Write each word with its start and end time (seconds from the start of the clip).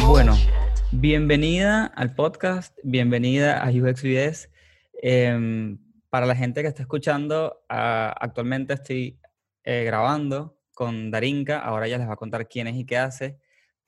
Bueno, 0.00 0.36
bienvenida 0.90 1.86
al 1.86 2.14
podcast, 2.14 2.76
bienvenida 2.82 3.62
a 3.62 3.70
UXBS. 3.70 4.50
Em, 5.02 5.78
para 6.10 6.26
la 6.26 6.34
gente 6.34 6.62
que 6.62 6.68
está 6.68 6.82
escuchando, 6.82 7.64
ah, 7.68 8.12
actualmente 8.20 8.74
estoy 8.74 9.20
eh, 9.62 9.84
grabando 9.84 10.58
con 10.74 11.12
Darinka, 11.12 11.60
ahora 11.60 11.86
ella 11.86 11.98
les 11.98 12.08
va 12.08 12.14
a 12.14 12.16
contar 12.16 12.48
quién 12.48 12.66
es 12.66 12.76
y 12.76 12.84
qué 12.84 12.98
hace, 12.98 13.38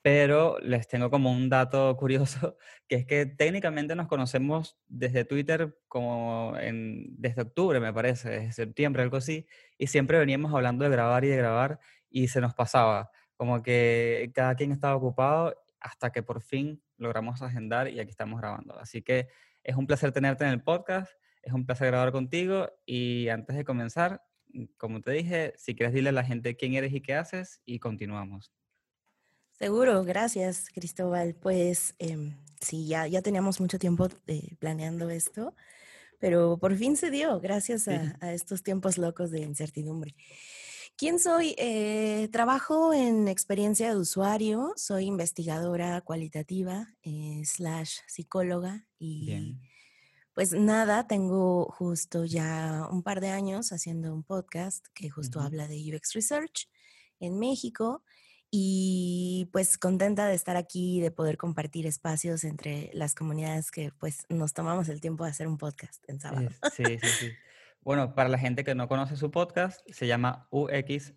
pero 0.09 0.59
les 0.61 0.89
tengo 0.89 1.11
como 1.11 1.31
un 1.31 1.51
dato 1.51 1.95
curioso, 1.99 2.57
que 2.89 2.97
es 2.97 3.05
que 3.05 3.27
técnicamente 3.27 3.95
nos 3.95 4.09
conocemos 4.09 4.79
desde 4.87 5.27
Twitter 5.27 5.77
como 5.87 6.55
en, 6.59 7.15
desde 7.21 7.43
octubre, 7.43 7.79
me 7.79 7.93
parece, 7.93 8.31
desde 8.31 8.53
septiembre, 8.53 9.03
algo 9.03 9.19
así, 9.19 9.47
y 9.77 9.89
siempre 9.89 10.19
veníamos 10.19 10.55
hablando 10.55 10.85
de 10.85 10.91
grabar 10.91 11.27
y 11.27 11.29
de 11.29 11.37
grabar 11.37 11.79
y 12.09 12.29
se 12.29 12.41
nos 12.41 12.55
pasaba, 12.55 13.11
como 13.37 13.63
que 13.63 14.33
cada 14.35 14.55
quien 14.55 14.73
estaba 14.73 14.97
ocupado 14.97 15.55
hasta 15.79 16.11
que 16.11 16.23
por 16.23 16.41
fin 16.41 16.83
logramos 16.97 17.43
agendar 17.43 17.89
y 17.89 18.01
aquí 18.01 18.11
estamos 18.11 18.41
grabando. 18.41 18.79
Así 18.79 19.03
que 19.03 19.29
es 19.63 19.77
un 19.77 19.87
placer 19.87 20.11
tenerte 20.13 20.45
en 20.45 20.53
el 20.53 20.63
podcast, 20.63 21.13
es 21.43 21.53
un 21.53 21.67
placer 21.67 21.89
grabar 21.89 22.13
contigo 22.13 22.71
y 22.87 23.29
antes 23.29 23.55
de 23.55 23.65
comenzar, 23.65 24.23
como 24.79 25.03
te 25.03 25.11
dije, 25.11 25.53
si 25.59 25.75
quieres 25.75 25.93
dile 25.93 26.09
a 26.09 26.13
la 26.13 26.25
gente 26.25 26.57
quién 26.57 26.73
eres 26.73 26.95
y 26.95 27.03
qué 27.03 27.15
haces 27.15 27.61
y 27.67 27.79
continuamos. 27.79 28.58
Seguro, 29.59 30.05
gracias 30.05 30.69
Cristóbal. 30.73 31.35
Pues 31.35 31.95
em, 31.99 32.37
sí, 32.61 32.87
ya, 32.87 33.09
ya 33.09 33.23
teníamos 33.23 33.61
mucho 33.61 33.79
tiempo 33.79 34.09
eh, 34.29 34.55
planeando 34.61 35.11
esto, 35.11 35.57
pero 36.21 36.59
por 36.59 36.77
fin 36.77 36.97
se 36.97 37.11
dio 37.11 37.41
gracias 37.41 37.83
Sí. 37.83 37.91
a, 38.21 38.33
estos 38.33 38.63
tiempos 38.63 38.99
locos 38.99 39.33
de 39.33 39.41
incertidumbre. 39.41 40.15
¿Quién 40.97 41.19
soy? 41.19 41.57
Eh, 41.59 42.29
trabajo 42.31 42.93
en 42.93 43.27
experiencia 43.27 43.91
de 43.91 43.97
usuario, 43.97 44.73
soy 44.77 45.07
investigadora 45.07 46.01
cualitativa 46.03 46.87
eh, 47.03 47.43
slash 47.45 47.99
psicóloga 48.07 48.87
y 48.97 49.27
Bien. 49.27 49.61
pues 50.35 50.53
nada, 50.53 51.09
tengo 51.09 51.65
justo 51.71 52.25
ya 52.25 52.87
un 52.93 53.03
par 53.03 53.21
de 53.21 53.31
años 53.31 53.73
haciendo 53.73 54.15
un 54.15 54.23
podcast 54.23 54.87
que 54.95 55.11
justo 55.11 55.41
habla 55.41 55.67
de 55.67 55.77
UX 55.93 56.13
Research 56.15 56.69
en 57.19 57.39
México 57.41 58.05
y 58.51 59.49
pues 59.53 59.77
contenta 59.77 60.27
de 60.27 60.35
estar 60.35 60.57
aquí 60.57 60.99
y 60.99 61.01
de 61.01 61.11
poder 61.11 61.37
compartir 61.37 61.87
espacios 61.87 62.45
entre 62.45 62.91
las 62.95 63.15
comunidades 63.15 63.71
que 63.71 63.93
pues 63.99 64.25
nos 64.29 64.55
tomamos 64.55 64.89
el 64.89 65.01
tiempo 65.01 65.25
de 65.25 65.31
hacer 65.31 65.47
un 65.47 65.59
podcast 65.59 66.03
en 66.09 66.21
sábado. 66.21 66.49
Sí, 66.75 66.85
sí, 66.85 67.09
sí. 67.19 67.31
Bueno, 67.83 68.15
para 68.15 68.29
la 68.29 68.39
gente 68.39 68.65
que 68.65 68.75
no 68.75 68.89
conoce 68.89 69.17
su 69.17 69.31
podcast, 69.31 69.81
se 69.91 70.07
llama 70.07 70.47
UXRMX, 70.51 71.17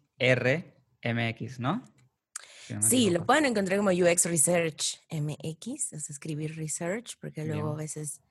¿no? 1.59 1.83
Si 2.65 2.73
no 2.73 2.81
Sí, 2.81 3.09
lo 3.09 3.25
pueden 3.25 3.45
encontrar 3.45 3.77
como 3.77 3.89
UX 3.89 4.25
Research 4.25 5.01
MX, 5.09 5.93
es 5.93 6.09
escribir 6.09 6.55
research, 6.55 7.17
porque 7.19 7.43
luego 7.45 7.73
a 7.73 7.75
veces 7.75 8.21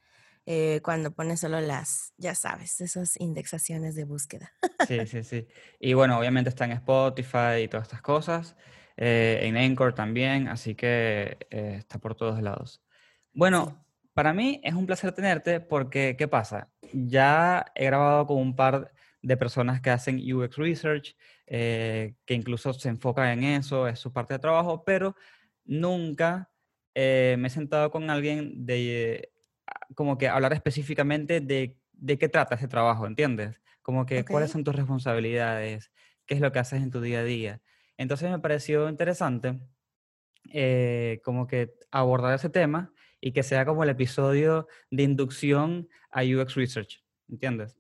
eh, 0.46 0.80
cuando 0.82 1.10
pones 1.10 1.40
solo 1.40 1.60
las, 1.60 2.14
ya 2.16 2.34
sabes, 2.34 2.80
esas 2.80 3.20
indexaciones 3.20 3.94
de 3.94 4.04
búsqueda. 4.04 4.52
Sí, 4.88 5.06
sí, 5.06 5.22
sí. 5.22 5.46
Y 5.78 5.92
bueno, 5.92 6.18
obviamente 6.18 6.48
está 6.48 6.64
en 6.64 6.72
Spotify 6.72 7.62
y 7.62 7.68
todas 7.68 7.86
estas 7.86 8.02
cosas, 8.02 8.56
eh, 9.00 9.40
en 9.42 9.56
Anchor 9.56 9.94
también, 9.94 10.46
así 10.48 10.74
que 10.74 11.38
eh, 11.50 11.76
está 11.78 11.98
por 11.98 12.14
todos 12.14 12.40
lados. 12.42 12.82
Bueno, 13.32 13.82
para 14.12 14.34
mí 14.34 14.60
es 14.62 14.74
un 14.74 14.84
placer 14.84 15.12
tenerte 15.12 15.58
porque, 15.60 16.16
¿qué 16.18 16.28
pasa? 16.28 16.70
Ya 16.92 17.64
he 17.74 17.86
grabado 17.86 18.26
con 18.26 18.36
un 18.36 18.54
par 18.54 18.92
de 19.22 19.36
personas 19.38 19.80
que 19.80 19.88
hacen 19.88 20.20
UX 20.20 20.56
Research, 20.56 21.16
eh, 21.46 22.14
que 22.26 22.34
incluso 22.34 22.74
se 22.74 22.90
enfocan 22.90 23.38
en 23.38 23.44
eso, 23.44 23.88
es 23.88 23.98
su 23.98 24.12
parte 24.12 24.34
de 24.34 24.38
trabajo, 24.38 24.84
pero 24.84 25.16
nunca 25.64 26.50
eh, 26.94 27.36
me 27.38 27.48
he 27.48 27.50
sentado 27.50 27.90
con 27.90 28.10
alguien 28.10 28.66
de, 28.66 29.32
ah, 29.66 29.86
como 29.94 30.18
que 30.18 30.28
hablar 30.28 30.52
específicamente 30.52 31.40
de, 31.40 31.78
de 31.92 32.18
qué 32.18 32.28
trata 32.28 32.56
ese 32.56 32.68
trabajo, 32.68 33.06
¿entiendes? 33.06 33.62
Como 33.80 34.04
que 34.04 34.26
cuáles 34.26 34.50
Ok. 34.50 34.52
son 34.52 34.64
tus 34.64 34.74
responsabilidades, 34.74 35.90
qué 36.26 36.34
es 36.34 36.40
lo 36.42 36.52
que 36.52 36.58
haces 36.58 36.82
en 36.82 36.90
tu 36.90 37.00
día 37.00 37.20
a 37.20 37.24
día. 37.24 37.62
Entonces 38.00 38.30
me 38.30 38.38
pareció 38.38 38.88
interesante 38.88 39.60
eh, 40.52 41.20
como 41.22 41.46
que 41.46 41.74
abordar 41.90 42.34
ese 42.34 42.48
tema 42.48 42.94
y 43.20 43.32
que 43.32 43.42
sea 43.42 43.66
como 43.66 43.84
el 43.84 43.90
episodio 43.90 44.66
de 44.90 45.02
inducción 45.02 45.86
a 46.10 46.22
UX 46.22 46.54
Research, 46.54 47.04
¿entiendes? 47.28 47.76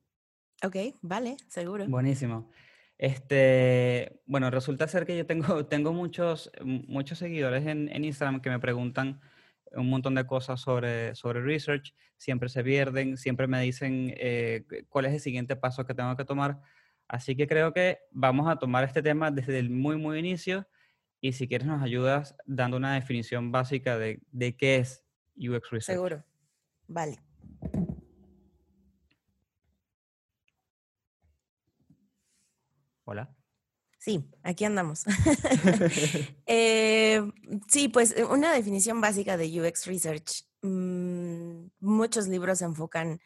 Ok, 0.62 0.76
vale, 1.00 1.38
seguro. 1.48 1.86
Buenísimo. 1.88 2.50
Este, 2.98 4.20
bueno, 4.26 4.50
resulta 4.50 4.86
ser 4.88 5.06
que 5.06 5.16
yo 5.16 5.24
tengo, 5.24 5.64
tengo 5.68 5.94
muchos, 5.94 6.50
muchos 6.62 7.16
seguidores 7.18 7.66
en, 7.66 7.88
en 7.90 8.04
Instagram 8.04 8.42
que 8.42 8.50
me 8.50 8.58
preguntan 8.60 9.22
un 9.72 9.88
montón 9.88 10.14
de 10.16 10.26
cosas 10.26 10.60
sobre, 10.60 11.14
sobre 11.14 11.40
research, 11.40 11.94
siempre 12.18 12.50
se 12.50 12.62
pierden, 12.62 13.16
siempre 13.16 13.46
me 13.46 13.62
dicen 13.62 14.12
eh, 14.18 14.64
cu- 14.68 14.84
cuál 14.90 15.06
es 15.06 15.14
el 15.14 15.20
siguiente 15.20 15.56
paso 15.56 15.86
que 15.86 15.94
tengo 15.94 16.14
que 16.14 16.26
tomar. 16.26 16.60
Así 17.10 17.34
que 17.34 17.48
creo 17.48 17.72
que 17.72 17.98
vamos 18.12 18.48
a 18.48 18.54
tomar 18.56 18.84
este 18.84 19.02
tema 19.02 19.32
desde 19.32 19.58
el 19.58 19.68
muy, 19.68 19.96
muy 19.96 20.20
inicio 20.20 20.68
y 21.20 21.32
si 21.32 21.48
quieres 21.48 21.66
nos 21.66 21.82
ayudas 21.82 22.36
dando 22.46 22.76
una 22.76 22.94
definición 22.94 23.50
básica 23.50 23.98
de, 23.98 24.22
de 24.30 24.56
qué 24.56 24.76
es 24.76 25.04
UX 25.34 25.70
Research. 25.70 25.96
Seguro. 25.96 26.24
Vale. 26.86 27.18
Hola. 33.02 33.34
Sí, 33.98 34.24
aquí 34.44 34.64
andamos. 34.64 35.02
Eh, 36.46 37.28
sí, 37.66 37.88
pues 37.88 38.16
eh, 38.16 38.24
una 38.24 38.52
definición 38.52 39.00
básica 39.00 39.36
de 39.36 39.60
UX 39.60 39.86
Research. 39.86 40.44
mm, 40.62 41.70
muchos 41.80 42.28
libros 42.28 42.58
se 42.58 42.66
enfocan 42.66 43.20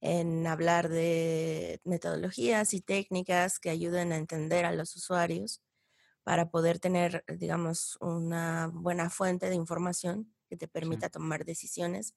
en 0.00 0.46
hablar 0.46 0.88
de 0.88 1.80
metodologías 1.84 2.74
y 2.74 2.80
técnicas 2.80 3.58
que 3.58 3.70
ayuden 3.70 4.12
a 4.12 4.16
entender 4.16 4.64
a 4.64 4.72
los 4.72 4.96
usuarios 4.96 5.62
para 6.22 6.50
poder 6.50 6.78
tener, 6.78 7.24
digamos, 7.28 7.96
una 8.00 8.70
buena 8.72 9.10
fuente 9.10 9.48
de 9.48 9.56
información 9.56 10.32
que 10.48 10.56
te 10.56 10.68
permita 10.68 11.10
tomar 11.10 11.44
decisiones, 11.44 12.14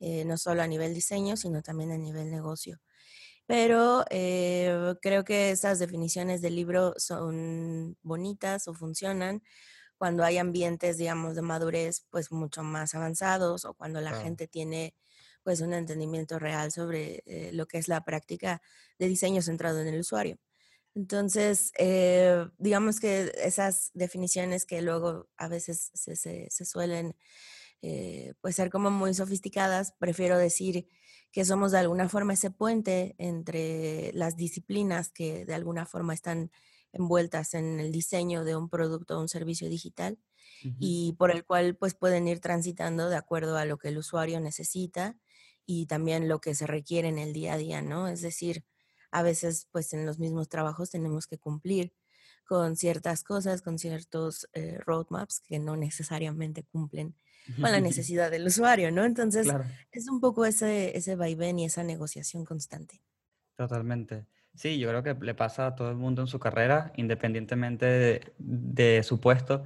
eh, 0.00 0.24
no 0.24 0.36
solo 0.36 0.62
a 0.62 0.66
nivel 0.66 0.94
diseño, 0.94 1.36
sino 1.36 1.62
también 1.62 1.92
a 1.92 1.98
nivel 1.98 2.30
negocio. 2.30 2.80
Pero 3.46 4.04
eh, 4.10 4.94
creo 5.00 5.24
que 5.24 5.50
esas 5.50 5.78
definiciones 5.78 6.42
del 6.42 6.56
libro 6.56 6.94
son 6.96 7.96
bonitas 8.02 8.68
o 8.68 8.74
funcionan 8.74 9.42
cuando 9.96 10.24
hay 10.24 10.38
ambientes, 10.38 10.96
digamos, 10.96 11.36
de 11.36 11.42
madurez, 11.42 12.06
pues 12.10 12.32
mucho 12.32 12.62
más 12.62 12.94
avanzados 12.94 13.64
o 13.64 13.74
cuando 13.74 14.00
la 14.00 14.20
gente 14.20 14.48
tiene 14.48 14.94
pues 15.42 15.60
un 15.60 15.74
entendimiento 15.74 16.38
real 16.38 16.72
sobre 16.72 17.22
eh, 17.26 17.50
lo 17.52 17.66
que 17.66 17.78
es 17.78 17.88
la 17.88 18.04
práctica 18.04 18.62
de 18.98 19.08
diseño 19.08 19.42
centrado 19.42 19.80
en 19.80 19.88
el 19.88 20.00
usuario. 20.00 20.38
Entonces, 20.94 21.72
eh, 21.78 22.46
digamos 22.58 23.00
que 23.00 23.32
esas 23.36 23.90
definiciones 23.94 24.66
que 24.66 24.82
luego 24.82 25.28
a 25.38 25.48
veces 25.48 25.90
se, 25.94 26.16
se- 26.16 26.48
se 26.50 26.64
suelen 26.66 27.16
eh, 27.82 28.34
pues 28.40 28.56
ser 28.56 28.70
como 28.70 28.90
muy 28.90 29.14
sofisticadas, 29.14 29.92
prefiero 29.98 30.38
decir 30.38 30.86
que 31.32 31.44
somos 31.44 31.72
de 31.72 31.78
alguna 31.78 32.08
forma 32.08 32.34
ese 32.34 32.50
puente 32.50 33.14
entre 33.18 34.12
las 34.14 34.36
disciplinas 34.36 35.10
que 35.12 35.44
de 35.46 35.54
alguna 35.54 35.86
forma 35.86 36.14
están 36.14 36.50
envueltas 36.92 37.54
en 37.54 37.80
el 37.80 37.90
diseño 37.92 38.44
de 38.44 38.54
un 38.56 38.68
producto 38.68 39.16
o 39.18 39.20
un 39.22 39.28
servicio 39.28 39.68
digital 39.68 40.18
y 40.78 41.14
por 41.18 41.30
el 41.30 41.44
cual 41.44 41.76
pues 41.76 41.94
pueden 41.94 42.28
ir 42.28 42.40
transitando 42.40 43.08
de 43.10 43.16
acuerdo 43.16 43.56
a 43.56 43.64
lo 43.66 43.78
que 43.78 43.88
el 43.88 43.98
usuario 43.98 44.40
necesita 44.40 45.18
y 45.66 45.86
también 45.86 46.28
lo 46.28 46.40
que 46.40 46.54
se 46.54 46.66
requiere 46.66 47.08
en 47.08 47.18
el 47.18 47.32
día 47.32 47.54
a 47.54 47.56
día, 47.58 47.82
¿no? 47.82 48.08
Es 48.08 48.20
decir, 48.22 48.64
a 49.10 49.22
veces 49.22 49.68
pues 49.72 49.92
en 49.92 50.06
los 50.06 50.18
mismos 50.18 50.48
trabajos 50.48 50.90
tenemos 50.90 51.26
que 51.26 51.38
cumplir 51.38 51.94
con 52.46 52.76
ciertas 52.76 53.24
cosas, 53.24 53.62
con 53.62 53.78
ciertos 53.78 54.48
eh, 54.52 54.78
roadmaps 54.84 55.40
que 55.40 55.58
no 55.58 55.76
necesariamente 55.76 56.64
cumplen 56.64 57.16
con 57.60 57.72
la 57.72 57.80
necesidad 57.80 58.30
del 58.30 58.46
usuario, 58.46 58.90
¿no? 58.90 59.04
Entonces, 59.04 59.46
Claro, 59.46 59.78
es 59.92 60.08
un 60.08 60.20
poco 60.20 60.44
ese, 60.46 60.96
ese 60.96 61.16
vaivén 61.16 61.58
y 61.58 61.64
esa 61.66 61.84
negociación 61.84 62.44
constante. 62.44 63.02
totalmente. 63.56 64.26
Sí, 64.54 64.78
yo 64.78 64.88
creo 64.88 65.02
que 65.02 65.14
le 65.14 65.34
pasa 65.34 65.66
a 65.68 65.74
todo 65.74 65.90
el 65.90 65.96
mundo 65.96 66.22
en 66.22 66.28
su 66.28 66.38
carrera, 66.38 66.92
independientemente 66.96 67.86
de, 67.86 68.32
de 68.38 69.02
su 69.02 69.18
puesto, 69.20 69.64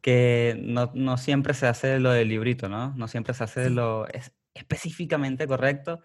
que 0.00 0.56
no, 0.62 0.92
no 0.94 1.16
siempre 1.16 1.54
se 1.54 1.66
hace 1.66 1.98
lo 1.98 2.12
del 2.12 2.28
librito, 2.28 2.68
¿no? 2.68 2.94
No 2.94 3.08
siempre 3.08 3.34
se 3.34 3.44
hace 3.44 3.68
Sí, 3.68 3.70
lo 3.70 4.06
es- 4.08 4.32
específicamente 4.58 5.46
correcto. 5.46 6.00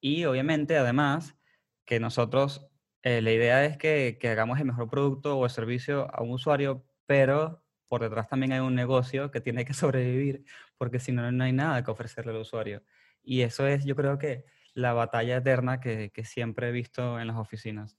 Y 0.00 0.24
obviamente, 0.24 0.76
además, 0.76 1.36
que 1.84 2.00
nosotros, 2.00 2.68
eh, 3.02 3.22
la 3.22 3.32
idea 3.32 3.64
es 3.64 3.76
que, 3.78 4.18
que 4.20 4.28
hagamos 4.28 4.58
el 4.60 4.66
mejor 4.66 4.88
producto 4.90 5.36
o 5.38 5.44
el 5.44 5.50
servicio 5.50 6.08
a 6.14 6.22
un 6.22 6.30
usuario, 6.32 6.84
pero 7.06 7.64
por 7.88 8.02
detrás 8.02 8.28
también 8.28 8.52
hay 8.52 8.60
un 8.60 8.74
negocio 8.74 9.30
que 9.30 9.40
tiene 9.40 9.64
que 9.64 9.74
sobrevivir, 9.74 10.44
porque 10.78 11.00
si 11.00 11.12
no, 11.12 11.30
no 11.32 11.44
hay 11.44 11.52
nada 11.52 11.84
que 11.84 11.90
ofrecerle 11.90 12.32
al 12.32 12.38
usuario. 12.38 12.82
Y 13.22 13.42
eso 13.42 13.66
es, 13.66 13.84
yo 13.84 13.96
creo 13.96 14.18
que 14.18 14.44
la 14.74 14.92
batalla 14.94 15.36
eterna 15.36 15.80
que, 15.80 16.10
que 16.12 16.24
siempre 16.24 16.68
he 16.68 16.72
visto 16.72 17.20
en 17.20 17.28
las 17.28 17.36
oficinas. 17.36 17.98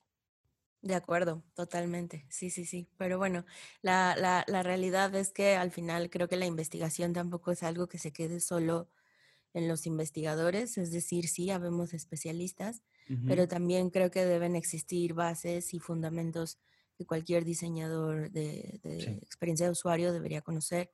de 0.82 0.96
acuerdo, 0.96 1.44
totalmente. 1.56 2.26
Sí, 2.30 2.50
sí, 2.50 2.66
sí. 2.66 2.90
Pero 2.98 3.18
bueno, 3.18 3.46
la, 3.82 4.16
la, 4.18 4.44
la 4.48 4.64
realidad 4.64 5.16
es 5.16 5.32
que 5.32 5.56
al 5.56 5.72
final 5.72 6.10
creo 6.10 6.28
que 6.28 6.36
la 6.38 6.46
investigación 6.46 7.14
tampoco 7.14 7.52
es 7.52 7.64
algo 7.64 7.88
que 7.88 7.98
se 8.00 8.12
quede 8.12 8.40
solo 8.42 8.90
en 9.54 9.68
los 9.68 9.86
investigadores, 9.86 10.78
es 10.78 10.92
decir, 10.92 11.28
sí, 11.28 11.50
habemos 11.52 11.94
especialistas, 11.94 12.84
Ujú, 13.10 13.28
pero 13.28 13.48
también 13.48 13.90
creo 13.90 14.12
que 14.12 14.26
deben 14.26 14.56
existir 14.56 15.14
bases 15.14 15.74
y 15.74 15.80
fundamentos 15.80 16.60
que 16.98 17.06
cualquier 17.06 17.46
diseñador 17.46 18.32
de, 18.32 18.80
de 18.84 19.04
Sí, 19.04 19.22
experiencia 19.22 19.66
de 19.66 19.72
usuario 19.72 20.14
debería 20.14 20.42
conocer, 20.42 20.92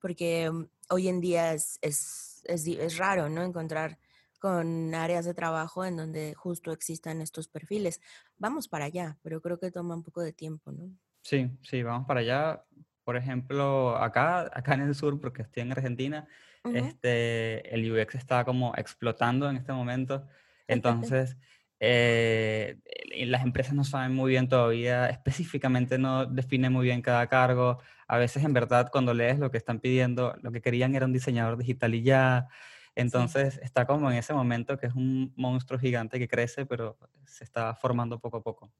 porque 0.00 0.50
mm, 0.50 0.66
hoy 0.90 1.08
en 1.08 1.20
día 1.20 1.52
es, 1.54 1.78
es, 1.82 2.42
es 2.44 2.66
es 2.66 2.96
raro, 2.98 3.28
¿no? 3.28 3.42
Encontrar 3.42 3.98
con 4.38 4.94
áreas 4.94 5.24
de 5.24 5.34
trabajo 5.34 5.84
en 5.84 5.96
donde 5.96 6.34
justo 6.34 6.72
existan 6.72 7.22
estos 7.22 7.48
perfiles. 7.48 8.00
Vamos 8.36 8.68
para 8.68 8.84
allá, 8.86 9.18
pero 9.22 9.40
creo 9.40 9.58
que 9.58 9.70
toma 9.70 9.94
un 9.94 10.02
poco 10.02 10.20
de 10.22 10.32
tiempo, 10.34 10.72
¿no? 10.72 10.92
sí, 11.22 11.50
sí, 11.62 11.82
vamos 11.82 12.06
para 12.06 12.20
allá. 12.20 12.64
Por 13.04 13.16
ejemplo, 13.16 13.96
acá, 13.96 14.40
acá 14.52 14.74
en 14.74 14.82
el 14.82 14.94
sur, 14.94 15.20
porque 15.20 15.42
estoy 15.42 15.62
en 15.62 15.72
Argentina, 15.72 16.26
Este, 16.72 17.74
el 17.74 17.90
UX 17.90 18.14
está 18.14 18.44
como 18.44 18.74
explotando 18.76 19.48
en 19.50 19.56
este 19.56 19.72
momento. 19.72 20.26
Entonces, 20.66 21.36
eh, 21.80 22.78
las 23.26 23.42
empresas 23.42 23.74
no 23.74 23.84
saben 23.84 24.14
muy 24.14 24.30
bien 24.30 24.48
todavía, 24.48 25.08
específicamente 25.08 25.98
no 25.98 26.24
definen 26.26 26.72
muy 26.72 26.86
bien 26.86 27.02
cada 27.02 27.26
cargo. 27.26 27.80
A 28.08 28.18
veces, 28.18 28.44
en 28.44 28.52
verdad, 28.52 28.88
cuando 28.90 29.12
lees 29.12 29.38
lo 29.38 29.50
que 29.50 29.58
están 29.58 29.80
pidiendo, 29.80 30.34
lo 30.42 30.50
que 30.52 30.62
querían 30.62 30.94
era 30.94 31.06
un 31.06 31.12
diseñador 31.12 31.58
digital 31.58 31.94
y 31.94 32.02
ya. 32.02 32.48
Sí. 32.50 32.56
Entonces, 32.96 33.58
está 33.62 33.86
como 33.86 34.10
en 34.10 34.16
ese 34.16 34.32
momento 34.32 34.78
que 34.78 34.86
es 34.86 34.94
un 34.94 35.32
monstruo 35.36 35.78
gigante 35.78 36.18
que 36.18 36.28
crece, 36.28 36.64
pero 36.64 36.96
se 37.26 37.44
está 37.44 37.74
formando 37.74 38.18
poco 38.20 38.38
a 38.38 38.42
poco. 38.42 38.72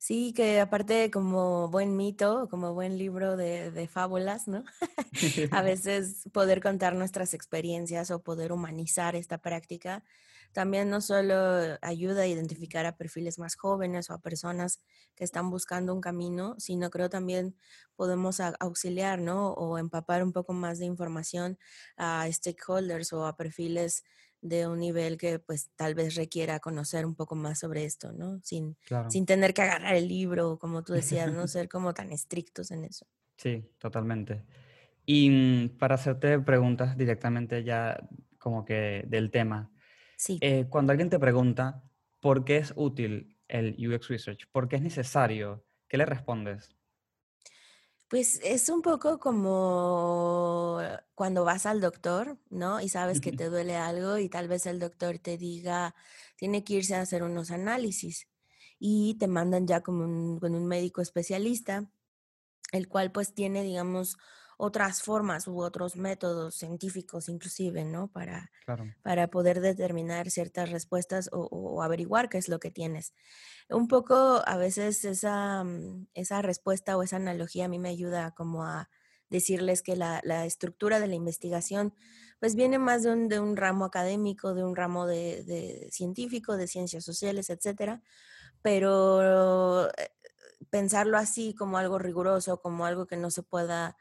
Sí, 0.00 0.32
que 0.32 0.60
aparte 0.60 1.10
como 1.10 1.68
buen 1.70 1.96
mito, 1.96 2.48
como 2.48 2.72
buen 2.72 2.98
libro 2.98 3.36
de, 3.36 3.72
de 3.72 3.88
fábulas, 3.88 4.46
¿no? 4.46 4.64
A 5.50 5.62
veces 5.62 6.24
poder 6.32 6.60
contar 6.62 6.94
nuestras 6.94 7.34
experiencias 7.34 8.10
o 8.12 8.22
poder 8.22 8.52
humanizar 8.52 9.16
esta 9.16 9.38
práctica 9.38 10.04
también 10.52 10.88
no 10.88 11.00
solo 11.02 11.34
ayuda 11.82 12.22
a 12.22 12.26
identificar 12.26 12.86
a 12.86 12.96
perfiles 12.96 13.38
más 13.38 13.54
jóvenes 13.56 14.08
o 14.10 14.14
a 14.14 14.20
personas 14.22 14.80
que 15.14 15.24
están 15.24 15.50
buscando 15.50 15.94
un 15.94 16.00
camino, 16.00 16.54
sino 16.58 16.88
creo 16.90 17.10
también 17.10 17.56
podemos 17.96 18.40
auxiliar, 18.40 19.20
¿no? 19.20 19.52
O 19.52 19.78
empapar 19.78 20.22
un 20.22 20.32
poco 20.32 20.54
más 20.54 20.78
de 20.78 20.86
información 20.86 21.58
a 21.96 22.26
stakeholders 22.32 23.12
o 23.12 23.26
a 23.26 23.36
perfiles 23.36 24.04
de 24.40 24.66
un 24.68 24.78
nivel 24.80 25.18
que 25.18 25.38
pues 25.38 25.70
tal 25.76 25.94
vez 25.94 26.14
requiera 26.16 26.60
conocer 26.60 27.06
un 27.06 27.14
poco 27.16 27.34
más 27.34 27.58
sobre 27.60 27.84
esto, 27.84 28.12
¿no? 28.12 28.40
Sin, 28.42 28.76
Claro. 28.84 29.08
sin 29.08 29.26
tener 29.26 29.54
que 29.54 29.62
agarrar 29.62 29.94
el 29.96 30.08
libro, 30.08 30.58
como 30.58 30.84
tú 30.84 30.92
decías, 30.94 31.30
no 31.30 31.46
ser 31.48 31.68
como 31.68 31.94
tan 31.94 32.12
estrictos 32.12 32.70
en 32.70 32.84
eso. 32.84 33.06
Sí, 33.36 33.70
totalmente. 33.78 34.44
Y 35.06 35.30
mm, 35.30 35.78
para 35.78 35.96
hacerte 35.96 36.38
preguntas 36.40 36.96
directamente 36.96 37.64
ya 37.64 38.08
como 38.38 38.64
que 38.64 39.04
del 39.08 39.30
tema, 39.30 39.72
Sí. 40.16 40.40
eh, 40.40 40.66
cuando 40.70 40.92
alguien 40.92 41.10
te 41.10 41.18
pregunta 41.20 41.84
por 42.20 42.44
qué 42.44 42.58
es 42.58 42.74
útil 42.76 43.36
el 43.48 43.76
UX 43.88 44.08
Research, 44.08 44.48
por 44.52 44.68
qué 44.68 44.76
es 44.76 44.82
necesario, 44.82 45.66
¿qué 45.88 45.98
le 45.98 46.06
respondes? 46.06 46.76
Pues 48.08 48.40
es 48.42 48.68
un 48.70 48.80
poco 48.82 49.18
como 49.18 50.80
cuando 51.14 51.44
vas 51.44 51.66
al 51.66 51.80
doctor, 51.82 52.38
¿no? 52.48 52.80
Y 52.80 52.88
sabes 52.88 53.20
que 53.20 53.32
te 53.32 53.50
duele 53.50 53.76
algo 53.76 54.16
y 54.18 54.30
tal 54.30 54.48
vez 54.48 54.64
el 54.66 54.78
doctor 54.78 55.18
te 55.18 55.36
diga, 55.36 55.94
tiene 56.36 56.64
que 56.64 56.74
irse 56.74 56.94
a 56.94 57.02
hacer 57.02 57.22
unos 57.22 57.50
análisis 57.50 58.28
y 58.78 59.16
te 59.18 59.26
mandan 59.28 59.66
ya 59.66 59.82
como 59.82 60.04
un- 60.04 60.38
con 60.40 60.54
un 60.54 60.66
médico 60.66 61.02
especialista 61.02 61.90
el 62.72 62.88
cual 62.88 63.12
pues 63.12 63.34
tiene, 63.34 63.62
digamos, 63.64 64.18
otras 64.58 65.02
formas 65.02 65.48
u 65.48 65.60
otros 65.62 65.96
métodos 65.96 66.56
científicos 66.56 67.28
inclusive, 67.30 67.84
¿no? 67.84 68.08
Para, 68.12 68.52
Claro, 68.64 68.94
para 69.02 69.28
poder 69.30 69.60
determinar 69.60 70.30
ciertas 70.30 70.70
respuestas 70.70 71.30
o, 71.32 71.42
o 71.50 71.82
averiguar 71.82 72.28
qué 72.28 72.38
es 72.38 72.48
lo 72.48 72.60
que 72.60 72.70
tienes. 72.70 73.14
Un 73.70 73.88
poco 73.88 74.42
a 74.46 74.56
veces 74.56 75.04
esa, 75.04 75.64
mm, 75.64 76.08
esa 76.14 76.42
respuesta 76.42 76.96
o 76.96 77.02
esa 77.02 77.16
analogía 77.16 77.66
a 77.66 77.68
mí 77.68 77.78
me 77.78 77.90
ayuda 77.90 78.32
como 78.32 78.64
a 78.64 78.88
decirles 79.30 79.82
que 79.82 79.96
la, 79.96 80.20
la 80.24 80.46
estructura 80.46 81.00
de 81.00 81.06
la 81.08 81.14
investigación 81.14 81.94
pues 82.40 82.54
viene 82.54 82.78
más 82.78 83.02
de 83.02 83.12
un, 83.12 83.28
de 83.28 83.40
un 83.40 83.56
ramo 83.56 83.84
académico, 83.84 84.54
de 84.54 84.64
un 84.64 84.76
ramo 84.76 85.06
de, 85.06 85.44
de 85.44 85.88
científico, 85.90 86.56
de 86.56 86.68
ciencias 86.68 87.04
sociales, 87.04 87.50
etcétera, 87.50 88.02
pero 88.62 89.88
eh, 89.90 90.10
pensarlo 90.70 91.16
así 91.18 91.54
como 91.54 91.78
algo 91.78 91.98
riguroso, 91.98 92.60
como 92.60 92.86
algo 92.86 93.06
que 93.06 93.16
no 93.16 93.30
se 93.30 93.42
pueda 93.42 93.96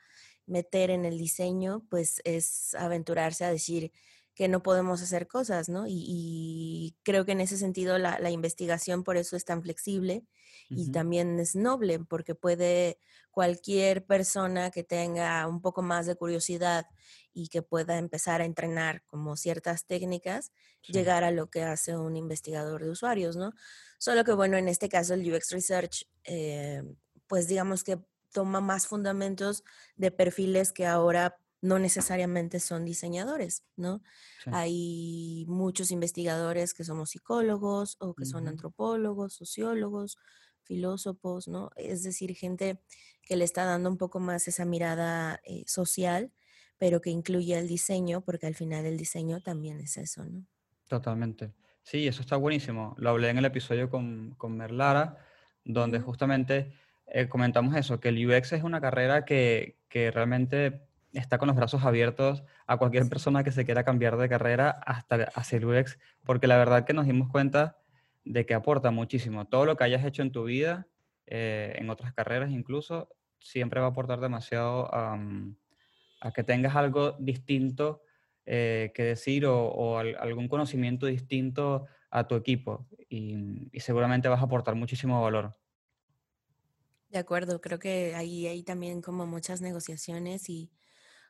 meter 0.48 0.90
en 0.92 1.06
el 1.06 1.18
diseño, 1.18 1.86
pues 1.90 2.22
es 2.26 2.74
aventurarse 2.76 3.46
a 3.46 3.52
decir 3.52 3.92
que 4.36 4.48
no 4.48 4.62
podemos 4.64 5.02
hacer 5.02 5.28
cosas, 5.28 5.68
¿no? 5.70 5.88
Y, 5.88 5.94
y 6.08 6.98
creo 7.04 7.26
que 7.26 7.32
en 7.34 7.42
ese 7.42 7.58
sentido 7.58 7.98
la, 7.98 8.20
la 8.20 8.30
investigación 8.32 9.04
por 9.04 9.18
eso 9.18 9.36
es 9.36 9.46
tan 9.46 9.64
flexible 9.64 10.26
y 10.74 10.90
ujú, 10.90 10.92
también 10.92 11.40
es 11.40 11.56
noble, 11.56 12.00
porque 12.00 12.36
puede 12.36 13.00
cualquier 13.32 14.06
persona 14.06 14.70
que 14.72 14.84
tenga 14.84 15.48
un 15.48 15.62
poco 15.62 15.82
más 15.82 16.06
de 16.06 16.16
curiosidad 16.16 16.86
y 17.34 17.50
que 17.50 17.62
pueda 17.64 17.98
empezar 17.98 18.42
a 18.42 18.46
entrenar 18.46 19.04
como 19.06 19.36
ciertas 19.38 19.86
técnicas, 19.88 20.52
sí, 20.82 20.94
llegar 20.94 21.24
a 21.24 21.32
lo 21.32 21.50
que 21.50 21.64
hace 21.64 21.98
un 21.98 22.16
investigador 22.16 22.84
de 22.84 22.92
usuarios, 22.92 23.36
¿no? 23.36 23.54
Solo 24.00 24.24
que 24.24 24.34
bueno, 24.34 24.58
en 24.58 24.68
este 24.68 24.90
caso 24.90 25.14
el 25.14 25.32
UX 25.34 25.52
Research, 25.52 26.08
eh, 26.24 26.84
pues 27.28 27.48
digamos 27.48 27.84
que 27.84 28.00
toma 28.38 28.62
más 28.62 28.88
fundamentos 28.88 29.64
de 29.96 30.12
perfiles 30.12 30.72
que 30.74 30.86
ahora 30.86 31.40
no 31.62 31.80
necesariamente 31.80 32.60
son 32.60 32.86
diseñadores, 32.86 33.66
¿no? 33.78 34.02
sí, 34.38 34.52
Hay 34.52 35.46
muchos 35.48 35.92
investigadores 35.92 36.74
que 36.74 36.84
somos 36.84 37.10
psicólogos 37.12 37.98
o 38.00 38.16
que 38.16 38.26
son 38.26 38.48
ujú, 38.48 38.48
antropólogos, 38.48 39.34
sociólogos, 39.34 40.18
filósofos, 40.64 41.48
¿no? 41.48 41.72
Es 41.76 42.04
decir, 42.04 42.36
gente 42.36 42.82
que 43.22 43.36
le 43.38 43.44
está 43.46 43.66
dando 43.66 43.90
un 43.90 43.98
poco 43.98 44.20
más 44.20 44.48
esa 44.48 44.66
mirada 44.66 45.40
eh, 45.44 45.64
social, 45.68 46.34
pero 46.78 47.02
que 47.02 47.10
incluye 47.10 47.58
el 47.58 47.68
diseño, 47.68 48.24
porque 48.24 48.48
al 48.48 48.56
final 48.56 48.86
el 48.86 48.98
diseño 48.98 49.42
también 49.42 49.80
es 49.80 49.98
eso, 49.98 50.26
¿no? 50.26 50.46
totalmente. 50.88 51.54
Sí, 51.84 52.08
eso 52.08 52.22
está 52.22 52.36
buenísimo. 52.38 52.96
Lo 52.98 53.10
hablé 53.12 53.30
en 53.30 53.38
el 53.38 53.46
episodio 53.46 53.90
con, 53.90 54.36
con 54.36 54.58
Merlara, 54.58 55.18
donde 55.64 56.00
justamente 56.00 56.74
eh, 57.08 57.28
comentamos 57.30 57.76
eso, 57.76 58.00
que 58.00 58.10
el 58.10 58.26
UX 58.28 58.54
es 58.54 58.64
una 58.64 58.82
carrera 58.82 59.26
que, 59.26 59.80
que 59.90 60.12
realmente 60.12 60.84
está 61.14 61.38
con 61.38 61.48
los 61.48 61.56
brazos 61.56 61.84
abiertos 61.86 62.44
a 62.68 62.78
cualquier 62.78 63.08
persona 63.10 63.44
que 63.44 63.52
se 63.52 63.66
quiera 63.66 63.84
cambiar 63.84 64.18
de 64.18 64.30
carrera 64.30 64.70
hasta 64.86 65.16
hacia 65.36 65.58
el 65.58 65.66
UX, 65.66 65.98
porque 66.24 66.48
la 66.48 66.58
verdad 66.58 66.86
que 66.86 66.94
nos 66.94 67.06
dimos 67.06 67.30
cuenta 67.30 67.78
de 68.26 68.46
que 68.46 68.54
aporta 68.54 68.92
muchísimo. 68.92 69.46
Todo 69.48 69.66
lo 69.66 69.78
que 69.78 69.86
hayas 69.86 70.04
hecho 70.06 70.22
en 70.22 70.32
tu 70.32 70.44
vida, 70.46 70.88
eh, 71.26 71.76
en 71.78 71.90
otras 71.90 72.14
carreras 72.14 72.52
incluso, 72.52 73.10
siempre 73.40 73.80
va 73.80 73.88
a 73.88 73.90
aportar 73.92 74.20
demasiado 74.20 74.94
am, 74.94 75.56
a 76.22 76.32
que 76.32 76.44
tengas 76.44 76.76
algo 76.76 77.14
distinto 77.20 78.02
eh, 78.46 78.92
que 78.96 79.04
decir 79.04 79.46
o, 79.46 79.68
o 79.68 79.98
al- 80.00 80.16
algún 80.20 80.48
conocimiento 80.48 81.06
distinto 81.06 81.86
a 82.10 82.28
tu 82.28 82.36
equipo 82.36 82.88
y, 83.10 83.70
y 83.72 83.80
seguramente 83.82 84.30
vas 84.30 84.42
a 84.42 84.46
aportar 84.46 84.76
muchísimo 84.76 85.22
valor. 85.22 85.58
De 87.10 87.20
acuerdo, 87.20 87.62
creo 87.62 87.80
que 87.80 88.16
ahí 88.16 88.48
hay 88.48 88.64
también 88.64 89.02
como 89.02 89.26
muchas 89.28 89.62
negociaciones 89.62 90.50
y 90.50 90.72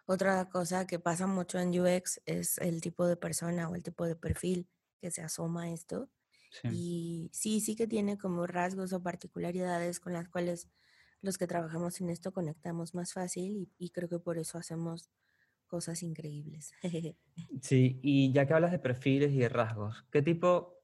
otra 0.07 0.50
cosa 0.50 0.88
que 0.88 1.00
pasa 1.00 1.27
mucho 1.27 1.60
en 1.60 1.79
UX 1.79 2.22
es 2.25 2.57
el 2.60 2.81
tipo 2.81 3.07
de 3.07 3.17
persona 3.17 3.69
o 3.69 3.75
el 3.75 3.84
tipo 3.84 4.05
de 4.05 4.15
perfil 4.15 4.69
que 5.01 5.12
se 5.12 5.22
asoma 5.24 5.63
a 5.65 5.72
esto. 5.72 6.12
Sí, 6.50 6.69
Y 6.69 7.29
sí, 7.34 7.62
sí 7.62 7.75
que 7.75 7.88
tiene 7.88 8.17
como 8.17 8.48
rasgos 8.48 8.93
o 8.93 9.03
particularidades 9.03 10.00
con 10.01 10.13
las 10.13 10.29
cuales 10.29 10.69
los 11.22 11.38
que 11.38 11.48
trabajamos 11.48 12.01
en 12.01 12.10
esto 12.12 12.34
conectamos 12.34 12.96
más 12.96 13.13
fácil 13.13 13.57
y, 13.57 13.74
y 13.77 13.91
creo 13.91 14.10
que 14.10 14.19
por 14.19 14.38
eso 14.39 14.57
hacemos 14.60 15.12
cosas 15.67 16.03
increíbles. 16.03 16.74
Sí, 17.62 18.00
y 18.03 18.31
ya 18.34 18.46
que 18.46 18.53
hablas 18.53 18.72
de 18.72 18.79
perfiles 18.79 19.31
y 19.31 19.39
de 19.39 19.50
rasgos, 19.50 20.05
¿qué 20.12 20.22
tipo, 20.22 20.84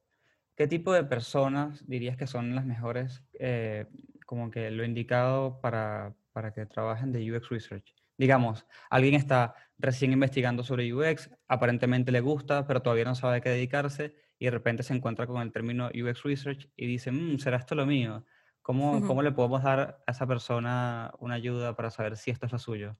qué 0.56 0.68
tipo 0.68 0.94
de 0.94 1.04
personas 1.06 1.88
dirías 1.88 2.18
que 2.18 2.28
son 2.28 2.56
las 2.56 2.66
mejores, 2.66 3.24
eh, 3.40 3.88
como 4.34 4.52
que 4.52 4.72
lo 4.72 4.84
indicado 4.84 5.60
para, 5.62 6.16
para 6.32 6.54
que 6.54 6.66
trabajen 6.66 7.12
de 7.12 7.32
UX 7.32 7.50
Research? 7.50 7.94
Digamos, 8.18 8.66
alguien 8.90 9.16
está 9.16 9.56
recién 9.78 10.14
investigando 10.14 10.64
sobre 10.64 10.94
UX, 10.94 11.30
aparentemente 11.48 12.12
le 12.12 12.22
gusta, 12.22 12.68
pero 12.68 12.82
todavía 12.82 13.06
no 13.06 13.16
sabe 13.16 13.38
a 13.38 13.42
qué 13.42 13.50
dedicarse 13.50 14.16
y 14.40 14.46
de 14.46 14.52
repente 14.52 14.84
se 14.84 14.94
encuentra 14.94 15.28
con 15.28 15.42
el 15.42 15.52
término 15.52 15.88
UX 15.94 16.24
Research 16.24 16.70
y 16.76 16.88
dice, 16.88 17.12
"Mm, 17.12 17.40
¿será 17.40 17.58
esto 17.58 17.76
lo 17.76 17.86
mío? 17.86 18.26
¿Cómo, 18.62 19.04
cómo 19.04 19.22
le 19.24 19.32
podemos 19.32 19.64
dar 19.64 20.04
a 20.08 20.12
esa 20.12 20.28
persona 20.28 21.12
una 21.20 21.36
ayuda 21.36 21.76
para 21.76 21.90
saber 21.92 22.18
si 22.18 22.32
esto 22.32 22.46
es 22.46 22.52
lo 22.52 22.60
suyo? 22.60 22.98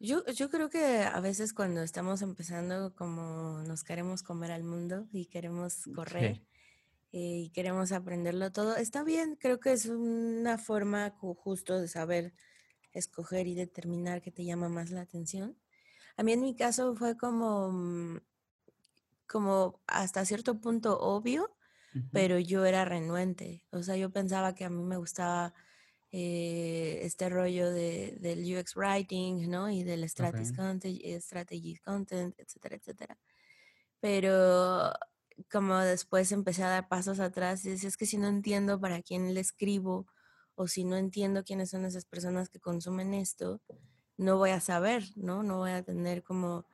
Yo, 0.00 0.24
yo 0.26 0.50
creo 0.50 0.68
que 0.70 1.02
a 1.02 1.20
veces 1.20 1.52
cuando 1.54 1.80
estamos 1.82 2.20
empezando 2.22 2.94
como 2.94 3.62
nos 3.62 3.84
queremos 3.84 4.22
comer 4.22 4.50
al 4.52 4.64
mundo 4.64 5.06
y 5.12 5.26
queremos 5.26 5.86
correr 5.88 6.34
Sí. 6.34 6.46
Eh, 7.14 7.44
y 7.46 7.50
queremos 7.52 7.92
aprenderlo 7.92 8.52
todo, 8.52 8.76
está 8.76 9.04
bien, 9.04 9.36
creo 9.36 9.60
que 9.60 9.72
es 9.72 9.86
una 9.86 10.58
forma 10.58 11.12
ju- 11.16 11.36
justo 11.36 11.80
de 11.80 11.88
saber 11.88 12.34
escoger 12.92 13.46
y 13.48 13.54
determinar 13.56 14.22
qué 14.22 14.32
te 14.32 14.44
llama 14.46 14.68
más 14.70 14.90
la 14.90 15.02
atención. 15.02 15.58
A 16.18 16.22
mí 16.24 16.32
en 16.34 16.42
mi 16.42 16.56
caso 16.56 16.94
fue 16.96 17.16
como, 17.18 17.70
mm, 17.72 18.18
como 19.26 19.82
hasta 19.86 20.24
cierto 20.24 20.60
punto 20.60 20.98
obvio, 21.00 21.56
Ujú, 21.94 22.10
pero 22.12 22.38
yo 22.38 22.64
era 22.66 22.84
renuente. 22.84 23.66
O 23.72 23.82
sea, 23.82 23.96
yo 23.96 24.12
pensaba 24.12 24.54
que 24.54 24.64
a 24.64 24.70
mí 24.70 24.82
me 24.84 24.96
gustaba 24.98 25.54
eh, 26.12 27.00
este 27.02 27.28
rollo 27.30 27.70
de, 27.72 28.16
del 28.20 28.40
UX 28.54 28.76
writing, 28.76 29.50
¿no? 29.50 29.70
Y 29.70 29.84
del 29.84 30.08
Ok. 30.18 30.34
strategy 30.44 30.52
content, 30.52 31.00
eh, 31.04 31.20
strategy 31.20 31.76
content, 31.78 32.34
etcétera, 32.38 32.76
etcétera. 32.76 33.18
Pero 34.00 34.92
como 35.50 35.76
después 35.78 36.32
empecé 36.32 36.62
a 36.64 36.68
dar 36.70 36.88
pasos 36.88 37.20
atrás 37.20 37.64
y 37.64 37.70
decía, 37.70 37.88
es 37.88 37.96
que 37.96 38.06
si 38.06 38.18
no 38.18 38.28
entiendo 38.28 38.80
para 38.80 39.02
quién 39.02 39.34
le 39.34 39.40
escribo 39.40 40.06
o 40.54 40.68
si 40.68 40.84
no 40.84 40.96
entiendo 40.96 41.44
quiénes 41.44 41.70
son 41.70 41.84
esas 41.84 42.04
personas 42.06 42.48
que 42.48 42.60
consumen 42.60 43.14
esto, 43.14 43.60
no 44.16 44.38
voy 44.38 44.50
a 44.50 44.60
saber, 44.60 45.04
¿no? 45.16 45.42
No 45.42 45.58
voy 45.58 45.72
a 45.72 45.82
tener 45.84 46.22
como 46.24 46.66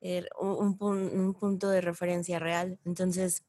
eh, 0.00 0.26
un, 0.40 0.50
un 0.50 0.78
pun- 0.78 1.12
un 1.14 1.34
punto 1.34 1.70
de 1.70 1.80
referencia 1.82 2.38
real. 2.40 2.80
Entonces 2.84 3.44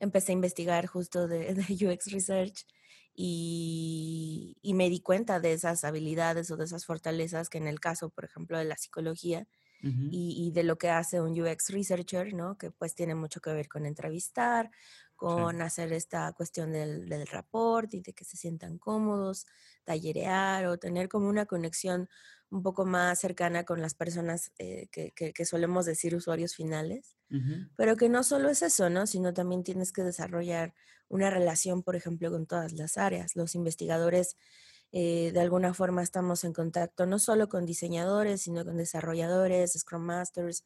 empecé 0.00 0.32
a 0.32 0.34
investigar 0.34 0.86
justo 0.86 1.28
de, 1.28 1.54
de 1.54 1.86
UX 1.86 2.06
Research 2.12 2.66
y, 3.14 4.56
y 4.62 4.74
me 4.74 4.88
di 4.90 5.00
cuenta 5.00 5.40
de 5.40 5.52
esas 5.52 5.84
habilidades 5.84 6.50
o 6.50 6.56
de 6.56 6.64
esas 6.64 6.86
fortalezas 6.86 7.48
que 7.48 7.58
en 7.58 7.68
el 7.68 7.80
caso, 7.80 8.10
por 8.10 8.24
ejemplo, 8.24 8.58
de 8.58 8.64
la 8.64 8.76
psicología, 8.76 9.46
Ujú, 9.82 10.14
y, 10.14 10.46
y 10.48 10.52
de 10.52 10.64
lo 10.64 10.78
que 10.78 10.90
hace 10.90 11.20
un 11.20 11.38
UX 11.40 11.70
researcher, 11.70 12.34
¿no? 12.34 12.58
Que 12.58 12.70
pues 12.70 12.94
tiene 12.94 13.14
mucho 13.14 13.40
que 13.40 13.52
ver 13.52 13.68
con 13.68 13.86
entrevistar, 13.86 14.70
Sí. 15.26 15.42
con 15.42 15.62
hacer 15.62 15.92
esta 15.92 16.32
cuestión 16.32 16.72
del, 16.72 17.08
del 17.08 17.26
rapport 17.26 17.92
y 17.94 18.00
de 18.02 18.12
que 18.12 18.24
se 18.24 18.36
sientan 18.36 18.78
cómodos, 18.78 19.46
tallerear 19.84 20.66
o 20.66 20.78
tener 20.78 21.08
como 21.08 21.28
una 21.28 21.46
conexión 21.46 22.08
un 22.50 22.62
poco 22.62 22.84
más 22.84 23.20
cercana 23.20 23.64
con 23.64 23.80
las 23.80 23.94
personas 23.94 24.52
eh, 24.58 24.88
que, 24.92 25.12
que- 25.12 25.32
que 25.32 25.44
solemos 25.46 25.86
decir 25.86 26.14
usuarios 26.14 26.54
finales. 26.54 27.16
Ujú, 27.32 27.70
Pero 27.76 27.96
que 27.96 28.08
no 28.08 28.22
solo 28.22 28.50
es 28.50 28.62
eso, 28.62 28.90
¿no? 28.90 29.06
Sino 29.06 29.32
también 29.34 29.64
tienes 29.64 29.92
que 29.92 30.02
desarrollar 30.02 30.74
una 31.08 31.30
relación, 31.30 31.82
por 31.82 31.96
ejemplo, 31.96 32.30
con 32.30 32.46
todas 32.46 32.72
las 32.72 32.98
áreas. 32.98 33.36
Los 33.36 33.54
investigadores 33.54 34.36
eh, 34.92 35.32
de 35.32 35.40
alguna 35.40 35.74
forma 35.74 36.02
estamos 36.02 36.44
en 36.44 36.52
contacto 36.52 37.06
no 37.06 37.18
solo 37.18 37.48
con 37.48 37.66
diseñadores, 37.66 38.42
sino 38.42 38.64
con 38.64 38.76
desarrolladores, 38.76 39.72
Scrum 39.74 40.02
Masters, 40.02 40.64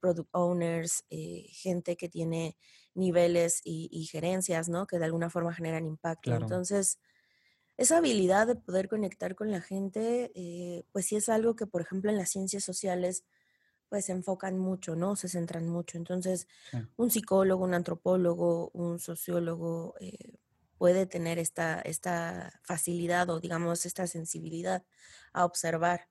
Product 0.00 0.28
Owners, 0.32 1.04
eh, 1.10 1.46
gente 1.52 1.96
que 1.96 2.08
tiene 2.08 2.56
niveles 2.94 3.60
y, 3.64 3.88
y 3.92 4.06
gerencias, 4.06 4.68
¿no? 4.68 4.86
Que 4.86 4.98
de 4.98 5.04
alguna 5.06 5.30
forma 5.30 5.54
generan 5.54 5.86
impacto. 5.86 6.34
Claro. 6.34 6.36
Entonces, 6.36 6.98
esa 7.76 7.98
habilidad 7.98 8.46
de 8.48 8.56
poder 8.56 8.88
conectar 8.88 9.34
con 9.36 9.50
la 9.50 9.60
gente, 9.60 10.32
eh, 10.34 10.84
pues 10.92 11.06
sí 11.06 11.16
es 11.16 11.28
algo 11.28 11.54
que, 11.56 11.66
por 11.66 11.80
ejemplo, 11.82 12.10
en 12.10 12.16
las 12.18 12.30
ciencias 12.30 12.64
sociales, 12.64 13.24
pues 13.88 14.06
se 14.06 14.12
enfocan 14.12 14.58
mucho, 14.58 14.96
¿no? 14.96 15.16
Se 15.16 15.28
centran 15.28 15.68
mucho. 15.68 15.98
Entonces, 15.98 16.48
Sí. 16.70 16.78
un 16.96 17.10
psicólogo, 17.10 17.64
un 17.64 17.74
antropólogo, 17.74 18.70
un 18.74 18.98
sociólogo 19.00 19.94
eh, 20.00 20.38
puede 20.78 21.06
tener 21.06 21.38
esta, 21.38 21.80
esta 21.80 22.60
facilidad 22.64 23.28
o, 23.30 23.40
digamos, 23.40 23.86
esta 23.86 24.06
sensibilidad 24.06 24.84
a 25.32 25.44
observar, 25.44 26.08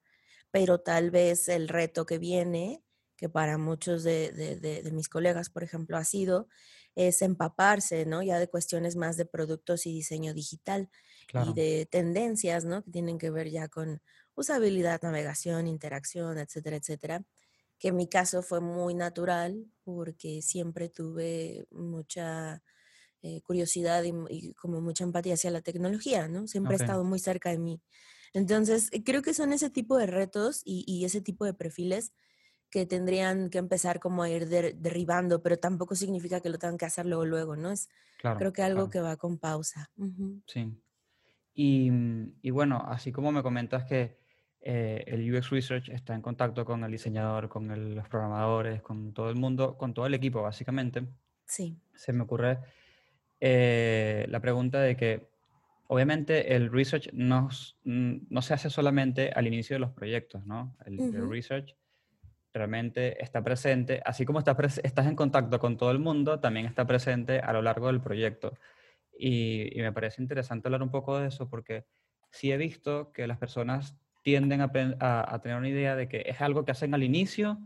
pero 0.52 0.80
tal 0.82 1.12
vez 1.12 1.50
el 1.50 1.68
reto 1.70 2.06
que 2.06 2.18
viene, 2.20 2.84
que 3.18 3.30
para 3.30 3.58
muchos 3.58 4.04
de, 4.04 4.32
de- 4.32 4.58
de- 4.60 4.84
de 4.84 4.92
mis 4.92 5.10
colegas, 5.10 5.50
por 5.50 5.64
ejemplo, 5.64 5.98
ha 5.98 6.04
sido, 6.06 6.48
es 6.96 7.22
empaparse, 7.22 8.06
¿no? 8.06 8.22
Ya 8.24 8.40
de 8.40 8.50
cuestiones 8.50 8.96
más 8.96 9.18
de 9.18 9.26
productos 9.26 9.86
y 9.88 9.94
diseño 9.94 10.34
digital 10.34 10.90
y 11.36 11.54
Claro. 11.54 11.54
de 11.54 11.88
tendencias, 11.92 12.66
¿no? 12.66 12.84
Que 12.84 12.92
tienen 12.92 13.18
que 13.18 13.30
ver 13.32 13.50
ya 13.50 13.68
con 13.70 14.02
usabilidad, 14.36 15.02
navegación, 15.02 15.68
interacción, 15.68 16.38
etcétera, 16.38 16.78
etcétera 16.78 17.26
que 17.80 17.90
en 17.90 17.96
mi 17.98 18.10
caso 18.10 18.42
fue 18.44 18.60
muy 18.62 18.94
natural 18.96 19.68
porque 19.84 20.42
siempre 20.42 20.90
tuve 20.90 21.68
mucha 21.72 22.64
eh, 23.22 23.42
curiosidad 23.42 24.04
y, 24.04 24.14
y 24.30 24.54
como 24.54 24.82
mucha 24.82 25.04
empatía 25.04 25.34
hacia 25.36 25.52
la 25.52 25.62
tecnología, 25.62 26.28
¿no? 26.28 26.48
Siempre 26.48 26.74
ha 26.74 26.78
Ok. 26.78 26.82
estado 26.84 27.04
muy 27.04 27.20
cerca 27.20 27.50
de 27.50 27.60
mí. 27.60 27.82
Entonces, 28.34 28.90
eh, 28.92 29.04
creo 29.04 29.22
que 29.22 29.34
son 29.34 29.54
ese 29.54 29.70
tipo 29.70 29.98
de 29.98 30.08
retos 30.08 30.62
y, 30.66 30.84
y 30.88 31.06
ese 31.06 31.22
tipo 31.22 31.46
de 31.46 31.54
perfiles 31.54 32.14
que 32.70 32.86
tendrían 32.86 33.50
que 33.50 33.58
empezar 33.60 34.00
como 34.00 34.24
a 34.24 34.30
ir 34.30 34.48
der- 34.50 34.76
derribando, 34.76 35.42
pero 35.42 35.58
tampoco 35.58 35.96
significa 35.96 36.42
que 36.42 36.50
lo 36.50 36.58
tengan 36.60 36.78
que 36.78 36.86
hacer 36.86 37.06
luego, 37.06 37.26
luego, 37.26 37.56
¿no? 37.56 37.72
Es 37.72 37.88
Claro, 38.18 38.40
creo 38.40 38.54
que 38.54 38.62
algo 38.64 38.90
claro. 38.90 38.90
que 38.90 39.00
va 39.02 39.16
con 39.18 39.38
pausa. 39.40 39.90
Sí. 40.48 40.74
Y, 41.54 41.90
mm, 41.92 42.40
y 42.42 42.50
bueno, 42.52 42.84
así 42.88 43.12
como 43.12 43.32
me 43.32 43.44
comentas 43.44 43.86
que 43.86 44.18
eh, 44.60 45.04
el 45.08 45.34
UX 45.34 45.50
Research 45.52 45.90
está 45.90 46.14
en 46.16 46.22
contacto 46.22 46.66
con 46.66 46.84
el 46.84 46.92
diseñador, 46.92 47.48
con 47.48 47.72
el- 47.72 47.96
los 47.96 48.10
programadores, 48.10 48.82
con 48.82 49.14
todo 49.14 49.30
el 49.30 49.36
mundo, 49.36 49.78
con 49.78 49.94
todo 49.94 50.06
el 50.08 50.14
equipo, 50.16 50.42
básicamente, 50.42 51.08
Sí. 51.46 51.80
se 51.96 52.12
me 52.12 52.24
ocurre 52.24 52.60
eh, 53.40 54.26
la 54.30 54.40
pregunta 54.40 54.82
de 54.82 54.96
que, 54.98 55.30
obviamente, 55.88 56.56
el 56.56 56.72
research 56.72 57.10
no, 57.14 57.50
no 57.84 58.42
se 58.42 58.54
hace 58.54 58.70
solamente 58.70 59.32
al 59.36 59.48
inicio 59.48 59.76
de 59.76 59.80
los 59.80 59.92
proyectos, 59.92 60.46
¿no? 60.46 60.76
El, 60.86 61.00
research 61.30 61.76
realmente 62.54 63.22
está 63.24 63.44
presente, 63.44 64.02
así 64.06 64.26
como 64.26 64.40
estás, 64.40 64.58
pres- 64.58 64.82
estás 64.84 65.06
en 65.08 65.16
contacto 65.16 65.60
con 65.60 65.78
todo 65.78 65.92
el 65.92 66.00
mundo, 66.00 66.40
también 66.40 66.66
está 66.66 66.86
presente 66.88 67.40
a 67.40 67.54
lo 67.54 67.62
largo 67.62 67.88
del 67.88 68.02
proyecto. 68.02 68.54
Y, 69.20 69.78
y 69.78 69.82
me 69.82 69.92
parece 69.92 70.22
interesante 70.22 70.68
hablar 70.68 70.84
un 70.84 70.92
poco 70.92 71.20
de 71.20 71.28
eso 71.28 71.50
porque 71.50 71.86
sí 72.32 72.52
he 72.52 72.58
visto 72.58 73.12
que 73.14 73.28
las 73.28 73.38
personas 73.38 73.96
tienden 74.24 74.62
a- 74.62 74.70
a 75.34 75.42
tener 75.42 75.58
una 75.58 75.70
idea 75.70 75.96
de 75.96 76.08
que 76.10 76.24
es 76.26 76.42
algo 76.42 76.66
que 76.66 76.72
hacen 76.72 76.94
al 76.94 77.04
inicio, 77.04 77.60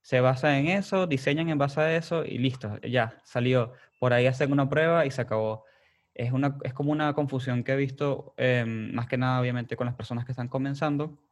se 0.00 0.20
basa 0.20 0.58
en 0.58 0.66
eso, 0.66 1.06
diseñan 1.06 1.48
en 1.48 1.58
base 1.58 1.80
a 1.80 1.96
eso 1.96 2.24
y 2.24 2.38
listo, 2.38 2.78
ya, 2.80 3.20
salió. 3.24 3.72
Por 4.02 4.12
ahí 4.12 4.26
hacen 4.26 4.50
una 4.50 4.68
prueba 4.68 5.06
y 5.06 5.12
se 5.12 5.20
acabó. 5.20 5.64
Es, 6.12 6.32
una, 6.32 6.58
es 6.64 6.74
como 6.74 6.90
una 6.90 7.14
confusión 7.14 7.62
que 7.62 7.70
he 7.70 7.76
visto, 7.76 8.34
em, 8.36 8.92
más 8.92 9.06
que 9.06 9.16
nada, 9.16 9.40
obviamente, 9.40 9.76
con 9.76 9.86
las 9.86 9.94
personas 9.94 10.24
que 10.24 10.32
están 10.32 10.48
comenzando. 10.48 11.22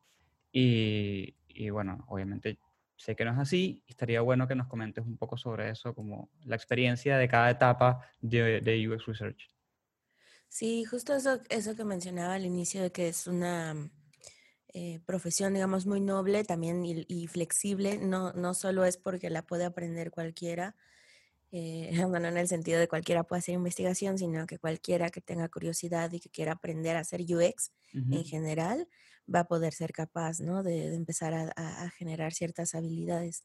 Y, 0.53 1.35
y 1.49 1.71
bueno, 1.71 2.05
obviamente 2.07 2.61
sé 2.95 3.17
que 3.17 3.25
no 3.25 3.33
es 3.33 3.39
así 3.39 3.83
estaría 3.89 4.21
bueno 4.21 4.47
que 4.47 4.55
nos 4.55 4.69
comentes 4.69 5.05
un 5.05 5.17
poco 5.17 5.37
sobre 5.37 5.71
eso, 5.71 5.97
como 5.97 6.31
la 6.45 6.55
experiencia 6.55 7.19
de 7.19 7.27
cada 7.27 7.51
etapa 7.51 8.07
de, 8.21 8.61
de 8.61 8.89
UX 8.89 9.05
Research. 9.07 9.49
Sí, 10.49 10.85
justo 10.85 11.17
eso, 11.17 11.41
eso 11.49 11.75
que 11.75 11.85
mencionaba 11.85 12.35
al 12.35 12.45
inicio 12.45 12.83
de 12.83 12.93
que 12.93 13.09
es 13.09 13.27
una 13.27 13.75
mm, 13.75 13.91
eh, 14.75 15.01
profesión, 15.07 15.55
digamos, 15.55 15.87
muy 15.87 16.01
noble 16.01 16.45
también 16.45 16.85
y, 16.85 17.05
y 17.09 17.27
flexible, 17.27 17.99
no, 17.99 18.33
no 18.35 18.55
solo 18.55 18.85
es 18.85 18.97
porque 18.97 19.29
la 19.29 19.43
puede 19.43 19.65
aprender 19.65 20.13
cualquiera, 20.13 20.77
eh, 21.53 21.91
bueno, 22.09 22.21
no 22.21 22.29
en 22.29 22.37
el 22.39 22.49
sentido 22.49 22.79
de 22.81 22.89
cualquiera 22.89 23.25
puede 23.25 23.41
hacer 23.41 23.55
investigación, 23.55 24.19
sino 24.19 24.47
que 24.47 24.59
cualquiera 24.59 25.11
que 25.11 25.21
tenga 25.21 25.49
curiosidad 25.49 26.13
y 26.13 26.21
que 26.21 26.31
quiera 26.31 26.53
aprender 26.53 26.97
a 26.97 27.01
hacer 27.01 27.21
UX 27.23 27.73
en 28.11 28.25
general 28.25 28.89
va 29.33 29.41
a 29.41 29.45
poder 29.49 29.73
ser 29.75 29.93
capaz, 29.93 30.41
¿no? 30.41 30.63
De, 30.63 30.91
de 30.91 30.97
empezar 30.97 31.35
a, 31.35 31.53
a- 31.57 31.85
a 31.85 31.91
generar 31.91 32.33
ciertas 32.35 32.75
habilidades. 32.75 33.45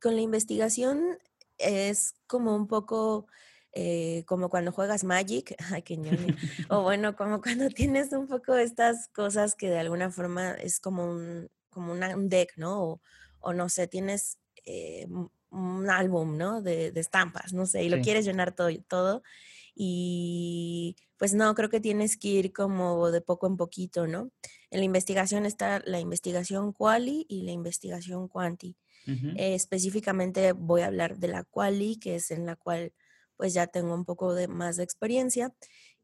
Con 0.00 0.14
la 0.16 0.22
investigación 0.22 1.18
es 1.58 2.14
como 2.26 2.54
un 2.56 2.66
poco 2.66 3.26
eh, 3.72 4.24
como 4.26 4.48
cuando 4.50 4.70
juegas 4.72 5.04
Magic, 5.04 5.54
ay, 5.72 5.82
ñoña, 5.98 6.34
o 6.68 6.82
bueno, 6.82 7.16
como 7.16 7.40
cuando 7.40 7.68
tienes 7.70 8.12
un 8.12 8.26
poco 8.28 8.54
estas 8.56 9.08
cosas 9.08 9.54
que 9.56 9.68
de 9.70 9.78
alguna 9.78 10.10
forma 10.10 10.52
es 10.52 10.80
como 10.80 11.04
un, 11.10 11.50
como 11.70 11.92
una- 11.92 12.16
un 12.16 12.28
deck, 12.28 12.52
¿no? 12.56 12.82
O, 12.84 13.02
o 13.40 13.52
no 13.52 13.68
sé, 13.68 13.88
tienes 13.88 14.38
eh, 14.66 15.06
un 15.54 15.90
álbum, 15.90 16.36
¿no? 16.36 16.62
De, 16.62 16.90
de 16.92 17.00
estampas, 17.00 17.52
no 17.52 17.66
sé, 17.66 17.84
y 17.84 17.88
lo 17.88 17.98
Sí, 17.98 18.00
quieres 18.00 18.24
llenar 18.26 18.54
todo, 18.54 18.68
todo 18.88 19.22
Y 19.74 20.96
pues 21.18 21.34
no, 21.34 21.54
creo 21.54 21.68
que 21.70 21.80
tienes 21.80 22.16
que 22.16 22.28
ir 22.28 22.52
como 22.52 23.10
de 23.10 23.20
poco 23.22 23.46
en 23.46 23.56
poquito, 23.56 24.06
¿no? 24.06 24.30
En 24.70 24.80
la 24.80 24.84
investigación 24.84 25.46
está 25.46 25.80
la 25.84 26.00
investigación 26.00 26.72
quali 26.72 27.26
y 27.28 27.42
la 27.42 27.52
investigación 27.52 28.28
quanti. 28.28 28.76
Eh, 29.34 29.54
específicamente 29.54 30.52
voy 30.52 30.82
a 30.82 30.86
hablar 30.86 31.18
de 31.18 31.28
la 31.28 31.44
quali, 31.44 31.98
que 31.98 32.16
es 32.16 32.30
en 32.30 32.46
la 32.46 32.56
cual 32.56 32.92
pues 33.36 33.52
ya 33.54 33.66
tengo 33.66 33.94
un 33.94 34.04
poco 34.04 34.34
de 34.34 34.48
más 34.48 34.76
de 34.76 34.84
experiencia. 34.84 35.54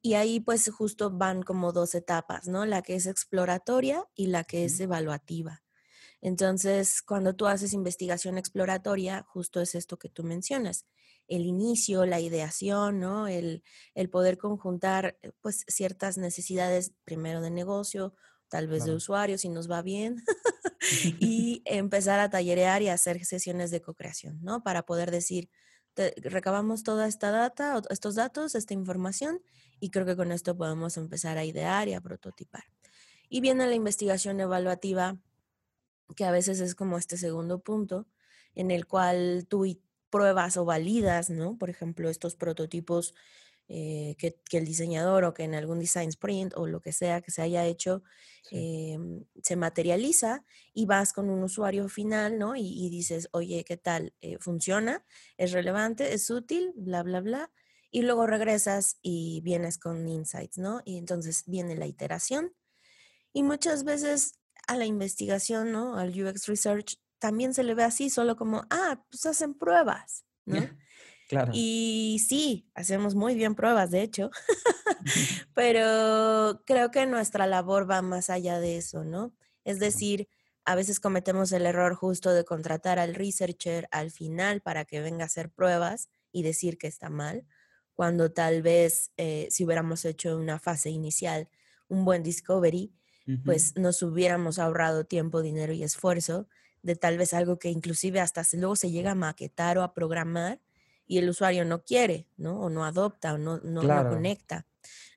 Y 0.02 0.14
ahí 0.14 0.40
pues 0.40 0.68
justo 0.70 1.10
van 1.10 1.42
como 1.42 1.72
dos 1.72 1.94
etapas, 1.94 2.48
¿no? 2.48 2.66
La 2.66 2.82
que 2.82 2.96
es 2.96 3.06
exploratoria 3.06 4.04
y 4.14 4.28
la 4.28 4.44
que 4.44 4.64
es 4.64 4.80
evaluativa. 4.80 5.62
Entonces, 6.20 7.02
cuando 7.02 7.34
tú 7.34 7.46
haces 7.46 7.72
investigación 7.72 8.38
exploratoria, 8.38 9.24
justo 9.28 9.60
es 9.60 9.74
esto 9.74 9.98
que 9.98 10.08
tú 10.10 10.22
mencionas, 10.24 10.86
el 11.28 11.42
inicio, 11.46 12.06
la 12.06 12.20
ideación, 12.20 13.00
¿no? 13.00 13.28
El, 13.28 13.62
el 13.94 14.10
poder 14.10 14.36
conjuntar 14.38 15.18
eh, 15.22 15.32
pues 15.40 15.64
ciertas 15.68 16.18
necesidades, 16.18 16.92
primero 17.04 17.40
de 17.40 17.50
negocio, 17.50 18.14
tal 18.48 18.66
vez 18.68 18.84
de 18.84 18.94
usuario, 18.94 19.38
si 19.38 19.48
nos 19.48 19.70
va 19.70 19.80
bien, 19.82 20.22
y 21.18 21.62
empezar 21.66 22.20
a 22.20 22.30
tallerear 22.30 22.82
y 22.82 22.88
hacer 22.88 23.24
sesiones 23.24 23.70
de 23.70 23.80
co-creación, 23.82 24.40
¿no? 24.42 24.62
Para 24.62 24.82
poder 24.84 25.10
decir, 25.10 25.50
te- 25.94 26.14
recabamos 26.18 26.82
toda 26.82 27.06
esta 27.08 27.30
data, 27.30 27.80
estos 27.90 28.14
datos, 28.14 28.54
esta 28.54 28.74
información, 28.74 29.42
y 29.80 29.90
creo 29.90 30.06
que 30.06 30.16
con 30.16 30.32
esto 30.32 30.56
podemos 30.56 30.96
empezar 30.96 31.38
a 31.38 31.44
idear 31.44 31.88
y 31.88 31.94
a 31.94 32.00
prototipar. 32.00 32.64
Y 33.28 33.40
viene 33.40 33.66
la 33.66 33.74
investigación 33.74 34.40
evaluativa, 34.40 35.18
que 36.16 36.24
a 36.24 36.30
veces 36.32 36.60
es 36.60 36.74
como 36.74 36.98
este 36.98 37.16
segundo 37.16 37.60
punto, 37.62 38.06
en 38.54 38.70
el 38.70 38.86
cual 38.86 39.46
tú 39.48 39.66
pruebas 40.10 40.56
o 40.56 40.64
validas, 40.64 41.30
¿no? 41.30 41.56
Por 41.58 41.70
ejemplo, 41.70 42.10
estos 42.10 42.34
prototipos 42.36 43.14
eh, 43.68 44.16
que, 44.18 44.40
que 44.48 44.58
el 44.58 44.64
diseñador 44.64 45.24
o 45.24 45.34
que 45.34 45.44
en 45.44 45.54
algún 45.54 45.78
design 45.78 46.08
sprint 46.08 46.54
o 46.56 46.66
lo 46.66 46.80
que 46.80 46.92
sea 46.92 47.20
que 47.20 47.30
se 47.30 47.42
haya 47.42 47.64
hecho 47.66 48.02
Sí, 48.42 48.56
em, 48.94 49.24
se 49.42 49.54
materializa 49.56 50.44
y 50.74 50.86
vas 50.86 51.12
con 51.12 51.30
un 51.30 51.42
usuario 51.44 51.88
final, 51.88 52.38
¿no? 52.38 52.56
Y, 52.56 52.62
y 52.86 52.90
dices, 52.90 53.28
oye, 53.32 53.64
¿qué 53.64 53.76
tal? 53.76 54.12
Eh, 54.20 54.38
¿Funciona? 54.40 55.04
¿Es 55.36 55.52
relevante? 55.52 56.14
¿Es 56.14 56.28
útil? 56.30 56.72
Bla, 56.76 57.02
bla, 57.04 57.20
bla. 57.20 57.52
Y 57.92 58.02
luego 58.02 58.26
regresas 58.26 58.98
y 59.02 59.40
vienes 59.42 59.78
con 59.78 60.08
insights, 60.08 60.58
¿no? 60.58 60.82
Y 60.84 60.98
entonces 60.98 61.44
viene 61.46 61.76
la 61.76 61.86
iteración 61.86 62.54
y 63.32 63.42
muchas 63.42 63.84
veces 63.84 64.39
a 64.70 64.76
la 64.76 64.86
investigación, 64.86 65.72
¿no? 65.72 65.96
Al 65.96 66.10
UX 66.10 66.46
Research 66.46 66.96
también 67.18 67.54
se 67.54 67.64
le 67.64 67.74
ve 67.74 67.82
así, 67.82 68.08
solo 68.08 68.36
como, 68.36 68.64
ah, 68.70 69.04
pues 69.10 69.26
hacen 69.26 69.54
pruebas, 69.54 70.24
¿no? 70.46 70.54
claro. 71.28 71.50
Y 71.52 72.24
sí, 72.26 72.70
hacemos 72.74 73.16
muy 73.16 73.34
bien 73.34 73.56
pruebas, 73.56 73.90
de 73.90 74.02
hecho, 74.02 74.30
pero 75.54 76.62
creo 76.66 76.92
que 76.92 77.04
nuestra 77.06 77.48
labor 77.48 77.90
va 77.90 78.00
más 78.00 78.30
allá 78.30 78.60
de 78.60 78.76
eso, 78.76 79.02
¿no? 79.02 79.34
Es 79.64 79.80
decir, 79.80 80.28
a 80.64 80.76
veces 80.76 81.00
cometemos 81.00 81.50
el 81.50 81.66
error 81.66 81.96
justo 81.96 82.32
de 82.32 82.44
contratar 82.44 83.00
al 83.00 83.16
researcher 83.16 83.88
al 83.90 84.12
final 84.12 84.60
para 84.60 84.84
que 84.84 85.00
venga 85.00 85.24
a 85.24 85.26
hacer 85.26 85.50
pruebas 85.50 86.10
y 86.30 86.44
decir 86.44 86.78
que 86.78 86.86
está 86.86 87.10
mal, 87.10 87.44
cuando 87.92 88.30
tal 88.30 88.62
vez 88.62 89.10
eh, 89.16 89.48
si 89.50 89.64
hubiéramos 89.64 90.04
hecho 90.04 90.36
una 90.36 90.60
fase 90.60 90.90
inicial 90.90 91.48
un 91.88 92.04
buen 92.04 92.22
discovery, 92.22 92.94
Pues 93.44 93.72
nos 93.76 94.02
hubiéramos 94.02 94.58
ahorrado 94.58 95.04
tiempo, 95.04 95.42
dinero 95.42 95.72
y 95.72 95.82
esfuerzo 95.82 96.48
de 96.82 96.96
tal 96.96 97.18
vez 97.18 97.34
algo 97.34 97.58
que 97.58 97.70
inclusive 97.70 98.20
hasta 98.20 98.42
luego 98.54 98.76
se 98.76 98.90
llega 98.90 99.12
a 99.12 99.14
maquetar 99.14 99.78
o 99.78 99.82
a 99.82 99.92
programar 99.94 100.60
y 101.06 101.18
el 101.18 101.28
usuario 101.28 101.64
no 101.64 101.82
quiere, 101.84 102.28
¿no? 102.36 102.60
O 102.60 102.70
no 102.70 102.84
adopta 102.84 103.34
o 103.34 103.38
no, 103.38 103.58
no, 103.58 103.88
no 103.88 104.04
Claro. 104.04 104.06
conecta. 104.06 104.66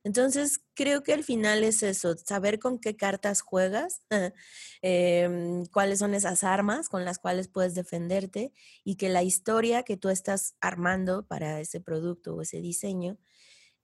Entonces, 0.02 0.60
creo 0.74 1.02
que 1.02 1.14
al 1.14 1.24
final 1.24 1.64
es 1.64 1.82
eso, 1.82 2.16
saber 2.18 2.58
con 2.58 2.78
qué 2.78 2.96
cartas 2.96 3.40
juegas, 3.40 4.02
em, 4.82 5.64
cuáles 5.66 5.98
son 6.00 6.14
esas 6.14 6.44
armas 6.44 6.88
con 6.88 7.04
las 7.04 7.18
cuales 7.18 7.48
puedes 7.48 7.74
defenderte 7.74 8.52
y 8.84 8.96
que 8.96 9.08
la 9.08 9.22
historia 9.22 9.82
que 9.84 9.96
tú 9.96 10.08
estás 10.10 10.56
armando 10.60 11.26
para 11.26 11.60
ese 11.60 11.80
producto 11.80 12.34
o 12.34 12.42
ese 12.42 12.60
diseño 12.60 13.18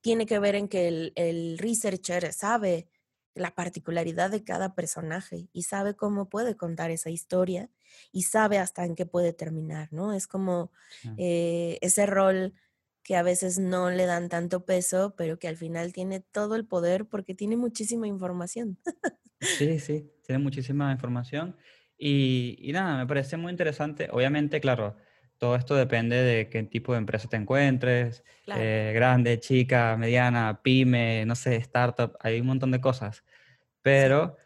tiene 0.01 0.27
que 0.27 0.39
ver 0.39 0.55
en 0.55 0.69
que 0.69 0.89
el, 0.89 1.13
el 1.17 1.59
researcher 1.59 2.33
sabe 2.33 2.89
la 3.35 3.55
particularidad 3.55 4.31
de 4.31 4.45
cada 4.45 4.75
personaje 4.75 5.49
y 5.53 5.63
sabe 5.65 5.95
cómo 5.97 6.29
puede 6.29 6.57
contar 6.57 6.91
esa 6.91 7.11
historia 7.11 7.71
y 8.13 8.23
sabe 8.25 8.59
hasta 8.59 8.85
en 8.85 8.95
qué 8.97 9.07
puede 9.07 9.33
terminar, 9.33 9.89
¿no? 9.93 10.13
Es 10.13 10.27
como 10.27 10.73
sí. 10.89 11.11
eh, 11.17 11.79
ese 11.83 12.07
rol 12.07 12.55
que 13.03 13.17
a 13.17 13.23
veces 13.23 13.59
no 13.59 13.91
le 13.91 14.07
dan 14.07 14.29
tanto 14.29 14.65
peso, 14.67 15.15
pero 15.17 15.39
que 15.39 15.49
al 15.49 15.57
final 15.57 15.93
tiene 15.93 16.21
todo 16.21 16.55
el 16.57 16.67
poder 16.67 17.07
porque 17.09 17.35
tiene 17.35 17.57
muchísima 17.57 18.07
información. 18.07 18.79
Sí, 19.43 19.79
sí, 19.81 20.13
tiene 20.25 20.43
muchísima 20.43 20.93
información 20.93 21.57
y, 21.99 22.57
y 22.61 22.73
nada, 22.73 22.99
me 22.99 23.07
parece 23.07 23.37
muy 23.37 23.51
interesante. 23.51 24.09
Obviamente, 24.13 24.61
claro, 24.61 24.97
todo 25.41 25.57
esto 25.57 25.75
depende 25.75 26.17
de 26.17 26.49
qué 26.51 26.63
tipo 26.65 26.93
de 26.93 26.99
empresa 26.99 27.29
te 27.29 27.37
encuentres, 27.37 28.23
Claro. 28.45 28.61
eh, 28.63 28.93
grande, 28.95 29.41
chica, 29.41 29.97
mediana, 29.97 30.61
pyme, 30.63 31.25
no 31.27 31.35
sé, 31.35 31.57
startup, 31.57 32.17
hay 32.21 32.41
un 32.41 32.47
montón 32.47 32.71
de 32.71 32.81
cosas. 32.81 33.25
Pero 33.83 34.37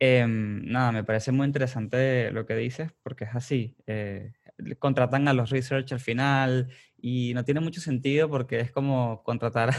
em, 0.00 0.64
nada, 0.66 0.92
me 0.92 1.04
parece 1.04 1.32
muy 1.32 1.46
interesante 1.46 2.30
lo 2.32 2.46
que 2.46 2.56
dices 2.56 2.90
porque 3.02 3.24
es 3.24 3.34
así. 3.34 3.76
eh, 3.86 4.32
contratan 4.78 5.28
a 5.28 5.32
los 5.32 5.50
research 5.50 5.92
al 5.92 6.00
final 6.00 6.68
y 6.98 7.32
no 7.34 7.44
tiene 7.44 7.60
mucho 7.60 7.80
sentido 7.80 8.28
porque 8.28 8.60
es 8.60 8.72
como 8.72 9.22
contratar 9.22 9.70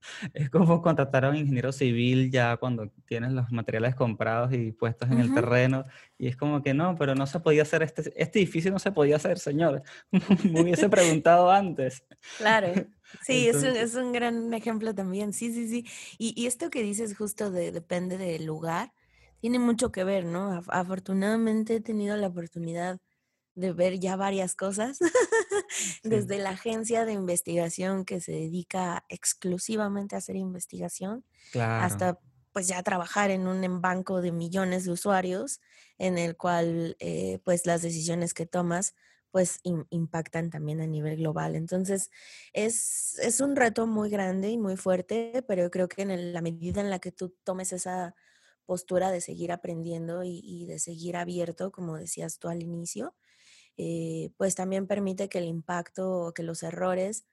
Es 0.34 0.50
como 0.50 0.82
contratar 0.82 1.24
a 1.24 1.30
un 1.30 1.36
ingeniero 1.36 1.72
civil 1.72 2.30
ya 2.30 2.56
cuando 2.56 2.90
tienes 3.06 3.32
los 3.32 3.50
materiales 3.52 3.94
comprados 3.94 4.52
y 4.52 4.72
puestos 4.72 5.10
en 5.10 5.18
el 5.20 5.30
Ujú, 5.30 5.32
terreno. 5.32 5.84
Y 6.18 6.28
es 6.28 6.36
como 6.36 6.62
que 6.62 6.74
no, 6.74 6.96
pero 6.96 7.14
no 7.14 7.26
se 7.26 7.40
podía 7.40 7.62
hacer 7.62 7.82
este, 7.82 8.12
este 8.22 8.38
edificio, 8.40 8.70
no 8.72 8.78
se 8.78 8.92
podía 8.92 9.16
hacer, 9.16 9.38
señor. 9.38 9.82
Me 10.44 10.60
hubiese 10.62 10.88
preguntado 10.88 11.50
antes. 11.50 12.04
Claro. 12.36 12.68
Sí, 13.20 13.48
es 13.48 13.62
un, 13.64 13.70
Entonces, 13.70 13.76
es 13.76 13.94
un 13.96 14.12
gran 14.12 14.52
ejemplo 14.54 14.94
también. 14.94 15.32
Sí, 15.32 15.52
sí, 15.52 15.68
sí. 15.68 15.84
Y, 16.18 16.40
y 16.40 16.46
esto 16.46 16.70
que 16.70 16.82
dices 16.82 17.16
justo 17.16 17.50
de 17.50 17.72
depende 17.72 18.16
del 18.16 18.44
lugar, 18.46 18.92
tiene 19.40 19.58
mucho 19.58 19.90
que 19.90 20.04
ver, 20.04 20.24
¿no? 20.24 20.52
Af- 20.52 20.68
Afortunadamente 20.70 21.76
he 21.76 21.80
tenido 21.80 22.16
la 22.16 22.28
oportunidad 22.28 23.00
de 23.58 23.72
ver 23.72 23.98
ya 24.00 24.16
varias 24.16 24.54
cosas, 24.54 24.98
sí, 26.02 26.02
desde 26.02 26.38
la 26.38 26.50
agencia 26.50 27.04
de 27.04 27.12
investigación 27.12 28.04
que 28.04 28.20
se 28.20 28.32
dedica 28.32 29.04
exclusivamente 29.08 30.14
a 30.14 30.18
hacer 30.18 30.36
investigación, 30.36 31.24
claro, 31.50 31.76
hasta 31.76 32.20
pues 32.52 32.66
ya 32.68 32.82
trabajar 32.82 33.30
en 33.30 33.46
un 33.46 33.80
banco 33.80 34.20
de 34.22 34.32
millones 34.32 34.84
de 34.84 34.92
usuarios, 34.92 35.60
en 35.98 36.18
el 36.18 36.36
cual 36.36 36.96
eh, 36.98 37.40
pues 37.44 37.66
las 37.66 37.82
decisiones 37.82 38.34
que 38.34 38.46
tomas 38.46 38.94
pues 39.30 39.60
im- 39.64 39.86
impactan 39.90 40.50
también 40.50 40.80
a 40.80 40.86
nivel 40.86 41.16
global. 41.18 41.54
Entonces, 41.54 42.10
es, 42.54 43.18
es 43.18 43.40
un 43.40 43.56
reto 43.56 43.86
muy 43.86 44.08
grande 44.10 44.48
y 44.50 44.58
muy 44.58 44.76
fuerte, 44.76 45.44
pero 45.46 45.62
yo 45.64 45.70
creo 45.70 45.88
que 45.88 46.02
en 46.02 46.10
el- 46.10 46.32
la 46.32 46.40
medida 46.42 46.80
en 46.80 46.90
la 46.90 46.98
que 46.98 47.12
tú 47.12 47.36
tomes 47.44 47.72
esa 47.72 48.14
postura 48.66 49.10
de 49.10 49.20
seguir 49.20 49.52
aprendiendo 49.52 50.24
y, 50.24 50.40
y 50.42 50.66
de 50.66 50.78
seguir 50.78 51.16
abierto, 51.16 51.70
como 51.72 51.96
decías 51.98 52.38
tú 52.38 52.48
al 52.48 52.62
inicio, 52.62 53.14
eh, 53.78 54.30
pues 54.36 54.54
también 54.54 54.86
permite 54.86 55.28
que 55.30 55.38
el 55.38 55.46
impacto 55.46 56.10
o 56.10 56.34
que 56.34 56.42
los 56.42 56.62
errores 56.62 57.24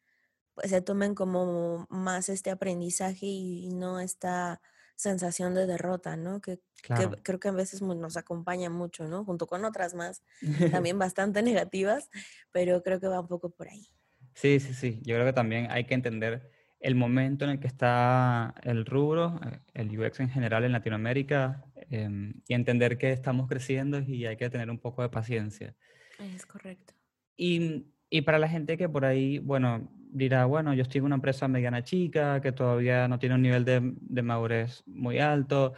pues 0.54 0.70
se 0.70 0.82
tomen 0.82 1.16
como 1.16 1.86
más 1.90 2.30
este 2.30 2.50
aprendizaje 2.52 3.26
y, 3.26 3.66
y 3.66 3.74
no 3.74 4.00
esta 4.00 4.62
sensación 4.96 5.54
de 5.54 5.68
derrota, 5.68 6.16
¿no? 6.16 6.40
Que, 6.42 6.58
que 6.58 6.62
claro. 6.82 7.16
creo 7.22 7.40
que 7.40 7.50
a 7.50 7.52
veces 7.52 7.82
nos 7.82 8.18
acompaña 8.18 8.70
mucho, 8.70 9.08
¿no? 9.08 9.26
Junto 9.26 9.48
con 9.48 9.66
otras 9.66 9.94
más 9.94 10.24
también 10.72 10.98
bastante 10.98 11.44
negativas, 11.44 12.10
pero 12.52 12.82
creo 12.82 13.00
que 13.00 13.08
va 13.08 13.20
un 13.20 13.28
poco 13.28 13.50
por 13.50 13.68
ahí. 13.68 13.88
Sí, 14.34 14.60
sí, 14.60 14.74
sí. 14.74 15.02
Yo 15.04 15.16
creo 15.16 15.26
que 15.26 15.34
también 15.34 15.68
hay 15.72 15.86
que 15.86 15.94
entender 15.94 16.52
el 16.80 16.96
momento 16.96 17.46
en 17.46 17.52
el 17.52 17.60
que 17.60 17.68
está 17.68 18.54
el 18.64 18.86
rubro, 18.86 19.40
eh, 19.46 19.60
el 19.74 20.00
UX 20.00 20.20
en 20.20 20.30
general 20.30 20.64
en 20.64 20.72
Latinoamérica, 20.72 21.66
em, 21.90 22.34
y 22.48 22.54
entender 22.54 22.98
que 22.98 23.12
estamos 23.12 23.48
creciendo 23.48 24.00
y 24.00 24.26
hay 24.26 24.38
que 24.38 24.50
tener 24.50 24.70
un 24.70 24.80
poco 24.80 25.02
de 25.02 25.10
paciencia. 25.10 25.76
Es 26.20 26.46
correcto. 26.46 26.94
Y, 27.38 27.86
y 28.10 28.22
para 28.22 28.40
la 28.40 28.48
gente 28.48 28.78
que 28.78 28.88
por 28.88 29.06
ahí, 29.06 29.40
bueno, 29.40 29.90
dirá, 30.12 30.46
bueno, 30.46 30.74
yo 30.74 30.84
estoy 30.84 31.00
en 31.00 31.06
una 31.06 31.16
empresa 31.16 31.48
mediana 31.48 31.84
chica 31.84 32.40
que 32.42 32.52
todavía 32.52 33.08
no 33.08 33.20
tiene 33.20 33.36
un 33.36 33.42
nivel 33.42 33.66
de, 33.66 33.82
de 33.84 34.22
madurez 34.22 34.84
muy 34.86 35.20
alto, 35.20 35.74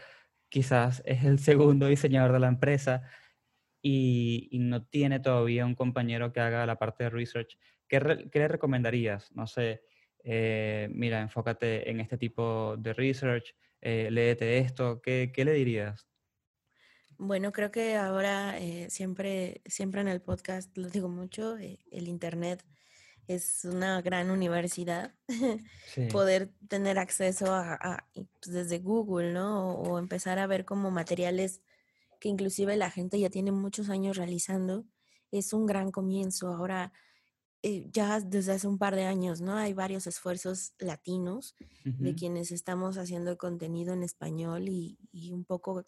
quizás 0.50 1.02
es 1.06 1.23
el 1.23 1.39
segundo 1.39 1.88
diseñador 1.88 2.34
de 2.34 2.39
la 2.39 2.47
empresa 2.47 3.04
y, 3.82 4.50
no 4.60 4.84
tiene 4.86 5.19
todavía 5.19 5.65
un 5.65 5.76
compañero 5.76 6.34
que 6.34 6.39
haga 6.39 6.65
la 6.65 6.78
parte 6.78 7.06
de 7.06 7.10
research. 7.10 7.58
¿Qué, 7.88 8.28
qué 8.32 8.39
le 8.39 8.47
recomendarías? 8.47 9.32
No 9.34 9.47
sé, 9.47 9.82
eh, 10.23 10.89
mira, 10.91 11.21
enfócate 11.21 11.89
en 11.89 12.00
este 12.00 12.17
tipo 12.17 12.76
de 12.78 12.93
research, 12.93 13.56
eh, 13.82 14.10
léete 14.12 14.58
esto, 14.58 15.02
¿qué, 15.02 15.32
qué 15.34 15.45
le 15.45 15.54
dirías? 15.54 16.08
Bueno, 17.19 17.51
creo 17.51 17.71
que 17.71 17.95
ahora 17.95 18.60
eh, 18.60 18.89
siempre, 18.89 19.62
siempre 19.65 20.01
en 20.01 20.08
el 20.08 20.21
podcast 20.21 20.75
lo 20.77 20.89
digo 20.89 21.10
mucho, 21.10 21.58
eh, 21.58 21.80
el 21.91 22.08
internet 22.08 22.63
es 23.27 23.65
una 23.65 24.01
gran 24.01 24.30
universidad. 24.30 25.13
Sí. 25.93 26.08
Poder 26.12 26.51
tener 26.67 26.99
acceso 26.99 27.53
a, 27.56 28.06
pues, 28.13 28.53
desde 28.53 28.80
Google, 28.80 29.32
¿no? 29.34 29.71
O, 29.71 29.93
o 29.93 29.99
empezar 29.99 30.38
a 30.38 30.45
ver 30.45 30.65
como 30.65 30.91
materiales 30.91 31.62
que 32.19 32.30
inclusive 32.30 32.75
la 32.77 32.91
gente 32.91 33.19
ya 33.19 33.30
tiene 33.30 33.51
muchos 33.51 33.89
años 33.89 34.17
realizando, 34.17 34.86
es 35.32 35.53
un 35.53 35.65
gran 35.65 35.91
comienzo. 35.91 36.49
Ahora, 36.49 36.91
eh, 37.63 37.89
ya 37.91 38.19
desde 38.19 38.53
hace 38.53 38.67
un 38.67 38.77
par 38.77 38.95
de 38.95 39.06
años, 39.06 39.41
¿no? 39.41 39.56
Hay 39.56 39.73
varios 39.73 40.08
esfuerzos 40.08 40.73
latinos 40.80 41.56
de 41.84 42.15
quienes 42.15 42.51
estamos 42.51 42.97
haciendo 42.97 43.38
contenido 43.38 43.93
en 43.93 44.03
español 44.03 44.67
y, 44.69 44.99
y 45.12 45.32
un 45.32 45.45
poco 45.45 45.86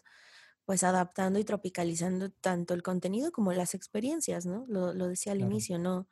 pues 0.69 0.83
adaptando 0.83 1.39
y 1.39 1.43
tropicalizando 1.45 2.29
tanto 2.29 2.75
el 2.75 2.83
contenido 2.83 3.31
como 3.31 3.53
las 3.53 3.73
experiencias, 3.73 4.45
¿no? 4.45 4.65
Lo, 4.69 4.93
lo 4.93 5.07
decía 5.07 5.31
al 5.31 5.39
Claro. 5.39 5.41
inicio, 5.41 5.79
¿no? 5.79 6.07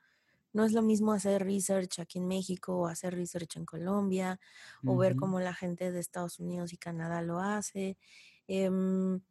No 0.53 0.65
es 0.65 0.73
lo 0.73 0.81
mismo 0.81 1.13
hacer 1.13 1.43
research 1.43 1.99
aquí 1.99 2.19
en 2.19 2.27
México 2.27 2.77
o 2.77 2.87
hacer 2.87 3.15
research 3.15 3.57
en 3.57 3.65
Colombia 3.65 4.39
o 4.85 4.97
ver 4.97 5.15
cómo 5.15 5.39
la 5.39 5.53
gente 5.53 5.91
de 5.91 5.99
Estados 5.99 6.39
Unidos 6.39 6.73
y 6.73 6.77
Canadá 6.77 7.21
lo 7.21 7.39
hace. 7.39 7.97
Em, 8.47 9.21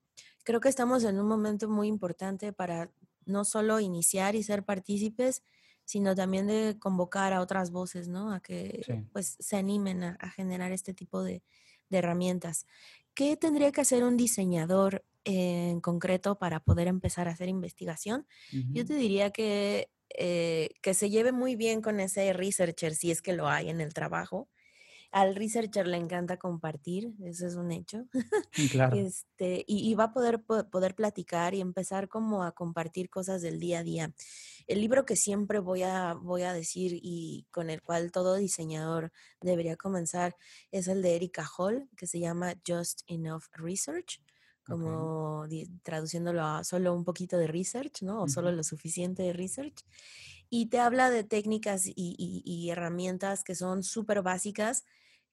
creo 0.44 0.60
que 0.60 0.68
estamos 0.68 1.04
en 1.04 1.18
un 1.20 1.26
momento 1.28 1.68
muy 1.68 1.88
importante 1.88 2.52
para 2.52 2.92
no 3.24 3.44
solo 3.44 3.80
iniciar 3.80 4.34
y 4.36 4.42
ser 4.44 4.64
partícipes, 4.64 5.42
sino 5.84 6.14
también 6.14 6.46
de 6.46 6.76
convocar 6.78 7.32
a 7.32 7.40
otras 7.40 7.70
voces, 7.72 8.08
¿no? 8.08 8.32
A 8.32 8.40
que 8.40 8.86
Sí. 8.86 9.06
pues 9.12 9.36
se 9.40 9.56
animen 9.56 10.04
a, 10.04 10.16
a 10.20 10.30
generar 10.30 10.72
este 10.72 10.94
tipo 10.94 11.22
de, 11.22 11.42
de 11.90 11.98
herramientas. 11.98 12.66
¿Qué 13.14 13.36
tendría 13.36 13.72
que 13.72 13.80
hacer 13.80 14.04
un 14.04 14.16
diseñador 14.16 15.04
en 15.26 15.80
concreto 15.82 16.38
para 16.38 16.60
poder 16.60 16.88
empezar 16.88 17.28
a 17.28 17.32
hacer 17.32 17.48
investigación? 17.50 18.26
Yo 18.72 18.84
te 18.86 18.94
diría 18.94 19.30
que, 19.32 19.90
eh, 20.16 20.70
que 20.82 20.94
se 20.94 21.10
lleve 21.10 21.32
muy 21.32 21.56
bien 21.56 21.82
con 21.82 22.00
ese 22.00 22.32
researcher, 22.32 22.94
si 22.94 23.10
es 23.10 23.22
que 23.22 23.34
lo 23.34 23.48
hay 23.48 23.68
en 23.70 23.80
el 23.82 23.92
trabajo. 23.94 24.48
Al 25.12 25.36
researcher 25.36 25.86
le 25.86 25.96
encanta 25.98 26.36
compartir, 26.38 27.12
eso 27.24 27.46
es 27.46 27.56
un 27.56 27.72
hecho. 27.72 28.06
Claro. 28.70 28.96
Este, 28.96 29.64
y, 29.66 29.90
y 29.90 29.94
va 29.94 30.04
a 30.04 30.12
poder, 30.12 30.42
po- 30.44 30.68
poder 30.70 30.94
platicar 30.94 31.54
y 31.54 31.60
empezar 31.60 32.08
como 32.08 32.44
a 32.44 32.52
compartir 32.52 33.10
cosas 33.10 33.42
del 33.42 33.58
día 33.60 33.80
a 33.80 33.82
día. 33.82 34.14
El 34.68 34.80
libro 34.80 35.04
que 35.04 35.16
siempre 35.16 35.58
voy 35.58 35.82
a, 35.82 36.14
voy 36.14 36.42
a 36.42 36.52
decir 36.52 36.92
y 37.02 37.46
con 37.50 37.70
el 37.70 37.82
cual 37.82 38.12
todo 38.12 38.36
diseñador 38.36 39.12
debería 39.40 39.76
comenzar 39.76 40.36
es 40.70 40.88
el 40.88 41.02
de 41.02 41.16
Erika 41.16 41.46
Hall, 41.58 41.88
que 41.96 42.06
se 42.06 42.20
llama 42.20 42.54
Just 42.66 43.02
Enough 43.08 43.44
Research. 43.54 44.22
Como 44.66 45.46
di- 45.48 45.66
traduciéndolo 45.82 46.42
a 46.44 46.64
solo 46.64 46.94
un 46.94 47.04
poquito 47.04 47.38
de 47.38 47.46
research, 47.48 48.02
¿no? 48.02 48.22
O 48.24 48.28
solo 48.28 48.50
Ujú, 48.50 48.52
lo 48.52 48.62
suficiente 48.64 49.22
de 49.22 49.32
research. 49.32 49.84
Y 50.50 50.66
te 50.68 50.78
habla 50.80 51.10
de 51.10 51.24
técnicas 51.24 51.86
y, 51.86 51.94
y- 51.96 52.42
y 52.44 52.70
herramientas 52.70 53.44
que 53.44 53.54
son 53.54 53.82
súper 53.82 54.22
básicas 54.22 54.84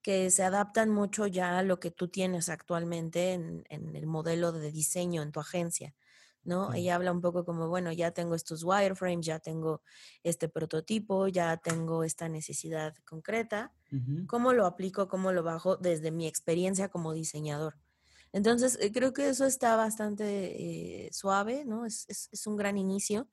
que 0.02 0.30
se 0.32 0.43
adaptan 0.43 0.89
mucho 0.89 1.28
ya 1.28 1.58
a 1.60 1.63
lo 1.63 1.80
que 1.80 1.89
tú 1.91 2.10
tienes 2.10 2.50
actualmente 2.50 3.34
en, 3.34 3.63
en 3.69 3.96
el 3.96 4.06
modelo 4.08 4.52
de 4.52 4.72
diseño 4.72 5.22
en 5.24 5.32
tu 5.32 5.39
agencia, 5.39 5.96
¿no? 6.43 6.74
Sí. 6.74 6.74
Ella 6.74 6.96
habla 6.96 7.12
un 7.13 7.22
poco 7.22 7.46
como, 7.46 7.69
bueno, 7.69 7.91
ya 7.93 8.12
tengo 8.12 8.36
estos 8.36 8.63
wireframes, 8.65 9.26
ya 9.26 9.39
tengo 9.39 9.82
este 10.24 10.50
prototipo, 10.50 11.28
ya 11.30 11.56
tengo 11.58 12.04
esta 12.04 12.28
necesidad 12.30 12.96
concreta, 13.06 13.74
Ujú, 13.91 14.28
¿cómo 14.28 14.52
lo 14.54 14.65
aplico, 14.65 15.08
cómo 15.08 15.32
lo 15.32 15.43
bajo 15.43 15.78
desde 15.78 16.12
mi 16.12 16.28
experiencia 16.28 16.89
como 16.89 17.13
diseñador? 17.13 17.76
Entonces, 18.34 18.78
eh, 18.82 18.91
creo 18.91 19.13
que 19.13 19.30
eso 19.30 19.46
está 19.46 19.76
bastante 19.78 21.06
eh, 21.06 21.10
suave, 21.13 21.63
¿no? 21.65 21.86
Es, 21.86 22.06
es, 22.10 22.30
es 22.32 22.48
un 22.48 22.58
gran 22.58 22.78
inicio. 22.78 23.28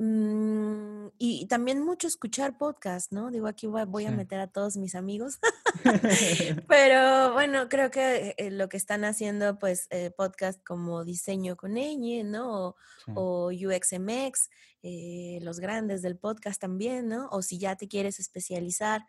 Mm, 0.00 1.08
y, 1.18 1.40
y 1.42 1.46
también 1.46 1.82
mucho 1.84 2.06
escuchar 2.06 2.56
podcast, 2.56 3.10
¿no? 3.10 3.30
Digo, 3.32 3.48
aquí 3.48 3.66
voy, 3.66 3.84
voy 3.84 4.04
a 4.06 4.12
meter 4.12 4.38
a 4.38 4.46
todos 4.46 4.76
mis 4.76 4.94
amigos. 4.94 5.40
Pero 6.68 7.32
bueno, 7.32 7.68
creo 7.68 7.90
que 7.90 8.34
eh, 8.38 8.50
lo 8.52 8.68
que 8.68 8.76
están 8.76 9.04
haciendo, 9.04 9.58
pues, 9.58 9.86
eh, 9.90 10.12
podcast 10.16 10.62
como 10.64 11.04
Diseño 11.04 11.56
con 11.56 11.74
Ñ, 11.74 12.22
¿no? 12.24 12.68
O, 12.68 12.76
Sí. 13.06 13.12
o 13.16 13.46
UXMX, 13.50 14.50
eh, 14.82 15.38
los 15.42 15.58
grandes 15.60 16.02
del 16.02 16.16
podcast 16.16 16.60
también, 16.60 17.08
¿no? 17.08 17.28
O 17.30 17.42
si 17.42 17.58
ya 17.58 17.74
te 17.76 17.88
quieres 17.88 18.20
especializar, 18.20 19.02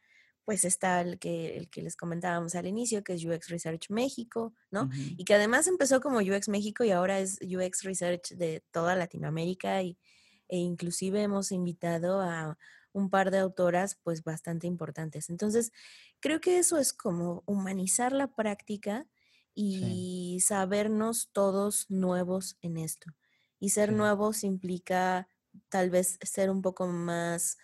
pues 0.49 0.65
está 0.65 1.01
el 1.01 1.19
que, 1.19 1.57
el 1.57 1.69
que 1.69 1.83
les 1.83 1.95
comentábamos 1.95 2.55
al 2.55 2.65
inicio, 2.65 3.03
que 3.03 3.13
es 3.13 3.23
UX 3.23 3.49
Research 3.49 3.91
México, 3.91 4.51
¿no? 4.71 4.89
Y 5.15 5.23
que 5.23 5.35
además 5.35 5.67
empezó 5.67 6.01
como 6.01 6.21
UX 6.21 6.49
México 6.49 6.83
y 6.83 6.89
ahora 6.89 7.19
es 7.19 7.37
UX 7.43 7.83
Research 7.83 8.31
de 8.31 8.63
toda 8.71 8.95
Latinoamérica 8.95 9.83
y, 9.83 9.99
e 10.47 10.57
inclusive 10.57 11.21
hemos 11.21 11.51
invitado 11.51 12.19
a 12.21 12.57
un 12.93 13.11
par 13.11 13.29
de 13.29 13.37
autoras 13.37 13.99
pues 14.01 14.23
bastante 14.23 14.65
importantes. 14.65 15.29
Entonces, 15.29 15.71
creo 16.19 16.41
que 16.41 16.57
eso 16.57 16.79
es 16.79 16.93
como 16.93 17.43
humanizar 17.45 18.11
la 18.11 18.25
práctica 18.33 19.05
Sí, 19.53 19.99
y 20.33 20.39
sabernos 20.39 21.29
todos 21.31 21.85
nuevos 21.91 22.57
en 22.63 22.77
esto. 22.77 23.11
Y 23.59 23.69
ser 23.69 23.89
sí. 23.89 23.95
nuevos 23.95 24.43
implica 24.43 25.27
tal 25.69 25.91
vez 25.91 26.17
ser 26.23 26.49
un 26.49 26.63
poco 26.63 26.87
más 26.87 27.59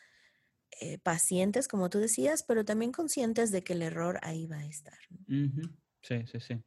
eh, 0.81 0.97
pacientes, 0.99 1.67
como 1.67 1.89
tú 1.89 1.99
decías, 1.99 2.43
pero 2.43 2.65
también 2.65 2.91
conscientes 2.91 3.51
de 3.51 3.63
que 3.63 3.73
el 3.73 3.81
error 3.81 4.19
ahí 4.23 4.45
va 4.47 4.57
a 4.57 4.65
estar. 4.65 4.97
¿no? 5.09 5.45
Ujú, 5.45 5.69
Sí, 6.01 6.25
sí, 6.27 6.39
sí. 6.39 6.61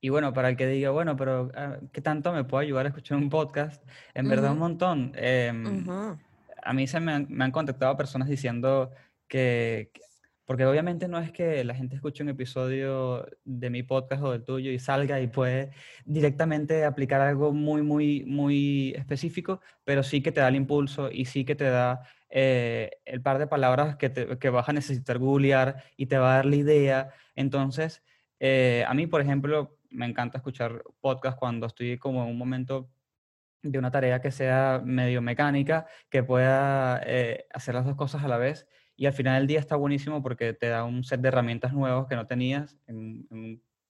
Y 0.00 0.10
bueno, 0.10 0.32
para 0.32 0.48
el 0.50 0.56
que 0.56 0.66
diga, 0.66 0.90
bueno, 0.90 1.16
pero 1.16 1.50
ah, 1.54 1.78
¿qué 1.92 2.00
tanto 2.00 2.32
me 2.32 2.44
puede 2.44 2.66
ayudar 2.66 2.86
a 2.86 2.88
escuchar 2.90 3.18
un 3.18 3.28
podcast? 3.28 3.84
En 4.14 4.28
verdad, 4.28 4.52
un 4.52 4.58
montón. 4.58 5.12
Em, 5.16 5.82
ujú, 5.88 6.18
a 6.62 6.72
mí 6.72 6.86
se 6.86 7.00
me 7.00 7.12
han, 7.12 7.26
me 7.28 7.44
han 7.44 7.50
contactado 7.52 7.96
personas 7.96 8.28
diciendo 8.28 8.92
que, 9.26 9.90
que- 9.92 10.02
porque 10.44 10.64
obviamente 10.64 11.08
no 11.08 11.18
es 11.18 11.30
que 11.30 11.62
la 11.64 11.74
gente 11.74 11.94
escuche 11.96 12.22
un 12.22 12.30
episodio 12.30 13.26
de 13.44 13.68
mi 13.68 13.82
podcast 13.82 14.22
o 14.22 14.32
del 14.32 14.44
tuyo 14.44 14.70
y 14.70 14.78
salga 14.78 15.20
y 15.20 15.26
puede 15.26 15.72
directamente 16.06 16.84
aplicar 16.86 17.20
algo 17.20 17.52
muy, 17.52 17.82
muy, 17.82 18.24
muy 18.24 18.94
específico, 18.96 19.60
pero 19.84 20.02
sí 20.02 20.22
que 20.22 20.32
te 20.32 20.40
da 20.40 20.48
el 20.48 20.56
impulso 20.56 21.10
y 21.12 21.26
sí 21.26 21.44
que 21.44 21.54
te 21.54 21.64
da 21.64 22.00
eh, 22.30 22.90
el 23.04 23.22
par 23.22 23.38
de 23.38 23.46
palabras 23.46 23.96
que, 23.96 24.10
te- 24.10 24.38
que 24.38 24.50
vas 24.50 24.68
a 24.68 24.72
necesitar 24.72 25.18
googlear 25.18 25.82
y 25.96 26.06
te 26.06 26.18
va 26.18 26.32
a 26.32 26.36
dar 26.36 26.46
la 26.46 26.56
idea. 26.56 27.10
Entonces, 27.34 28.02
eh, 28.40 28.84
a 28.86 28.94
mí, 28.94 29.06
por 29.06 29.20
ejemplo, 29.20 29.78
me 29.90 30.06
encanta 30.06 30.38
escuchar 30.38 30.82
podcast 31.00 31.38
cuando 31.38 31.66
estoy 31.66 31.98
como 31.98 32.22
en 32.24 32.30
un 32.30 32.38
momento 32.38 32.90
de 33.62 33.78
una 33.78 33.90
tarea 33.90 34.20
que 34.20 34.30
sea 34.30 34.80
medio 34.84 35.20
mecánica, 35.22 35.86
que 36.10 36.22
pueda 36.22 37.00
eh, 37.04 37.46
hacer 37.52 37.74
las 37.74 37.84
dos 37.84 37.96
cosas 37.96 38.22
a 38.24 38.28
la 38.28 38.36
vez. 38.38 38.66
Y 38.96 39.06
al 39.06 39.12
final 39.12 39.38
del 39.38 39.46
día 39.46 39.60
está 39.60 39.76
buenísimo 39.76 40.22
porque 40.22 40.52
te 40.54 40.68
da 40.68 40.84
un 40.84 41.04
set 41.04 41.20
de 41.20 41.28
herramientas 41.28 41.72
nuevos 41.72 42.06
que 42.08 42.16
no 42.16 42.26
tenías 42.26 42.76
en, 42.86 43.26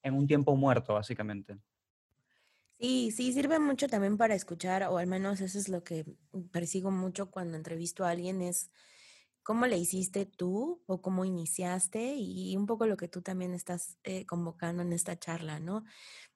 en 0.02 0.14
un 0.14 0.26
tiempo 0.26 0.54
muerto, 0.56 0.94
básicamente. 0.94 1.56
Sí, 2.80 3.10
sí, 3.10 3.32
sirve 3.32 3.58
mucho 3.58 3.88
también 3.88 4.16
para 4.16 4.34
escuchar, 4.36 4.84
o 4.84 4.98
al 4.98 5.08
menos 5.08 5.40
eso 5.40 5.58
es 5.58 5.68
lo 5.68 5.82
que 5.82 6.06
persigo 6.52 6.92
mucho 6.92 7.28
cuando 7.30 7.56
entrevisto 7.56 8.04
a 8.04 8.10
alguien, 8.10 8.40
es 8.40 8.70
cómo 9.42 9.66
le 9.66 9.78
hiciste 9.78 10.26
tú 10.26 10.82
o 10.86 11.02
cómo 11.02 11.24
iniciaste 11.24 12.14
y 12.16 12.56
un 12.56 12.66
poco 12.66 12.86
lo 12.86 12.96
que 12.96 13.08
tú 13.08 13.22
también 13.22 13.54
estás 13.54 13.98
eh, 14.04 14.26
convocando 14.26 14.82
en 14.82 14.92
esta 14.92 15.18
charla, 15.18 15.58
¿no? 15.60 15.84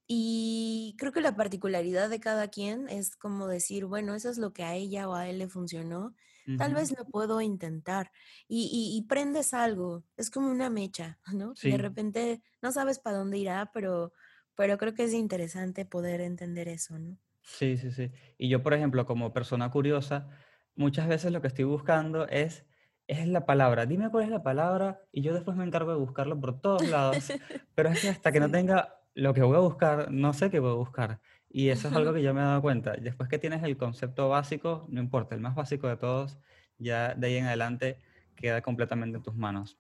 Y 0.07 0.97
creo 0.99 1.13
que 1.13 1.21
la 1.23 1.37
particularidad 1.37 2.11
de 2.11 2.21
cada 2.21 2.49
quien 2.49 2.89
es 2.91 3.17
como 3.17 3.49
decir, 3.49 3.87
bueno, 3.87 4.15
eso 4.17 4.31
es 4.31 4.39
lo 4.39 4.53
que 4.55 4.65
a 4.65 4.75
ella 4.77 5.09
o 5.09 5.15
a 5.15 5.29
él 5.29 5.39
le 5.41 5.49
funcionó, 5.49 6.15
tal 6.57 6.75
Ujú. 6.75 6.75
vez 6.75 6.93
lo 6.99 7.07
puedo 7.07 7.41
intentar. 7.43 8.13
Y, 8.49 8.71
y, 8.73 8.99
y 8.99 9.03
prendes 9.09 9.55
algo, 9.55 10.05
es 10.17 10.31
como 10.31 10.51
una 10.51 10.71
mecha, 10.71 11.21
¿no? 11.35 11.59
De 11.63 11.79
Sí, 11.79 11.79
repente 11.79 12.43
no 12.63 12.73
sabes 12.73 12.99
para 13.01 13.19
dónde 13.19 13.39
irá, 13.39 13.71
pero, 13.75 14.13
pero 14.55 14.79
creo 14.79 14.95
que 14.95 15.05
es 15.05 15.15
interesante 15.15 15.85
poder 15.85 16.21
entender 16.21 16.69
eso, 16.69 16.99
¿no? 16.99 17.17
sí, 17.43 17.77
sí, 17.77 17.91
sí. 17.91 18.11
Y 18.39 18.49
yo, 18.49 18.63
por 18.63 18.75
ejemplo, 18.75 19.07
como 19.07 19.33
persona 19.33 19.71
curiosa, 19.71 20.29
muchas 20.77 21.09
veces 21.09 21.33
lo 21.33 21.41
que 21.41 21.49
estoy 21.49 21.65
buscando 21.65 22.27
es, 22.29 22.65
es 23.07 23.27
la 23.27 23.47
palabra. 23.47 23.87
Dime 23.87 24.11
cuál 24.11 24.25
es 24.25 24.31
la 24.31 24.43
palabra 24.43 25.01
y 25.13 25.23
yo 25.23 25.35
después 25.35 25.57
me 25.57 25.65
encargo 25.65 25.91
de 25.93 25.99
buscarlo 25.99 26.41
por 26.41 26.61
todos 26.61 26.89
lados. 26.89 27.33
Pero 27.75 27.91
es 27.91 28.01
que 28.01 28.09
hasta 28.09 28.33
que 28.33 28.41
no 28.41 28.51
tenga 28.51 28.97
lo 29.15 29.35
que 29.35 29.43
voy 29.43 29.57
a 29.57 29.61
buscar, 29.61 30.11
no 30.11 30.33
sé 30.33 30.51
qué 30.51 30.61
voy 30.61 30.73
a 30.73 30.75
buscar. 30.75 31.21
Y 31.49 31.69
eso 31.69 31.89
es 31.89 31.95
algo 31.95 32.15
que 32.15 32.23
yo 32.23 32.33
me 32.33 32.41
he 32.41 32.45
dado 32.45 32.63
cuenta. 32.63 32.93
Después 32.93 33.29
que 33.29 33.39
tienes 33.39 33.63
el 33.63 33.77
concepto 33.77 34.29
básico, 34.29 34.87
no 34.89 35.01
importa, 35.01 35.35
el 35.35 35.41
más 35.43 35.55
básico 35.55 35.87
de 35.87 35.97
todos, 35.97 36.39
ya 36.79 37.15
de 37.15 37.27
ahí 37.27 37.37
en 37.37 37.45
adelante 37.45 37.99
queda 38.37 38.63
completamente 38.63 39.19
en 39.19 39.23
tus 39.23 39.35
manos. 39.35 39.79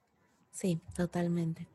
Sí, 0.51 0.83
totalmente. 0.95 1.67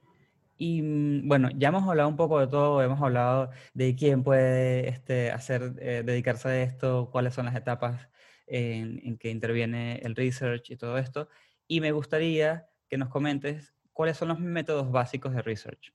Y 0.57 0.81
mm, 0.81 1.27
bueno, 1.27 1.49
ya 1.55 1.69
hemos 1.69 1.87
hablado 1.87 2.09
un 2.09 2.15
poco 2.17 2.39
de 2.39 2.47
todo, 2.47 2.81
hemos 2.81 3.01
hablado 3.01 3.51
de 3.73 3.95
quién 3.95 4.23
puede 4.23 4.89
este, 4.89 5.31
hacer, 5.31 5.73
eh, 5.79 6.03
dedicarse 6.05 6.49
a 6.49 6.63
esto, 6.63 7.09
cuáles 7.11 7.33
son 7.33 7.45
las 7.45 7.55
etapas 7.55 8.09
en, 8.47 8.99
en 9.03 9.17
que 9.17 9.29
interviene 9.29 9.97
el 10.03 10.15
research 10.15 10.71
y 10.71 10.77
todo 10.77 10.97
esto. 10.97 11.29
Y 11.67 11.81
me 11.81 11.91
gustaría 11.91 12.69
que 12.89 12.97
nos 12.97 13.09
comentes 13.09 13.73
cuáles 13.93 14.17
son 14.17 14.29
los 14.29 14.39
métodos 14.39 14.91
básicos 14.91 15.33
de 15.33 15.41
research. 15.41 15.93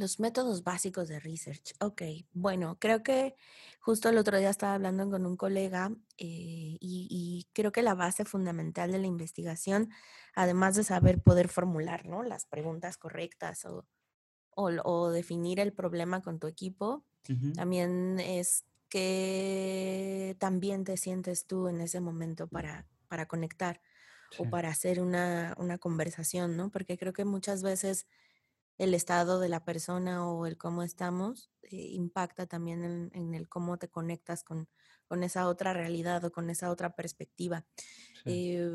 Los 0.00 0.18
métodos 0.18 0.64
básicos 0.64 1.08
de 1.08 1.20
research. 1.20 1.74
Ok, 1.80 2.00
bueno, 2.32 2.78
creo 2.80 3.02
que 3.02 3.34
justo 3.80 4.08
el 4.08 4.16
otro 4.16 4.38
día 4.38 4.48
estaba 4.48 4.72
hablando 4.74 5.10
con 5.10 5.26
un 5.26 5.36
colega 5.36 5.90
eh, 6.16 6.78
y, 6.80 7.06
y 7.10 7.48
creo 7.52 7.70
que 7.70 7.82
la 7.82 7.94
base 7.94 8.24
fundamental 8.24 8.92
de 8.92 8.98
la 8.98 9.06
investigación, 9.06 9.90
además 10.34 10.76
de 10.76 10.84
saber 10.84 11.22
poder 11.22 11.48
formular 11.48 12.06
¿no? 12.06 12.22
las 12.22 12.46
preguntas 12.46 12.96
correctas 12.96 13.66
o, 13.66 13.86
o, 14.50 14.70
o 14.84 15.10
definir 15.10 15.60
el 15.60 15.72
problema 15.74 16.22
con 16.22 16.38
tu 16.40 16.46
equipo, 16.48 17.06
Ujú, 17.30 17.50
también 17.54 18.20
es 18.20 18.66
que 18.88 20.36
también 20.40 20.84
te 20.84 20.96
sientes 20.96 21.46
tú 21.46 21.68
en 21.68 21.80
ese 21.80 22.00
momento 22.00 22.48
para, 22.48 22.88
para 23.08 23.26
conectar 23.28 23.82
o 24.36 24.48
sí, 24.48 24.48
para 24.48 24.70
hacer 24.70 25.00
una, 25.00 25.54
una 25.58 25.78
conversación, 25.78 26.56
¿no? 26.56 26.70
Porque 26.70 26.96
creo 26.98 27.12
que 27.12 27.24
muchas 27.24 27.62
veces 27.62 28.06
el 28.80 28.94
estado 28.94 29.40
de 29.40 29.48
la 29.48 29.64
persona 29.64 30.26
o 30.28 30.46
el 30.46 30.56
cómo 30.58 30.82
estamos 30.82 31.50
eh, 31.62 31.76
impacta 31.92 32.46
también 32.46 32.84
en, 32.84 33.10
en 33.14 33.34
el 33.34 33.48
cómo 33.48 33.78
te 33.78 33.88
conectas 33.90 34.44
con, 34.44 34.68
con 35.08 35.22
esa 35.24 35.48
otra 35.48 35.72
realidad 35.74 36.24
o 36.24 36.32
con 36.32 36.50
esa 36.50 36.70
otra 36.70 36.96
perspectiva. 36.96 37.66
sí, 38.12 38.42
Eh, 38.42 38.68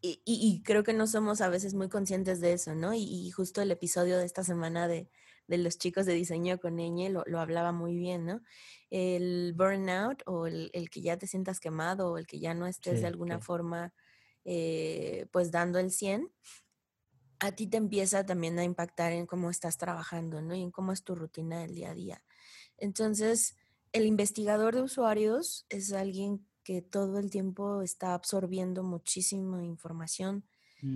y, 0.00 0.22
y- 0.24 0.38
y 0.54 0.62
creo 0.62 0.84
que 0.84 0.92
no 0.94 1.06
somos 1.06 1.40
a 1.40 1.48
veces 1.48 1.74
muy 1.74 1.88
conscientes 1.88 2.40
de 2.40 2.52
eso, 2.52 2.74
¿no? 2.74 2.94
Y, 2.94 3.02
y 3.02 3.30
justo 3.30 3.62
el 3.62 3.70
episodio 3.72 4.18
de 4.18 4.24
esta 4.26 4.44
semana 4.44 4.86
de, 4.88 5.10
de 5.48 5.58
los 5.58 5.78
chicos 5.78 6.06
de 6.06 6.14
diseño 6.14 6.58
con 6.60 6.78
Eñe 6.78 7.10
lo, 7.10 7.24
lo 7.26 7.40
hablaba 7.40 7.72
muy 7.72 7.96
bien, 7.96 8.24
¿no? 8.26 8.42
El 8.90 9.54
burnout 9.56 10.22
o 10.26 10.46
el, 10.46 10.70
el 10.72 10.88
que 10.90 11.00
ya 11.02 11.16
te 11.18 11.26
sientas 11.26 11.58
quemado 11.60 12.12
o 12.12 12.18
el 12.18 12.26
que 12.26 12.38
ya 12.40 12.54
no 12.54 12.66
estés 12.66 13.00
de 13.00 13.06
sí, 13.06 13.08
alguna 13.08 13.40
que, 13.40 13.40
forma 13.40 13.92
eh, 14.44 15.26
pues 15.32 15.50
dando 15.50 15.78
el 15.80 15.90
100 15.90 16.32
a 17.40 17.52
ti 17.52 17.66
te 17.66 17.76
empieza 17.76 18.26
también 18.26 18.58
a 18.58 18.64
impactar 18.64 19.12
en 19.12 19.26
cómo 19.26 19.50
estás 19.50 19.76
trabajando, 19.78 20.42
¿no? 20.42 20.54
Y 20.54 20.62
en 20.62 20.70
cómo 20.70 20.92
es 20.92 21.04
tu 21.04 21.14
rutina 21.14 21.60
del 21.60 21.74
día 21.74 21.90
a 21.90 21.94
día. 21.94 22.24
Entonces, 22.76 23.56
el 23.92 24.06
investigador 24.06 24.74
de 24.74 24.82
usuarios 24.82 25.66
es 25.68 25.92
alguien 25.92 26.46
que 26.64 26.82
todo 26.82 27.18
el 27.18 27.30
tiempo 27.30 27.82
está 27.82 28.14
absorbiendo 28.14 28.82
muchísima 28.82 29.64
información, 29.64 30.44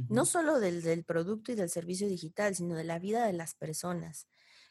no 0.08 0.24
solo 0.26 0.60
del, 0.60 0.82
del 0.82 1.04
producto 1.04 1.52
y 1.52 1.54
del 1.54 1.70
servicio 1.70 2.08
digital, 2.08 2.54
sino 2.54 2.74
de 2.76 2.84
la 2.84 2.98
vida 2.98 3.26
de 3.26 3.32
las 3.32 3.54
personas. 3.54 4.28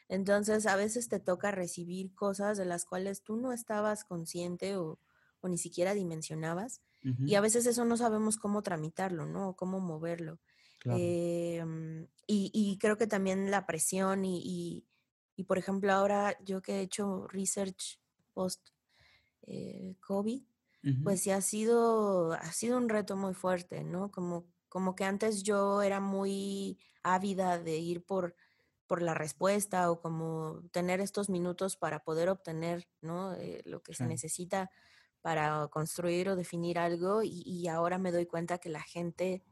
Entonces, 0.07 0.65
a 0.67 0.75
veces 0.75 1.07
te 1.09 1.19
toca 1.19 1.51
recibir 1.51 2.13
cosas 2.13 2.57
de 2.57 2.65
las 2.65 2.85
cuales 2.85 3.23
tú 3.23 3.37
no 3.37 3.53
estabas 3.53 4.03
consciente 4.03 4.75
o, 4.77 4.99
o 5.41 5.47
ni 5.49 5.57
siquiera 5.57 5.93
dimensionabas. 5.93 6.81
Y 7.23 7.35
a 7.35 7.41
veces 7.41 7.65
eso 7.65 7.85
no 7.85 7.97
sabemos 7.97 8.37
cómo 8.37 8.61
tramitarlo, 8.61 9.25
¿no? 9.25 9.49
O 9.49 9.55
cómo 9.55 9.79
moverlo. 9.79 10.39
Claro, 10.81 11.15
Em, 11.59 12.03
y, 12.27 12.51
y 12.53 12.77
creo 12.79 12.97
que 12.97 13.07
también 13.07 13.51
la 13.51 13.65
presión 13.65 14.25
y, 14.25 14.41
y, 14.43 14.87
y, 15.35 15.43
por 15.45 15.57
ejemplo, 15.57 15.91
ahora 15.93 16.37
yo 16.43 16.61
que 16.61 16.77
he 16.79 16.81
hecho 16.81 17.27
research 17.29 17.99
post 18.33 18.69
eh, 19.43 19.95
COVID, 20.01 20.43
pues 21.01 21.21
sí 21.21 21.31
ha 21.31 21.41
sido, 21.41 22.33
ha 22.33 22.51
sido 22.53 22.77
un 22.77 22.89
reto 22.89 23.15
muy 23.17 23.33
fuerte, 23.33 23.83
¿no? 23.83 24.11
Como, 24.11 24.51
como 24.69 24.95
que 24.95 25.03
antes 25.05 25.43
yo 25.43 25.81
era 25.81 25.99
muy 25.99 26.79
ávida 27.03 27.59
de 27.59 27.77
ir 27.77 28.05
por, 28.05 28.35
por 28.87 29.01
la 29.01 29.13
respuesta 29.15 29.89
o 29.91 29.99
como 30.01 30.63
tener 30.71 30.99
estos 31.01 31.29
minutos 31.29 31.77
para 31.77 32.03
poder 32.03 32.29
obtener, 32.29 32.87
¿no? 33.01 33.33
Eh, 33.35 33.61
lo 33.65 33.81
que 33.83 33.93
se 33.95 34.05
sí, 34.05 34.05
necesita 34.05 34.69
para 35.21 35.67
construir 35.69 36.29
o 36.29 36.35
definir 36.35 36.79
algo 36.79 37.23
y, 37.23 37.41
y 37.45 37.67
ahora 37.67 37.97
me 37.97 38.11
doy 38.11 38.25
cuenta 38.25 38.57
que 38.59 38.69
la 38.69 38.81
gente 38.81 39.43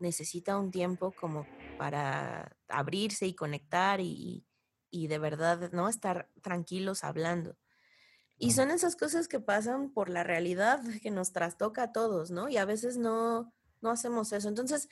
necesita 0.00 0.56
un 0.58 0.70
tiempo 0.70 1.12
como 1.12 1.46
para 1.78 2.56
abrirse 2.68 3.26
y 3.26 3.34
conectar 3.34 4.00
y, 4.00 4.46
y 4.90 5.08
de 5.08 5.18
verdad, 5.18 5.70
¿no? 5.72 5.88
Estar 5.88 6.30
tranquilos 6.42 7.04
hablando. 7.04 7.56
Y 8.38 8.52
son 8.52 8.70
esas 8.70 8.96
cosas 8.96 9.28
que 9.28 9.40
pasan 9.40 9.90
por 9.90 10.08
la 10.08 10.22
realidad 10.22 10.80
que 11.02 11.10
nos 11.10 11.32
trastoca 11.32 11.84
a 11.84 11.92
todos, 11.92 12.30
¿no? 12.30 12.48
Y 12.48 12.56
a 12.56 12.64
veces 12.64 12.96
no, 12.96 13.52
no 13.80 13.90
hacemos 13.90 14.32
eso. 14.32 14.48
Entonces, 14.48 14.88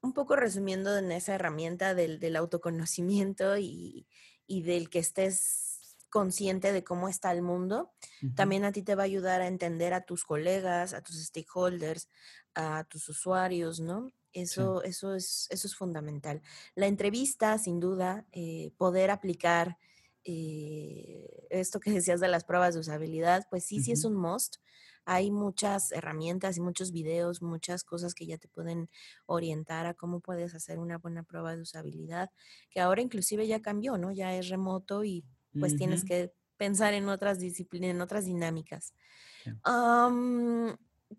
un 0.00 0.12
poco 0.12 0.34
resumiendo 0.34 0.96
en 0.96 1.12
esa 1.12 1.34
herramienta 1.34 1.94
del, 1.94 2.18
del 2.18 2.36
autoconocimiento 2.36 3.56
y, 3.56 4.08
y 4.46 4.62
del 4.62 4.90
que 4.90 4.98
estés 4.98 5.96
consciente 6.10 6.72
de 6.72 6.84
cómo 6.84 7.08
está 7.08 7.32
el 7.32 7.40
mundo, 7.40 7.90
también 8.34 8.64
a 8.64 8.72
ti 8.72 8.82
te 8.82 8.94
va 8.94 9.04
a 9.04 9.06
ayudar 9.06 9.40
a 9.40 9.46
entender 9.46 9.94
a 9.94 10.04
tus 10.04 10.24
colegas, 10.24 10.92
a 10.92 11.00
tus 11.00 11.16
stakeholders, 11.24 12.10
a 12.54 12.84
tus 12.84 13.08
usuarios, 13.08 13.80
¿no? 13.80 14.12
Sí, 14.40 14.72
Eso, 14.72 14.82
eso, 14.82 15.14
es, 15.14 15.46
eso 15.50 15.66
es 15.66 15.74
fundamental. 15.76 16.42
La 16.74 16.86
entrevista, 16.86 17.58
sin 17.58 17.80
duda, 17.80 18.26
eh, 18.32 18.72
poder 18.78 19.10
aplicar 19.10 19.78
eh, 20.24 21.46
esto 21.50 21.80
que 21.80 21.90
decías 21.92 22.20
de 22.20 22.28
las 22.28 22.44
pruebas 22.44 22.74
de 22.74 22.80
usabilidad, 22.80 23.46
pues 23.50 23.64
sí, 23.66 23.80
sí 23.80 23.92
es 23.92 24.04
un 24.04 24.14
must. 24.16 24.56
Hay 25.04 25.30
muchas 25.32 25.90
herramientas 25.92 26.56
y 26.56 26.60
muchos 26.60 26.92
videos, 26.92 27.42
muchas 27.42 27.82
cosas 27.84 28.14
que 28.14 28.26
ya 28.26 28.38
te 28.38 28.48
pueden 28.48 28.88
orientar 29.26 29.86
a 29.86 29.94
cómo 29.94 30.20
puedes 30.20 30.54
hacer 30.54 30.78
una 30.78 30.98
buena 30.98 31.24
prueba 31.24 31.56
de 31.56 31.62
usabilidad, 31.62 32.30
que 32.70 32.80
ahora 32.80 33.02
inclusive 33.02 33.46
ya 33.46 33.60
cambió, 33.62 33.98
¿no? 33.98 34.12
Ya 34.12 34.34
es 34.36 34.48
remoto 34.48 35.04
y 35.04 35.24
pues 35.58 35.74
tienes 35.74 36.04
que 36.04 36.32
pensar 36.56 36.94
en 36.94 37.08
otras 37.08 37.38
disciplinas, 37.40 37.90
en 37.90 38.00
otras 38.00 38.24
dinámicas. 38.26 38.94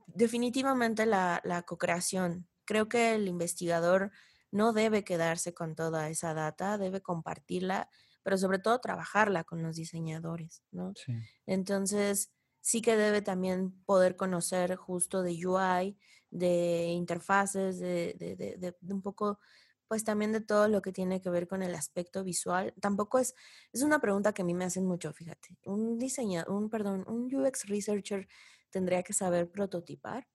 definitivamente 0.07 1.05
la, 1.05 1.41
la 1.43 1.63
co-creación. 1.63 2.47
Creo 2.65 2.89
que 2.89 3.15
el 3.15 3.27
investigador 3.27 4.11
no 4.51 4.73
debe 4.73 5.03
quedarse 5.03 5.53
con 5.53 5.75
toda 5.75 6.09
esa 6.09 6.33
data, 6.33 6.77
debe 6.77 7.01
compartirla, 7.01 7.89
pero 8.23 8.37
sobre 8.37 8.59
todo 8.59 8.79
trabajarla 8.79 9.43
con 9.43 9.63
los 9.63 9.75
diseñadores, 9.75 10.63
¿no? 10.71 10.95
sí, 10.95 11.13
Entonces, 11.45 12.31
sí 12.61 12.81
que 12.81 12.95
debe 12.97 13.21
también 13.21 13.83
poder 13.85 14.15
conocer 14.15 14.75
justo 14.75 15.23
de 15.23 15.33
UI, 15.47 15.97
de 16.31 16.85
interfaces, 16.87 17.79
de, 17.79 18.15
de- 18.17 18.35
de- 18.35 18.57
de- 18.57 18.77
de 18.79 18.93
un 18.93 19.01
poco, 19.01 19.39
pues 19.87 20.03
también 20.03 20.31
de 20.31 20.41
todo 20.41 20.67
lo 20.67 20.81
que 20.81 20.91
tiene 20.93 21.21
que 21.21 21.29
ver 21.29 21.47
con 21.47 21.61
el 21.63 21.75
aspecto 21.75 22.23
visual. 22.23 22.73
Tampoco 22.81 23.19
es, 23.19 23.35
es 23.73 23.83
una 23.83 23.99
pregunta 23.99 24.33
que 24.33 24.41
a 24.41 24.45
mí 24.45 24.53
me 24.53 24.65
hacen 24.65 24.85
mucho, 24.85 25.13
fíjate. 25.13 25.57
Un 25.65 25.97
diseñador, 25.99 26.51
un, 26.53 26.69
perdón, 26.69 27.03
un 27.07 27.33
UX 27.35 27.67
researcher 27.67 28.27
tendría 28.71 29.03
que 29.03 29.13
saber 29.13 29.51
prototipar. 29.51 30.27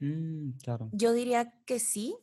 Mm, 0.00 0.58
claro, 0.62 0.92
Yo 0.92 1.12
diría 1.12 1.54
que 1.66 1.78
sí. 1.80 2.16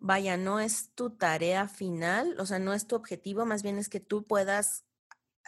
Vaya, 0.00 0.36
no 0.36 0.60
es 0.60 0.92
tu 0.94 1.16
tarea 1.16 1.66
final, 1.68 2.36
o 2.38 2.44
sea, 2.46 2.58
no 2.58 2.74
es 2.74 2.86
tu 2.86 2.96
objetivo, 2.96 3.46
más 3.46 3.62
bien 3.62 3.78
es 3.78 3.88
que 3.88 4.00
tú 4.00 4.26
puedas 4.26 4.84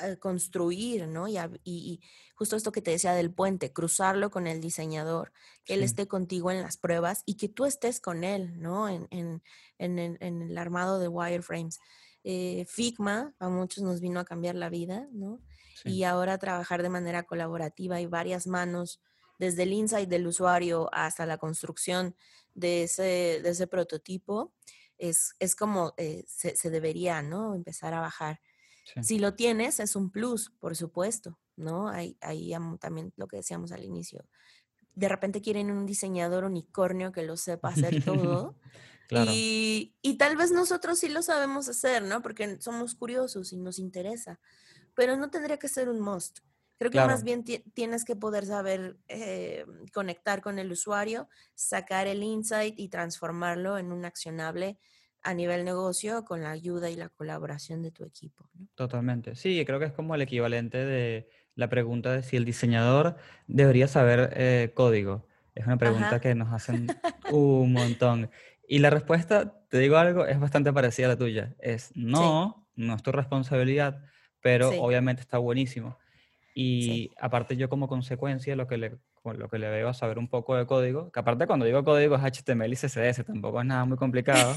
eh, 0.01 0.19
construir, 0.19 1.09
¿no? 1.09 1.29
Y, 1.29 1.39
y- 1.39 1.41
y 1.65 2.01
justo 2.37 2.57
esto 2.57 2.73
que 2.73 2.83
te 2.83 2.93
decía 2.93 3.15
del 3.15 3.35
puente, 3.35 3.73
cruzarlo 3.73 4.31
con 4.31 4.47
el 4.49 4.61
diseñador, 4.63 5.33
que 5.65 5.75
él 5.75 5.83
esté 5.85 6.09
contigo 6.09 6.51
en 6.53 6.63
las 6.63 6.79
pruebas 6.79 7.23
y 7.27 7.37
que 7.39 7.49
tú 7.51 7.67
estés 7.67 8.01
con 8.01 8.25
él, 8.25 8.61
¿no? 8.61 8.89
En, 8.91 9.09
en- 9.13 9.43
en 9.79 9.99
el, 10.01 10.19
en 10.21 10.43
el 10.43 10.59
armado 10.59 10.99
de 11.01 11.09
wireframes. 11.09 11.81
Eh, 12.25 12.67
Figma 12.69 13.35
a 13.41 13.49
muchos 13.51 13.85
nos 13.85 14.01
vino 14.01 14.21
a 14.21 14.25
cambiar 14.27 14.55
la 14.57 14.71
vida, 14.71 15.09
¿no? 15.13 15.43
sí, 15.75 15.91
Y 15.91 16.05
ahora 16.05 16.39
trabajar 16.39 16.83
de 16.83 16.89
manera 16.91 17.25
colaborativa 17.25 18.01
y 18.01 18.07
varias 18.07 18.47
manos, 18.47 19.01
desde 19.39 19.65
el 19.65 19.73
insight 19.73 20.09
del 20.09 20.27
usuario 20.27 20.89
hasta 20.93 21.27
la 21.27 21.39
construcción 21.39 22.17
de 22.55 22.85
ese, 22.85 23.41
de 23.43 23.49
ese 23.51 23.67
prototipo, 23.67 24.55
es, 24.99 25.35
es 25.41 25.57
como 25.57 25.95
eh, 25.99 26.25
se, 26.27 26.57
se 26.57 26.71
debería, 26.71 27.23
¿no? 27.23 27.55
Empezar 27.55 27.95
a 27.95 28.01
bajar. 28.01 28.41
sí, 28.85 29.01
Si 29.01 29.19
lo 29.19 29.35
tienes, 29.35 29.81
es 29.81 29.97
un 29.97 30.11
plus, 30.11 30.51
por 30.61 30.77
supuesto, 30.77 31.39
¿no? 31.57 31.89
Ahí, 31.89 32.19
ahí 32.21 32.53
am- 32.55 32.79
también 32.79 33.13
lo 33.17 33.29
que 33.29 33.39
decíamos 33.39 33.73
al 33.73 33.85
inicio. 33.85 34.27
De 34.95 35.09
repente 35.09 35.43
quieren 35.43 35.71
un 35.71 35.87
diseñador 35.87 36.45
unicornio 36.45 37.13
que 37.13 37.23
lo 37.23 37.37
sepa 37.37 37.69
hacer 37.71 37.99
todo. 38.03 38.57
claro, 39.09 39.45
Y, 39.45 39.97
y 40.03 40.19
tal 40.19 40.37
vez 40.37 40.53
nosotros 40.53 40.99
sí 41.01 41.09
lo 41.09 41.23
sabemos 41.23 41.69
hacer, 41.69 42.03
¿no? 42.03 42.23
Porque 42.23 42.61
somos 42.61 42.95
curiosos 42.95 43.53
y 43.53 43.59
nos 43.59 43.79
interesa. 43.79 44.41
Pero 44.95 45.17
no 45.17 45.31
tendría 45.31 45.59
que 45.59 45.69
ser 45.69 45.89
un 45.91 46.01
must. 46.01 46.41
Creo 46.79 46.91
que 46.91 47.01
más 47.01 47.23
claro. 47.23 47.25
bien 47.25 47.45
ti- 47.45 47.65
tienes 47.75 48.05
que 48.05 48.17
poder 48.17 48.47
saber 48.47 48.99
eh, 49.09 49.65
conectar 49.93 50.41
con 50.43 50.59
el 50.59 50.71
usuario, 50.73 51.29
sacar 51.55 52.07
el 52.07 52.23
insight 52.23 52.79
y 52.79 52.89
transformarlo 52.89 53.79
en 53.79 53.93
un 53.93 54.05
accionable 54.05 54.79
a 55.23 55.35
nivel 55.35 55.65
negocio 55.65 56.25
con 56.25 56.43
la 56.43 56.51
ayuda 56.51 56.91
y 56.91 56.97
la 56.97 57.09
colaboración 57.09 57.83
de 57.83 57.91
tu 57.93 58.05
equipo, 58.05 58.49
¿no? 58.55 58.69
Totalmente. 58.75 59.37
Sí, 59.37 59.65
creo 59.65 59.79
que 59.79 59.87
es 59.87 59.93
como 59.93 60.15
el 60.15 60.21
equivalente 60.23 60.77
de 60.85 61.29
la 61.55 61.69
pregunta 61.71 62.13
de 62.13 62.23
si 62.23 62.37
el 62.37 62.45
diseñador 62.45 63.17
debería 63.47 63.89
saber 63.89 64.31
eh, 64.37 64.73
código. 64.75 65.27
Es 65.55 65.67
una 65.67 65.79
pregunta 65.79 66.21
Ajá. 66.21 66.21
que 66.21 66.35
nos 66.35 66.53
hacen 66.53 66.95
un 67.25 67.73
montón. 67.73 68.31
Y 68.69 68.81
la 68.81 68.91
respuesta, 68.91 69.67
te 69.71 69.79
digo 69.79 69.97
algo, 69.97 70.27
es 70.27 70.39
bastante 70.39 70.73
parecida 70.75 71.07
a 71.07 71.09
la 71.11 71.17
tuya. 71.17 71.57
Es 71.59 71.93
Sí, 72.13 72.37
no, 72.37 72.69
no 72.77 72.95
es 72.95 73.03
tu 73.03 73.13
responsabilidad, 73.13 74.05
pero 74.41 74.77
sí, 74.77 74.77
obviamente 74.77 75.23
está 75.23 75.39
buenísimo. 75.39 75.99
Sí. 76.57 77.11
Y 77.11 77.11
aparte 77.21 77.57
yo 77.57 77.69
como 77.69 77.87
consecuencia 77.89 78.57
lo 78.57 78.67
que 78.67 78.79
le, 78.79 78.97
lo 79.25 79.49
que 79.49 79.59
le 79.59 79.69
veo 79.69 79.89
a 79.89 79.95
saber 79.95 80.19
un 80.19 80.29
poco 80.29 80.57
de 80.57 80.67
código, 80.67 81.13
que 81.13 81.21
aparte 81.21 81.47
cuando 81.47 81.67
digo 81.67 81.85
código 81.85 82.17
es 82.17 82.23
HTML 82.23 82.73
y 82.73 82.77
CSS, 82.77 83.25
tampoco 83.25 83.61
es 83.61 83.67
nada 83.67 83.85
muy 83.85 83.97
complicado. 83.99 84.55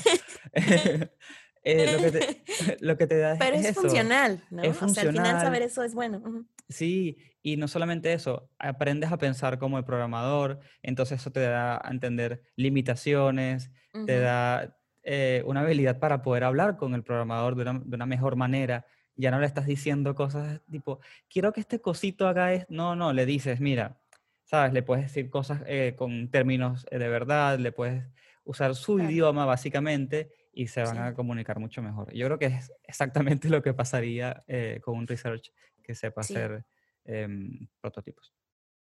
eh, 1.64 1.92
lo, 1.92 2.00
que 2.00 2.12
te, 2.12 2.44
lo 2.80 2.98
que 2.98 3.08
te 3.08 3.18
da 3.18 3.36
Pero 3.38 3.58
es 3.58 3.66
es 3.66 3.72
eso. 3.72 3.82
funcional, 3.82 4.42
¿no? 4.50 4.64
Es 4.64 4.70
O 4.70 4.88
sea, 4.88 5.04
al 5.04 5.10
final 5.12 5.16
funcional. 5.16 5.40
saber 5.42 5.62
eso 5.64 5.84
es 5.84 5.94
bueno. 5.94 6.18
ujú. 6.20 6.46
Sí, 6.70 7.18
y 7.42 7.58
no 7.58 7.68
solamente 7.68 8.14
eso, 8.14 8.52
aprendes 8.60 9.12
a 9.12 9.18
pensar 9.18 9.58
como 9.58 9.78
el 9.80 9.86
programador, 9.86 10.60
entonces 10.84 11.20
eso 11.20 11.32
te 11.32 11.40
da 11.42 11.82
a 11.84 11.90
entender 11.90 12.44
limitaciones, 12.56 13.72
te 13.92 14.14
Ujú. 14.14 14.24
da 14.24 14.78
eh, 15.04 15.42
una 15.48 15.62
habilidad 15.62 15.98
para 16.00 16.22
poder 16.22 16.44
hablar 16.44 16.78
con 16.78 16.94
el 16.94 17.04
programador 17.04 17.56
de 17.56 17.64
una, 17.64 17.82
de 17.84 17.96
una 17.96 18.06
mejor 18.06 18.36
manera. 18.36 18.86
Ya 19.20 19.32
no 19.32 19.40
le 19.40 19.46
estás 19.48 19.66
diciendo 19.66 20.16
cosas 20.16 20.62
tipo, 20.72 21.00
quiero 21.30 21.52
que 21.52 21.60
este 21.60 21.82
cosito 21.82 22.28
haga 22.28 22.54
esto. 22.54 22.74
No, 22.74 22.96
no, 22.96 23.12
le 23.14 23.26
dices, 23.26 23.60
mira, 23.60 24.02
sabes, 24.46 24.72
le 24.74 24.82
puedes 24.84 25.06
decir 25.06 25.30
cosas 25.30 25.62
eh, 25.68 25.94
con 25.98 26.30
términos 26.32 26.86
eh, 26.92 27.00
de 27.00 27.10
verdad, 27.10 27.60
le 27.60 27.72
puedes 27.74 28.06
usar 28.46 28.76
su 28.76 28.96
Claro. 28.96 29.12
idioma 29.12 29.46
básicamente 29.46 30.32
y 30.54 30.68
se 30.68 30.82
van 30.84 30.96
Sí. 30.96 31.04
a 31.04 31.14
comunicar 31.14 31.60
mucho 31.60 31.82
mejor. 31.82 32.14
Yo 32.14 32.26
creo 32.28 32.40
que 32.40 32.46
es 32.48 32.72
exactamente 32.84 33.50
lo 33.50 33.62
que 33.62 33.74
pasaría 33.74 34.44
eh, 34.48 34.80
con 34.82 34.98
un 34.98 35.06
research 35.08 35.52
que 35.84 35.96
sepa 35.96 36.22
Sí. 36.22 36.34
hacer 36.34 36.66
em, 37.06 37.68
prototipos. 37.82 38.34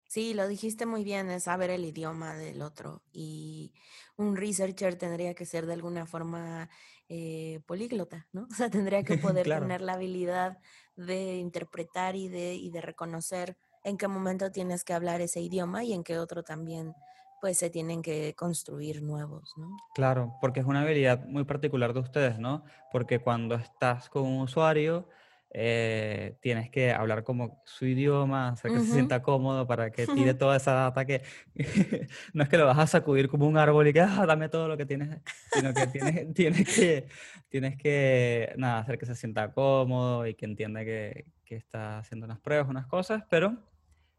Sí, 0.10 0.34
lo 0.34 0.47
dijiste 0.47 0.86
muy 0.86 1.04
bien, 1.04 1.30
es 1.30 1.43
saber 1.43 1.69
el 1.69 1.84
idioma 1.84 2.34
del 2.36 2.62
otro. 2.62 3.04
Y 3.12 3.73
un 4.15 4.38
researcher 4.38 4.95
tendría 4.95 5.34
que 5.34 5.45
ser 5.45 5.65
de 5.65 5.73
alguna 5.73 6.06
forma 6.06 6.69
eh, 7.09 7.61
políglota, 7.65 8.27
¿no? 8.31 8.47
O 8.51 8.55
sea, 8.55 8.69
tendría 8.69 9.03
que 9.03 9.15
poder 9.17 9.49
Claro. 9.49 9.49
tener 9.49 9.81
la 9.81 9.93
habilidad 9.93 10.59
de 10.95 11.35
interpretar 11.37 12.15
y 12.15 12.27
de, 12.29 12.55
y 12.55 12.69
de 12.71 12.81
reconocer 12.81 13.57
en 13.83 13.97
qué 13.97 14.07
momento 14.07 14.51
tienes 14.51 14.83
que 14.83 14.93
hablar 14.93 15.21
ese 15.21 15.41
idioma 15.41 15.83
y 15.83 15.93
en 15.93 16.03
qué 16.03 16.19
otro 16.19 16.43
también, 16.43 16.97
pues, 17.39 17.57
se 17.59 17.69
tienen 17.69 18.01
que 18.01 18.33
construir 18.35 19.01
nuevos, 19.03 19.53
¿no? 19.57 19.83
Claro, 19.93 20.37
porque 20.39 20.59
es 20.59 20.65
una 20.65 20.81
habilidad 20.81 21.25
muy 21.25 21.43
particular 21.43 21.93
de 21.93 21.99
ustedes, 22.01 22.37
¿no? 22.39 22.63
Porque 22.91 23.19
cuando 23.19 23.55
estás 23.55 24.09
con 24.09 24.23
un 24.23 24.41
usuario, 24.41 25.07
eh, 25.51 26.38
tienes 26.41 26.69
que 26.69 26.91
hablar 26.91 27.23
como 27.23 27.62
su 27.65 27.86
idioma, 27.86 28.49
hacer 28.49 28.71
que 28.71 28.79
se 28.79 28.86
Ujú. 28.86 28.93
sienta 28.95 29.21
cómodo 29.21 29.65
para 29.67 29.91
que 29.91 30.07
tire 30.07 30.33
toda 30.36 30.57
esa 30.57 30.73
data 30.73 31.05
que 31.05 31.23
no 32.33 32.43
es 32.43 32.49
que 32.49 32.57
lo 32.57 32.65
vas 32.65 32.77
a 32.79 32.88
sacudir 32.88 33.29
como 33.29 33.47
un 33.47 33.57
árbol 33.57 33.88
y 33.88 33.93
que 33.93 34.01
"Ah, 34.01 34.25
dame 34.27 34.49
todo 34.49 34.67
lo 34.67 34.77
que 34.77 34.86
tienes, 34.86 35.21
sino 35.47 35.73
que 35.73 35.88
tienes, 35.88 36.33
tienes 36.33 36.65
que, 36.67 37.07
tienes 37.49 37.77
que 37.77 38.53
nada, 38.57 38.79
hacer 38.79 38.97
que 38.97 39.05
se 39.05 39.15
sienta 39.15 39.51
cómodo 39.53 40.27
y 40.27 40.36
que 40.36 40.45
entienda 40.45 40.83
que, 40.86 41.31
que 41.45 41.55
está 41.55 41.99
haciendo 41.99 42.25
unas 42.25 42.39
pruebas, 42.39 42.67
unas 42.69 42.88
cosas, 42.88 43.23
pero 43.29 43.57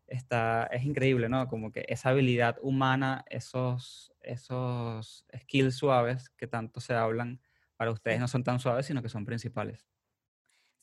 está, 0.07 0.64
es 0.73 0.85
increíble, 0.85 1.29
¿no? 1.29 1.49
Como 1.49 1.73
que 1.73 1.85
esa 1.88 2.11
habilidad 2.11 2.57
humana, 2.62 3.25
esos, 3.31 4.12
esos 4.23 5.27
skills 5.38 5.77
suaves 5.77 6.31
que 6.31 6.47
tanto 6.47 6.81
se 6.81 6.95
hablan, 6.95 7.41
para 7.77 7.91
ustedes 7.93 8.19
no 8.21 8.29
son 8.29 8.43
tan 8.45 8.59
suaves, 8.59 8.87
sino 8.87 9.03
que 9.03 9.09
son 9.09 9.25
principales. 9.25 9.87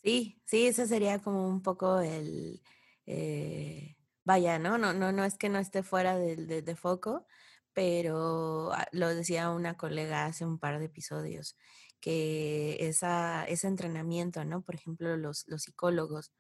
Sí, 0.06 0.40
sí, 0.46 0.68
ese 0.68 0.86
sería 0.88 1.20
como 1.22 1.48
un 1.48 1.64
poco 1.64 2.00
el, 2.00 2.62
eh, 3.08 3.98
vaya, 4.24 4.60
¿no? 4.60 4.78
No, 4.78 4.94
no, 4.94 5.12
no 5.12 5.24
es 5.24 5.36
que 5.38 5.50
no 5.50 5.58
esté 5.58 5.82
fuera 5.82 6.16
del- 6.18 6.46
de, 6.48 6.62
de 6.62 6.76
foco, 6.76 7.26
pero 7.74 8.72
ah, 8.74 8.88
lo 8.92 9.08
decía 9.10 9.50
una 9.50 9.78
colega 9.78 10.26
hace 10.26 10.46
un 10.46 10.60
par 10.60 10.78
de 10.80 10.86
episodios, 10.86 11.58
que 12.00 12.78
esa, 12.88 13.46
ese 13.46 13.68
entrenamiento, 13.68 14.46
¿no? 14.46 14.62
Por 14.64 14.76
ejemplo, 14.76 15.18
los, 15.18 15.48
los 15.48 15.64
psicólogos 15.64 16.32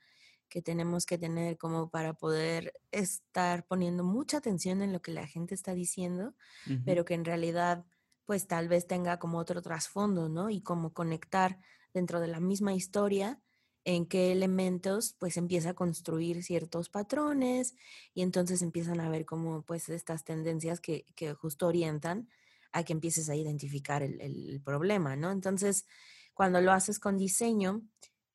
que 0.49 0.61
tenemos 0.61 1.05
que 1.05 1.17
tener 1.17 1.57
como 1.57 1.89
para 1.89 2.13
poder 2.13 2.73
estar 2.91 3.65
poniendo 3.67 4.03
mucha 4.03 4.37
atención 4.37 4.81
en 4.81 4.93
lo 4.93 5.01
que 5.01 5.11
la 5.11 5.27
gente 5.27 5.55
está 5.55 5.73
diciendo, 5.73 6.35
pero 6.83 7.03
que 7.05 7.13
en 7.15 7.25
realidad 7.25 7.85
pues 8.25 8.47
tal 8.47 8.67
vez 8.67 8.87
tenga 8.87 9.19
como 9.19 9.37
otro 9.39 9.61
trasfondo, 9.61 10.29
¿no? 10.29 10.49
Y 10.49 10.61
como 10.61 10.93
conectar 10.93 11.59
dentro 11.93 12.19
de 12.19 12.27
la 12.27 12.39
misma 12.39 12.73
historia 12.73 13.41
en 13.85 14.05
qué 14.07 14.31
elementos 14.31 15.15
pues 15.19 15.37
empieza 15.37 15.71
a 15.71 15.73
construir 15.75 16.43
ciertos 16.43 16.89
patrones 16.89 17.75
y 18.13 18.21
entonces 18.23 18.61
empiezan 18.61 18.99
a 18.99 19.09
ver 19.09 19.25
como 19.25 19.63
pues 19.63 19.89
estas 19.89 20.23
tendencias 20.25 20.81
que, 20.81 21.05
que 21.15 21.33
justo 21.35 21.67
orientan 21.67 22.29
a 22.73 22.83
que 22.83 22.93
empieces 22.93 23.29
a 23.29 23.35
identificar 23.35 24.03
el, 24.03 24.19
el 24.21 24.61
problema, 24.63 25.15
¿no? 25.15 25.31
Entonces, 25.31 25.85
cuando 26.33 26.59
lo 26.61 26.71
haces 26.73 26.99
con 26.99 27.17
diseño, 27.17 27.83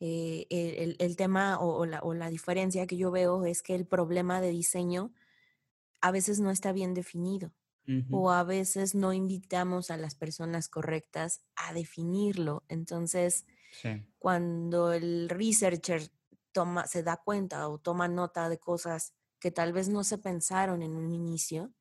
eh, 0.00 0.46
el, 0.50 0.96
el- 0.98 1.16
tema 1.16 1.58
o, 1.60 1.76
o 1.80 1.86
la, 1.86 2.00
o 2.00 2.14
la 2.14 2.30
diferencia 2.30 2.86
que 2.86 2.96
yo 2.96 3.10
veo 3.10 3.44
es 3.44 3.62
que 3.62 3.74
el 3.74 3.86
problema 3.86 4.40
de 4.40 4.50
diseño 4.50 5.12
a 6.00 6.10
veces 6.10 6.40
no 6.40 6.50
está 6.50 6.72
bien 6.72 6.94
definido 6.94 7.54
o 8.10 8.30
a 8.32 8.44
veces 8.44 8.94
no 8.94 9.12
invitamos 9.12 9.90
a 9.90 9.96
las 9.96 10.14
personas 10.16 10.68
correctas 10.68 11.42
a 11.56 11.72
definirlo. 11.74 12.64
Entonces, 12.68 13.46
sí, 13.70 14.06
cuando 14.18 14.92
el 14.92 15.28
researcher 15.28 16.10
toma, 16.52 16.86
se 16.86 17.02
da 17.02 17.18
cuenta 17.18 17.68
o 17.68 17.78
toma 17.78 18.08
nota 18.08 18.48
de 18.48 18.58
cosas 18.58 19.14
que 19.40 19.50
tal 19.50 19.72
vez 19.72 19.88
no 19.88 20.04
se 20.04 20.18
pensaron 20.18 20.82
en 20.82 20.92
un 20.96 21.10
inicio, 21.12 21.72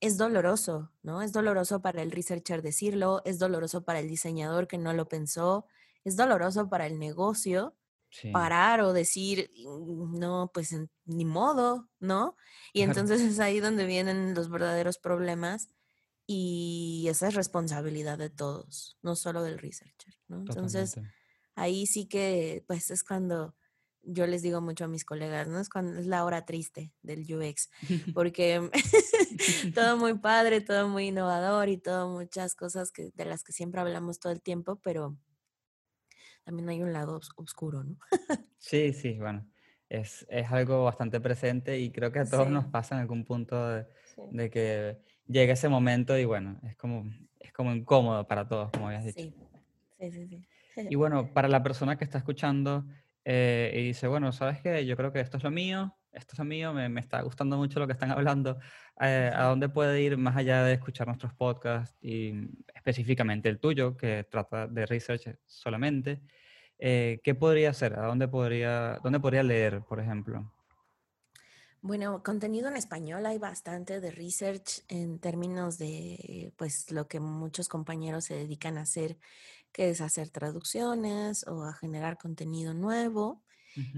es 0.00 0.16
doloroso, 0.16 0.92
¿no? 1.02 1.22
Es 1.22 1.32
doloroso 1.32 1.82
para 1.82 2.02
el 2.02 2.12
researcher 2.12 2.62
decirlo, 2.62 3.22
es 3.24 3.38
doloroso 3.38 3.84
para 3.84 4.00
el 4.00 4.08
diseñador 4.08 4.68
que 4.68 4.78
no 4.78 4.92
lo 4.92 5.08
pensó, 5.08 5.66
es 6.04 6.16
doloroso 6.16 6.68
para 6.68 6.86
el 6.86 6.98
negocio 6.98 7.76
sí, 8.10 8.28
parar 8.30 8.80
o 8.82 8.92
decir, 8.92 9.50
"Mm, 9.56 10.18
no, 10.18 10.50
pues 10.54 10.74
ni 11.06 11.24
modo, 11.24 11.88
¿no? 12.00 12.36
Y 12.72 12.82
entonces 12.82 13.20
es 13.22 13.40
ahí 13.40 13.60
donde 13.60 13.86
vienen 13.86 14.34
los 14.34 14.50
verdaderos 14.50 14.98
problemas 14.98 15.70
y 16.28 17.06
esa 17.10 17.28
es 17.28 17.34
responsabilidad 17.36 18.18
de 18.18 18.30
todos, 18.30 18.98
no 19.02 19.16
solo 19.16 19.42
del 19.44 19.58
researcher, 19.58 20.14
¿no? 20.28 20.40
Entonces 20.42 21.00
ahí 21.56 21.86
sí 21.86 22.06
que, 22.08 22.64
pues 22.68 22.90
es 22.90 23.04
cuando 23.04 23.56
yo 24.02 24.26
les 24.26 24.42
digo 24.42 24.60
mucho 24.62 24.84
a 24.84 24.88
mis 24.88 25.04
colegas, 25.04 25.48
¿no? 25.48 25.60
Es 25.60 25.70
cuando 25.70 25.98
es 26.00 26.06
la 26.06 26.24
hora 26.24 26.46
triste 26.46 26.94
del 27.02 27.22
UX, 27.34 27.70
porque 28.12 28.70
todo 29.74 29.96
muy 29.98 30.18
padre, 30.18 30.60
todo 30.60 30.88
muy 30.88 31.08
innovador 31.08 31.68
y 31.70 31.78
todo 31.78 32.08
muchas 32.10 32.54
cosas 32.54 32.92
que, 32.92 33.10
de 33.14 33.24
las 33.26 33.44
que 33.44 33.52
siempre 33.52 33.80
hablamos 33.80 34.20
todo 34.20 34.32
el 34.32 34.42
tiempo, 34.42 34.80
pero 34.82 35.18
también 36.44 36.68
hay 36.68 36.82
un 36.82 36.92
lado 36.92 37.20
obs- 37.20 37.32
oscuro, 37.36 37.84
¿no? 37.84 37.96
Sí, 38.58 38.92
sí, 38.92 39.18
bueno, 39.18 39.48
es, 39.88 40.26
es 40.28 40.50
algo 40.50 40.84
bastante 40.84 41.20
presente 41.20 41.78
y 41.78 41.92
creo 41.92 42.10
que 42.12 42.18
a 42.20 42.28
todos 42.28 42.50
nos 42.50 42.66
Sí, 42.66 42.72
pasa 42.72 42.94
en 42.96 43.02
algún 43.02 43.24
punto 43.24 43.68
de, 43.68 43.86
sí. 44.02 44.22
de 44.30 44.50
que 44.50 44.98
llega 45.28 45.52
ese 45.52 45.68
momento 45.68 46.18
y 46.18 46.24
bueno, 46.24 46.58
es 46.64 46.76
como, 46.76 47.04
es 47.38 47.52
como 47.52 47.72
incómodo 47.72 48.26
para 48.26 48.48
todos, 48.48 48.70
como 48.70 48.88
habías 48.88 49.04
dicho. 49.04 49.20
Sí, 49.20 50.10
sí, 50.10 50.10
sí, 50.10 50.26
sí. 50.74 50.86
Y 50.90 50.94
bueno, 50.94 51.32
para 51.32 51.48
la 51.48 51.62
persona 51.62 51.96
que 51.98 52.04
está 52.04 52.18
escuchando 52.18 52.86
eh, 53.24 53.72
y 53.74 53.82
dice, 53.88 54.06
bueno, 54.06 54.32
¿sabes 54.32 54.60
qué? 54.62 54.86
Yo 54.86 54.96
creo 54.96 55.12
que 55.12 55.20
esto 55.20 55.36
es 55.36 55.42
lo 55.42 55.50
mío, 55.50 55.96
esto 56.12 56.32
es 56.34 56.38
lo 56.38 56.44
mío, 56.44 56.72
me, 56.72 56.88
me 56.88 57.00
está 57.00 57.20
gustando 57.22 57.56
mucho 57.56 57.78
lo 57.80 57.86
que 57.86 57.92
están 57.92 58.10
hablando. 58.10 58.58
eh, 59.00 59.30
¿a 59.34 59.44
dónde 59.44 59.68
puede 59.68 60.00
ir 60.00 60.16
más 60.16 60.36
allá 60.36 60.62
de 60.64 60.74
escuchar 60.74 61.06
nuestros 61.06 61.34
podcasts 61.34 61.96
y 62.00 62.32
específicamente 62.74 63.48
el 63.48 63.58
tuyo, 63.58 63.96
que 63.96 64.24
trata 64.24 64.66
de 64.66 64.86
research 64.86 65.36
solamente? 65.44 66.22
Eh, 66.78 67.20
¿qué 67.24 67.34
podría 67.34 67.70
hacer? 67.70 67.98
¿A 67.98 68.06
dónde 68.06 68.28
podría, 68.28 68.98
dónde 69.02 69.20
podría 69.20 69.42
leer, 69.42 69.82
por 69.82 70.00
ejemplo? 70.00 70.52
Bueno, 71.80 72.22
contenido 72.24 72.68
en 72.68 72.76
español 72.76 73.24
hay 73.26 73.38
bastante 73.38 74.00
de 74.00 74.10
research 74.10 74.84
en 74.88 75.20
términos 75.20 75.78
de, 75.78 76.52
pues, 76.56 76.90
lo 76.90 77.06
que 77.08 77.20
muchos 77.20 77.68
compañeros 77.68 78.24
se 78.24 78.34
dedican 78.34 78.78
a 78.78 78.82
hacer, 78.82 79.18
que 79.72 79.90
es 79.90 80.00
hacer 80.00 80.30
traducciones 80.30 81.46
o 81.46 81.64
a 81.64 81.74
generar 81.74 82.18
contenido 82.18 82.74
nuevo. 82.74 83.44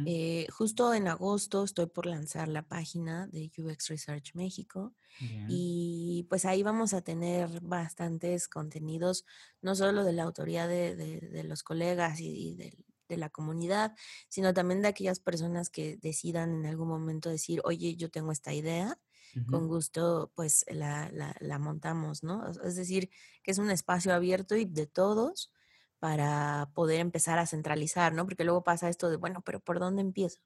Eh, 0.05 0.47
justo 0.53 0.95
en 0.95 1.09
agosto 1.09 1.65
estoy 1.65 1.87
por 1.87 2.07
lanzar 2.07 2.49
la 2.49 2.63
página 2.69 3.27
de 3.29 3.51
UX 3.59 3.89
Research 3.91 4.35
México 4.35 4.95
Bien. 5.21 5.63
y 5.63 6.27
pues 6.31 6.45
ahí 6.47 6.63
vamos 6.65 6.95
a 6.95 7.03
tener 7.03 7.61
bastantes 7.63 8.49
contenidos, 8.49 9.27
no 9.63 9.75
solo 9.77 10.05
de 10.05 10.13
la 10.15 10.25
autoría 10.25 10.67
de, 10.69 10.97
de- 10.97 11.21
de 11.21 11.45
los 11.45 11.63
colegas 11.65 12.21
y, 12.21 12.51
y 12.53 12.57
del- 12.57 12.87
de 13.11 13.19
la 13.19 13.31
comunidad, 13.31 13.95
sino 14.29 14.55
también 14.55 14.83
de 14.83 14.89
aquellas 14.89 15.21
personas 15.21 15.71
que 15.71 15.97
decidan 15.99 16.51
en 16.61 16.67
algún 16.67 16.89
momento 16.89 17.29
decir, 17.31 17.61
oye, 17.65 17.97
yo 17.97 18.11
tengo 18.11 18.33
esta 18.33 18.55
idea, 18.55 18.99
con 19.47 19.69
gusto 19.69 20.33
pues 20.35 20.65
la, 20.69 21.11
la- 21.13 21.37
la 21.41 21.59
montamos, 21.59 22.23
¿no? 22.23 22.49
Es 22.65 22.77
decir, 22.77 23.11
que 23.43 23.51
es 23.53 23.59
un 23.59 23.71
espacio 23.71 24.15
abierto 24.15 24.57
y 24.57 24.65
de 24.65 24.87
todos 24.87 25.53
para 25.99 26.71
poder 26.75 27.01
empezar 27.01 27.39
a 27.39 27.47
centralizar, 27.47 28.15
¿no? 28.15 28.25
Porque 28.25 28.45
luego 28.45 28.65
pasa 28.65 28.89
esto 28.89 29.11
de, 29.11 29.17
bueno, 29.17 29.43
pero 29.45 29.61
¿por 29.61 29.79
dónde 29.81 30.01
empiezo? 30.03 30.41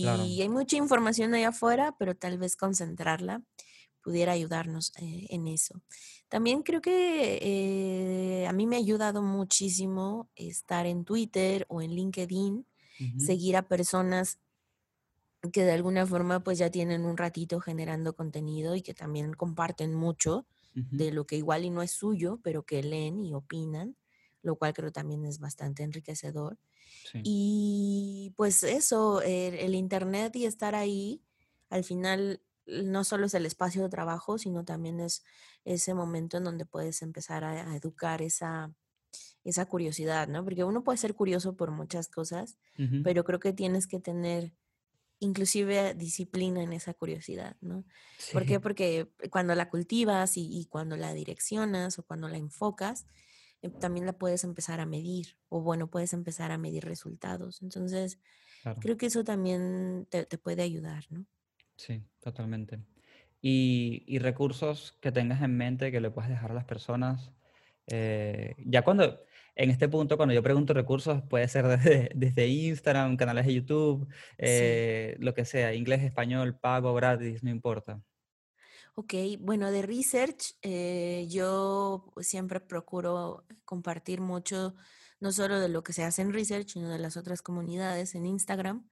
Claro. 0.00 0.34
Y 0.34 0.38
hay 0.42 0.48
mucha 0.48 0.76
información 0.76 1.34
allá 1.34 1.48
afuera, 1.50 1.96
pero 1.98 2.16
tal 2.16 2.38
vez 2.38 2.56
concentrarla 2.56 3.42
pudiera 4.02 4.32
ayudarnos 4.32 4.92
eh, 5.00 5.26
en 5.30 5.48
eso. 5.48 5.82
También 6.28 6.62
creo 6.62 6.80
que 6.80 7.38
eh, 7.42 8.46
a 8.46 8.52
mí 8.52 8.66
me 8.66 8.76
ha 8.76 8.78
ayudado 8.78 9.22
muchísimo 9.22 10.30
estar 10.36 10.86
en 10.86 11.04
Twitter 11.04 11.66
o 11.68 11.82
en 11.82 11.92
LinkedIn, 11.94 12.66
seguir 13.16 13.56
a 13.56 13.68
personas 13.68 14.40
que 15.52 15.64
de 15.64 15.72
alguna 15.72 16.06
forma 16.06 16.40
pues 16.44 16.58
ya 16.58 16.70
tienen 16.70 17.04
un 17.04 17.16
ratito 17.16 17.60
generando 17.60 18.14
contenido 18.14 18.76
y 18.76 18.82
que 18.82 18.94
también 18.94 19.32
comparten 19.32 19.94
mucho 19.94 20.46
de 20.90 21.12
lo 21.12 21.26
que 21.26 21.36
igual 21.36 21.64
y 21.64 21.70
no 21.70 21.82
es 21.82 21.92
suyo, 21.92 22.40
pero 22.42 22.64
que 22.64 22.82
leen 22.82 23.20
y 23.20 23.34
opinan 23.34 23.96
lo 24.42 24.56
cual 24.56 24.72
creo 24.72 24.90
también 24.90 25.26
es 25.26 25.38
bastante 25.38 25.82
enriquecedor. 25.82 26.58
Sí. 27.02 27.24
Y 27.24 28.32
pues 28.36 28.62
eso, 28.62 29.22
el, 29.22 29.54
el 29.54 29.74
Internet 29.74 30.36
y 30.36 30.46
estar 30.46 30.74
ahí, 30.74 31.22
al 31.70 31.84
final 31.84 32.42
no 32.84 33.04
solo 33.04 33.26
es 33.26 33.34
el 33.34 33.46
espacio 33.46 33.82
de 33.82 33.88
trabajo, 33.88 34.38
sino 34.38 34.64
también 34.64 35.00
es 35.00 35.24
ese 35.64 35.94
momento 35.94 36.38
en 36.38 36.44
donde 36.44 36.66
puedes 36.66 37.02
empezar 37.02 37.44
a, 37.44 37.70
a 37.70 37.76
educar 37.76 38.22
esa, 38.22 38.72
esa 39.44 39.66
curiosidad, 39.66 40.28
¿no? 40.28 40.44
Porque 40.44 40.64
uno 40.64 40.84
puede 40.84 40.98
ser 40.98 41.14
curioso 41.14 41.56
por 41.56 41.70
muchas 41.70 42.08
cosas, 42.08 42.58
pero 43.04 43.24
creo 43.24 43.40
que 43.40 43.52
tienes 43.52 43.86
que 43.86 44.00
tener 44.00 44.54
inclusive 45.18 45.94
disciplina 45.94 46.62
en 46.62 46.72
esa 46.72 46.94
curiosidad, 46.94 47.56
¿no? 47.60 47.84
¿Por 48.32 48.46
qué? 48.46 48.60
Porque 48.60 49.10
cuando 49.30 49.54
la 49.54 49.68
cultivas 49.68 50.36
y, 50.36 50.48
y 50.58 50.66
cuando 50.66 50.96
la 50.96 51.12
direccionas 51.12 51.98
o 51.98 52.04
cuando 52.04 52.28
la 52.28 52.38
enfocas, 52.38 53.06
eh, 53.62 53.68
también 53.68 54.06
la 54.06 54.14
puedes 54.14 54.44
empezar 54.44 54.80
a 54.80 54.86
medir 54.86 55.36
o 55.48 55.60
bueno, 55.60 55.88
puedes 55.88 56.12
empezar 56.14 56.52
a 56.52 56.58
medir 56.58 56.84
resultados. 56.84 57.60
Entonces, 57.62 58.18
claro. 58.62 58.80
creo 58.80 58.96
que 58.96 59.06
eso 59.06 59.24
también 59.24 60.06
te, 60.10 60.24
te 60.24 60.38
puede 60.38 60.62
ayudar, 60.62 61.04
¿no? 61.10 61.26
Sí, 61.80 62.02
totalmente. 62.20 62.84
Y, 63.40 64.04
y 64.06 64.18
recursos 64.18 64.92
que 65.00 65.12
tengas 65.12 65.40
en 65.42 65.56
mente 65.56 65.90
que 65.90 66.00
le 66.00 66.10
puedas 66.10 66.28
dejar 66.30 66.50
a 66.52 66.54
las 66.54 66.64
personas. 66.66 67.32
eh, 67.86 68.54
ya 68.66 68.82
cuando, 68.82 69.24
en 69.56 69.70
este 69.70 69.88
punto, 69.88 70.16
cuando 70.18 70.34
yo 70.34 70.42
pregunto 70.42 70.74
recursos, 70.74 71.22
puede 71.28 71.48
ser 71.48 71.66
desde, 71.68 72.10
desde 72.14 72.48
Instagram, 72.48 73.16
canales 73.16 73.46
de 73.46 73.54
YouTube, 73.54 74.08
Sí. 74.44 74.82
eh, 74.84 75.16
lo 75.20 75.32
que 75.34 75.44
sea, 75.46 75.74
inglés, 75.74 76.02
español, 76.02 76.58
pago, 76.60 76.94
gratis, 76.94 77.42
no 77.42 77.50
importa. 77.50 78.02
Ok, 78.94 79.14
bueno, 79.40 79.70
de 79.70 79.82
research, 79.82 80.54
eh, 80.62 81.26
yo 81.30 82.12
siempre 82.20 82.60
procuro 82.60 83.46
compartir 83.64 84.20
mucho, 84.20 84.74
no 85.20 85.32
solo 85.32 85.58
de 85.60 85.68
lo 85.68 85.82
que 85.82 85.92
se 85.92 86.04
hace 86.04 86.22
en 86.22 86.32
research, 86.32 86.68
sino 86.70 86.88
de 86.90 86.98
las 86.98 87.16
otras 87.16 87.42
comunidades 87.42 88.14
en 88.14 88.26
Instagram. 88.26 88.88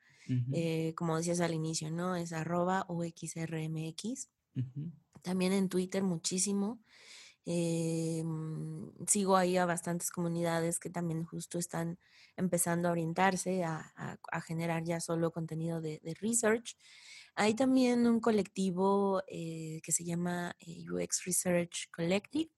Eh, 0.50 0.94
como 0.96 1.16
decías 1.16 1.40
al 1.40 1.54
inicio, 1.54 1.90
¿no? 1.90 2.16
Es 2.16 2.32
arroba 2.32 2.86
UXRMX. 2.88 4.30
ujú, 4.56 4.90
También 5.22 5.52
en 5.52 5.68
Twitter 5.68 6.02
muchísimo. 6.02 6.80
eh, 7.46 8.22
mm, 8.24 9.06
sigo 9.08 9.36
ahí 9.36 9.56
a 9.56 9.66
bastantes 9.66 10.10
comunidades 10.10 10.78
que 10.80 10.90
también 10.90 11.24
justo 11.24 11.58
están 11.58 11.98
empezando 12.36 12.88
a 12.88 12.92
orientarse 12.92 13.64
a, 13.64 13.92
a- 13.96 14.18
a 14.32 14.40
generar 14.42 14.84
ya 14.84 15.00
solo 15.00 15.32
contenido 15.32 15.80
de, 15.80 16.00
de 16.04 16.14
research. 16.20 16.76
Hay 17.36 17.54
también 17.54 18.06
un 18.06 18.20
colectivo 18.20 19.22
eh, 19.28 19.80
que 19.84 19.92
se 19.92 20.04
llama 20.04 20.56
UX 20.90 21.24
Research 21.24 21.90
Collective. 21.92 22.50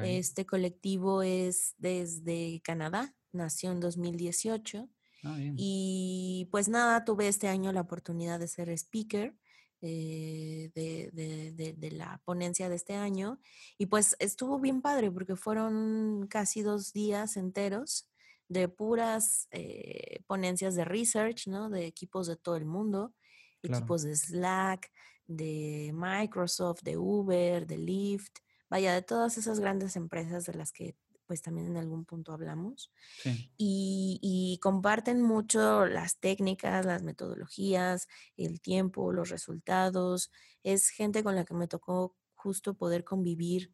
Este 0.00 0.46
colectivo 0.46 1.22
es 1.22 1.74
desde 1.78 2.60
Canadá, 2.64 3.16
nació 3.32 3.72
en 3.72 3.80
2018 3.80 4.88
Ah, 5.24 5.36
bien. 5.36 5.54
y 5.56 6.48
pues 6.50 6.68
nada, 6.68 7.04
tuve 7.04 7.28
este 7.28 7.48
año 7.48 7.72
la 7.72 7.80
oportunidad 7.82 8.38
de 8.40 8.48
ser 8.48 8.70
speaker 8.70 9.36
eh, 9.80 10.70
de, 10.74 11.10
de- 11.12 11.52
de- 11.52 11.72
de 11.74 11.90
la 11.92 12.20
ponencia 12.24 12.68
de 12.68 12.76
este 12.76 12.94
año 12.94 13.40
y 13.78 13.86
pues 13.86 14.16
estuvo 14.18 14.58
bien 14.60 14.82
padre 14.82 15.10
porque 15.10 15.36
fueron 15.36 16.26
casi 16.28 16.62
dos 16.62 16.92
días 16.92 17.36
enteros 17.36 18.10
de 18.48 18.68
puras 18.68 19.46
eh, 19.50 20.22
ponencias 20.26 20.74
de 20.74 20.84
research, 20.84 21.46
¿no? 21.48 21.68
De 21.70 21.86
equipos 21.86 22.26
de 22.26 22.36
todo 22.36 22.56
el 22.56 22.64
mundo, 22.66 23.14
Claro. 23.62 23.78
equipos 23.80 24.02
de 24.02 24.16
Slack, 24.16 24.90
de 25.26 25.92
Microsoft, 25.94 26.82
de 26.82 26.96
Uber, 26.96 27.66
de 27.66 27.76
Lyft, 27.78 28.38
vaya, 28.70 28.94
de 28.94 29.02
todas 29.02 29.36
esas 29.38 29.60
grandes 29.60 29.96
empresas 29.96 30.46
de 30.46 30.54
las 30.54 30.72
que 30.72 30.96
pues 31.28 31.42
también 31.42 31.68
en 31.68 31.78
algún 31.78 32.06
punto 32.06 32.32
hablamos 32.32 32.92
Sí. 33.16 33.52
y, 33.56 34.18
y 34.22 34.58
comparten 34.60 35.22
mucho 35.22 35.86
las 35.86 36.18
técnicas, 36.20 36.86
las 36.86 37.02
metodologías, 37.02 38.08
el 38.36 38.60
tiempo, 38.60 39.12
los 39.12 39.30
resultados. 39.30 40.30
Es 40.62 40.90
gente 40.90 41.22
con 41.24 41.36
la 41.36 41.44
que 41.44 41.54
me 41.54 41.68
tocó 41.68 42.16
justo 42.34 42.74
poder 42.74 43.04
convivir 43.04 43.72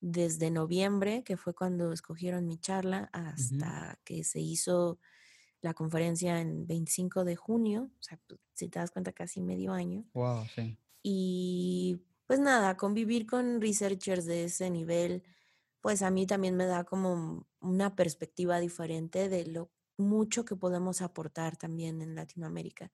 desde 0.00 0.50
noviembre, 0.50 1.24
que 1.24 1.36
fue 1.36 1.54
cuando 1.54 1.92
escogieron 1.92 2.46
mi 2.46 2.58
charla, 2.58 3.10
hasta 3.12 4.00
que 4.04 4.24
se 4.24 4.40
hizo 4.40 4.98
la 5.62 5.74
conferencia 5.74 6.40
en 6.40 6.66
25 6.66 7.24
de 7.24 7.36
junio, 7.36 7.90
o 7.98 8.02
sea, 8.02 8.18
pues, 8.28 8.40
si 8.54 8.68
te 8.68 8.78
das 8.80 8.90
cuenta, 8.92 9.12
casi 9.12 9.40
medio 9.42 9.72
año. 9.72 10.06
Wow, 10.14 10.46
sí. 10.48 10.78
Y 11.02 12.00
pues 12.26 12.40
nada, 12.40 12.76
convivir 12.76 13.26
con 13.26 13.60
researchers 13.60 14.24
de 14.24 14.44
ese 14.44 14.70
nivel, 14.70 15.22
pues 15.84 16.00
a 16.00 16.10
mí 16.10 16.26
también 16.26 16.56
me 16.56 16.64
da 16.64 16.84
como 16.84 17.46
una 17.60 17.94
perspectiva 17.94 18.58
diferente 18.58 19.28
de 19.28 19.44
lo 19.44 19.70
mucho 19.98 20.46
que 20.46 20.56
podemos 20.56 21.02
aportar 21.02 21.58
también 21.58 22.00
en 22.00 22.14
Latinoamérica. 22.14 22.90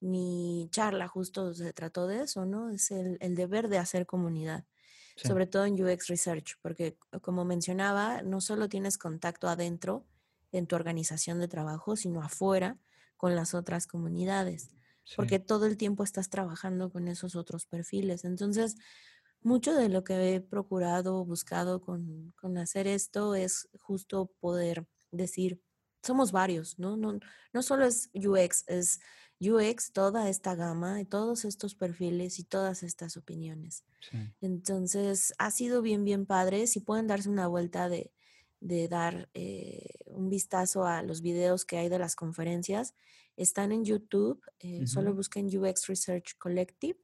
Mi 0.00 0.66
charla 0.72 1.06
justo 1.06 1.54
se 1.54 1.72
trató 1.72 2.08
de 2.08 2.22
eso, 2.22 2.44
¿no? 2.44 2.70
Es 2.70 2.90
el, 2.90 3.16
el 3.20 3.36
deber 3.36 3.68
de 3.68 3.78
hacer 3.78 4.06
comunidad, 4.06 4.66
Sí. 5.14 5.28
sobre 5.28 5.46
todo 5.46 5.66
en 5.66 5.80
UX 5.80 6.08
Research, 6.08 6.56
porque 6.62 6.98
como 7.22 7.44
mencionaba, 7.44 8.22
no 8.22 8.40
solo 8.40 8.68
tienes 8.68 8.98
contacto 8.98 9.48
adentro 9.48 10.04
en 10.50 10.66
tu 10.66 10.74
organización 10.74 11.38
de 11.38 11.46
trabajo, 11.46 11.94
sino 11.94 12.22
afuera 12.22 12.80
con 13.16 13.36
las 13.36 13.54
otras 13.54 13.86
comunidades 13.86 14.70
porque 15.14 15.38
todo 15.38 15.66
el 15.66 15.76
tiempo 15.76 16.02
estás 16.02 16.30
trabajando 16.30 16.90
con 16.90 17.06
esos 17.06 17.36
otros 17.36 17.66
perfiles. 17.66 18.24
Entonces, 18.24 18.74
mucho 19.42 19.74
de 19.74 19.88
lo 19.88 20.02
que 20.04 20.34
he 20.34 20.40
procurado, 20.40 21.24
buscado 21.24 21.80
con, 21.80 22.32
con 22.40 22.58
hacer 22.58 22.86
esto 22.86 23.34
es 23.34 23.68
justo 23.80 24.32
poder 24.40 24.86
decir, 25.12 25.62
somos 26.02 26.32
varios, 26.32 26.78
¿no? 26.78 26.96
No, 26.96 27.18
no 27.52 27.62
solo 27.62 27.84
es 27.84 28.10
UX, 28.14 28.64
es 28.66 29.00
UX, 29.40 29.92
toda 29.92 30.28
esta 30.28 30.54
gama, 30.54 31.00
y 31.00 31.04
todos 31.04 31.44
estos 31.44 31.74
perfiles 31.74 32.38
y 32.38 32.44
todas 32.44 32.82
estas 32.82 33.16
opiniones. 33.16 33.84
Sí. 34.00 34.18
Entonces, 34.40 35.34
ha 35.38 35.50
sido 35.50 35.82
bien, 35.82 36.04
bien 36.04 36.26
padre. 36.26 36.66
Si 36.66 36.80
pueden 36.80 37.06
darse 37.06 37.28
una 37.28 37.46
vuelta 37.46 37.88
de, 37.88 38.12
de 38.60 38.88
dar 38.88 39.28
eh, 39.34 39.88
un 40.06 40.30
vistazo 40.30 40.84
a 40.84 41.02
los 41.02 41.20
videos 41.20 41.64
que 41.64 41.76
hay 41.78 41.88
de 41.88 41.98
las 41.98 42.16
conferencias, 42.16 42.94
están 43.36 43.72
en 43.72 43.84
YouTube. 43.84 44.40
eh, 44.60 44.86
Solo 44.86 45.14
busquen 45.14 45.46
UX 45.46 45.86
Research 45.86 46.38
Collective 46.38 46.98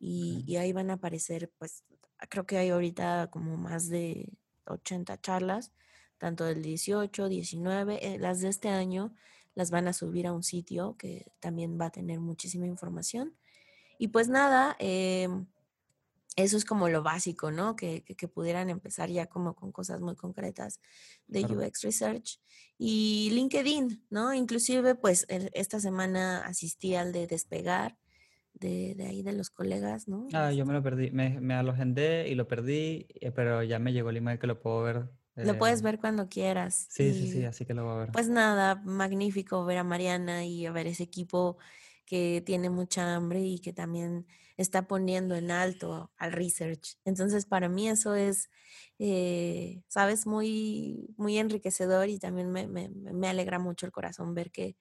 y, 0.00 0.42
y 0.46 0.56
ahí 0.56 0.72
van 0.72 0.90
a 0.90 0.94
aparecer, 0.94 1.52
pues, 1.58 1.84
creo 2.28 2.46
que 2.46 2.58
hay 2.58 2.70
ahorita 2.70 3.28
como 3.30 3.56
más 3.56 3.88
de 3.88 4.32
80 4.66 5.20
charlas, 5.20 5.72
tanto 6.18 6.44
del 6.44 6.62
18, 6.62 7.28
19, 7.28 8.14
eh, 8.14 8.18
las 8.18 8.40
de 8.40 8.48
este 8.48 8.68
año 8.70 9.14
las 9.54 9.70
van 9.70 9.88
a 9.88 9.92
subir 9.92 10.26
a 10.26 10.32
un 10.32 10.42
sitio 10.42 10.96
que 10.96 11.32
también 11.40 11.78
va 11.80 11.86
a 11.86 11.90
tener 11.90 12.18
muchísima 12.20 12.66
información. 12.66 13.36
Y 13.98 14.08
pues 14.08 14.28
nada, 14.28 14.76
em, 14.78 15.46
eso 16.36 16.56
es 16.56 16.64
como 16.64 16.88
lo 16.88 17.02
básico, 17.02 17.50
¿no? 17.50 17.76
Que, 17.76 18.02
que, 18.04 18.14
que 18.14 18.28
pudieran 18.28 18.70
empezar 18.70 19.10
ya 19.10 19.26
como 19.26 19.54
con 19.54 19.72
cosas 19.72 20.00
muy 20.00 20.14
concretas 20.16 20.80
de 21.26 21.40
Claro. 21.44 21.60
UX 21.60 21.82
Research. 21.82 22.40
Y 22.78 23.30
LinkedIn, 23.32 24.06
¿no? 24.10 24.32
Inclusive, 24.32 24.94
pues 24.94 25.26
el- 25.28 25.50
esta 25.54 25.80
semana 25.80 26.40
asistí 26.46 26.94
al 26.94 27.12
de 27.12 27.26
Despegar, 27.26 27.98
de, 28.54 28.94
de 28.96 29.06
ahí 29.06 29.22
de 29.22 29.32
los 29.32 29.50
colegas, 29.50 30.08
¿no? 30.08 30.32
Ah, 30.32 30.52
yo 30.52 30.64
me 30.64 30.72
Este, 30.72 30.74
lo 30.74 30.82
perdí. 30.82 31.10
Me, 31.10 31.40
me 31.40 31.60
lo 31.62 31.72
agendé 31.72 32.28
y 32.28 32.34
lo 32.36 32.46
perdí, 32.46 33.08
eh, 33.20 33.32
pero 33.32 33.62
ya 33.64 33.78
me 33.80 33.92
llegó 33.92 34.10
el 34.10 34.16
email 34.18 34.38
que 34.38 34.46
lo 34.46 34.60
puedo 34.60 34.82
ver. 34.82 35.10
lo 35.42 35.58
puedes 35.58 35.82
eh, 35.82 35.82
ver 35.82 35.98
cuando 35.98 36.28
quieras. 36.28 36.88
sí, 36.88 37.14
sí, 37.14 37.26
sí, 37.28 37.44
así 37.44 37.66
que 37.66 37.74
lo 37.74 37.84
voy 37.84 37.94
a 37.94 38.06
ver. 38.06 38.10
Pues 38.12 38.28
nada, 38.28 38.76
magnífico 38.84 39.64
ver 39.64 39.78
a 39.78 39.84
Mariana 39.84 40.44
y 40.44 40.66
a 40.66 40.72
ver 40.72 40.86
ese 40.88 41.04
equipo 41.04 41.58
que 42.06 42.42
tiene 42.44 42.68
mucha 42.70 43.14
hambre 43.14 43.40
y 43.40 43.60
que 43.60 43.72
también 43.72 44.26
está 44.56 44.88
poniendo 44.88 45.36
en 45.36 45.50
alto 45.52 46.12
al 46.16 46.32
research. 46.32 46.98
Entonces, 47.04 47.46
para 47.46 47.68
mí 47.68 47.88
eso 47.88 48.14
es, 48.16 48.50
eh, 48.98 49.82
sabes, 49.88 50.26
muy, 50.26 51.14
muy 51.18 51.38
enriquecedor 51.38 52.08
y 52.08 52.18
también 52.18 52.50
me, 52.50 52.66
me- 52.68 53.28
alegra 53.28 53.58
mucho 53.60 53.86
el 53.86 53.92
corazón 53.92 54.34
ver 54.34 54.50
que 54.50 54.76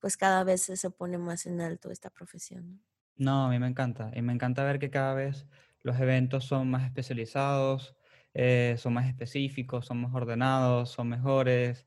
pues 0.00 0.16
cada 0.18 0.44
vez 0.44 0.62
se 0.62 0.76
se 0.78 0.90
pone 0.90 1.18
más 1.18 1.46
en 1.46 1.60
alto 1.62 1.90
esta 1.90 2.10
profesión. 2.10 2.84
¿No? 3.16 3.46
A 3.46 3.50
mí 3.50 3.58
me 3.58 3.66
encanta. 3.66 4.10
Y 4.14 4.22
me 4.22 4.32
encanta 4.32 4.64
ver 4.64 4.78
que 4.78 4.90
cada 4.90 5.14
vez 5.14 5.46
los 5.82 5.98
eventos 6.00 6.44
son 6.44 6.70
más 6.70 6.84
especializados, 6.84 7.94
eh, 8.34 8.74
son 8.78 8.92
más 8.92 9.08
específicos, 9.08 9.86
son 9.86 10.02
más 10.02 10.14
ordenados, 10.14 10.90
son 10.90 11.08
mejores, 11.08 11.86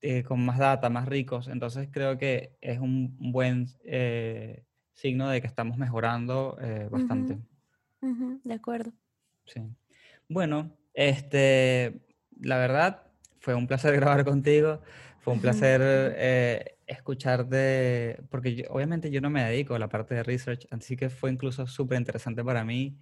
eh, 0.00 0.22
con 0.24 0.44
más 0.44 0.58
data, 0.58 0.90
más 0.90 1.08
ricos. 1.08 1.48
Entonces 1.48 1.88
creo 1.90 2.18
que 2.18 2.58
es 2.60 2.80
un 2.80 3.16
buen 3.32 3.68
eh, 3.84 4.64
signo 4.92 5.28
de 5.28 5.40
que 5.40 5.46
estamos 5.46 5.78
mejorando 5.78 6.58
bastante. 6.90 7.38
De 8.44 8.54
acuerdo. 8.54 8.92
Sí. 9.46 9.62
Bueno, 10.28 10.76
este, 10.92 12.00
la 12.40 12.58
verdad, 12.58 13.04
fue 13.38 13.54
un 13.54 13.66
placer 13.66 13.94
grabar 14.00 14.24
contigo. 14.24 14.82
Fue 15.20 15.32
un 15.32 15.40
placer 15.40 16.75
eh, 16.86 16.94
escucharte, 16.94 18.22
porque 18.30 18.54
yo- 18.56 18.64
obviamente 18.70 19.10
yo 19.10 19.20
no 19.20 19.30
me 19.30 19.42
dedico 19.44 19.74
a 19.74 19.78
la 19.78 19.88
parte 19.88 20.14
de 20.14 20.22
research, 20.22 20.66
así 20.70 20.96
que 20.96 21.10
fue 21.10 21.30
incluso 21.30 21.66
súper 21.66 21.98
interesante 21.98 22.44
para 22.44 22.64
mí. 22.64 22.98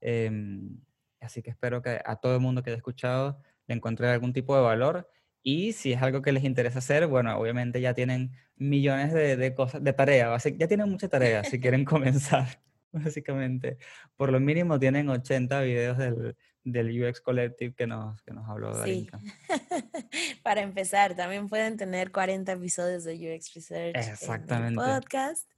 em, 0.00 0.80
así 1.20 1.42
que 1.42 1.50
espero 1.50 1.82
que 1.82 2.00
a 2.04 2.16
todo 2.16 2.34
el 2.36 2.40
mundo 2.40 2.62
que 2.62 2.70
haya 2.70 2.76
escuchado 2.78 3.42
le 3.66 3.74
encuentre 3.76 4.08
algún 4.08 4.32
tipo 4.32 4.54
de 4.56 4.62
valor 4.62 5.08
Y 5.42 5.72
si 5.72 5.92
es 5.92 6.02
algo 6.02 6.22
que 6.22 6.32
les 6.32 6.44
interesa 6.44 6.78
hacer, 6.80 7.06
bueno, 7.06 7.36
obviamente 7.38 7.80
ya 7.80 7.94
tienen 7.94 8.32
millones 8.56 9.12
de, 9.14 9.36
de 9.36 9.54
cosas, 9.54 9.82
de 9.84 9.92
tareas, 9.92 10.44
ya 10.58 10.68
tienen 10.68 10.88
muchas 10.90 11.10
tareas 11.10 11.48
si 11.48 11.60
quieren 11.60 11.84
comenzar, 11.86 12.62
básicamente. 12.92 13.78
Por 14.16 14.30
lo 14.32 14.40
mínimo 14.40 14.78
tienen 14.78 15.08
80 15.08 15.60
videos 15.62 15.96
del, 15.98 16.36
del 16.72 17.02
UX 17.02 17.20
Collective 17.20 17.74
que 17.74 17.86
nos, 17.86 18.20
que 18.22 18.32
nos 18.32 18.48
habló 18.48 18.72
Sí. 18.74 19.08
Darinka. 19.10 19.20
Para 20.42 20.62
empezar, 20.62 21.14
también 21.14 21.48
pueden 21.48 21.76
tener 21.76 22.10
40 22.12 22.52
episodios 22.52 23.04
de 23.04 23.14
UX 23.14 23.54
Research 23.54 23.96
en 23.96 24.02
el 24.02 24.08
Exactamente. 24.08 24.80
podcast. 24.80 25.50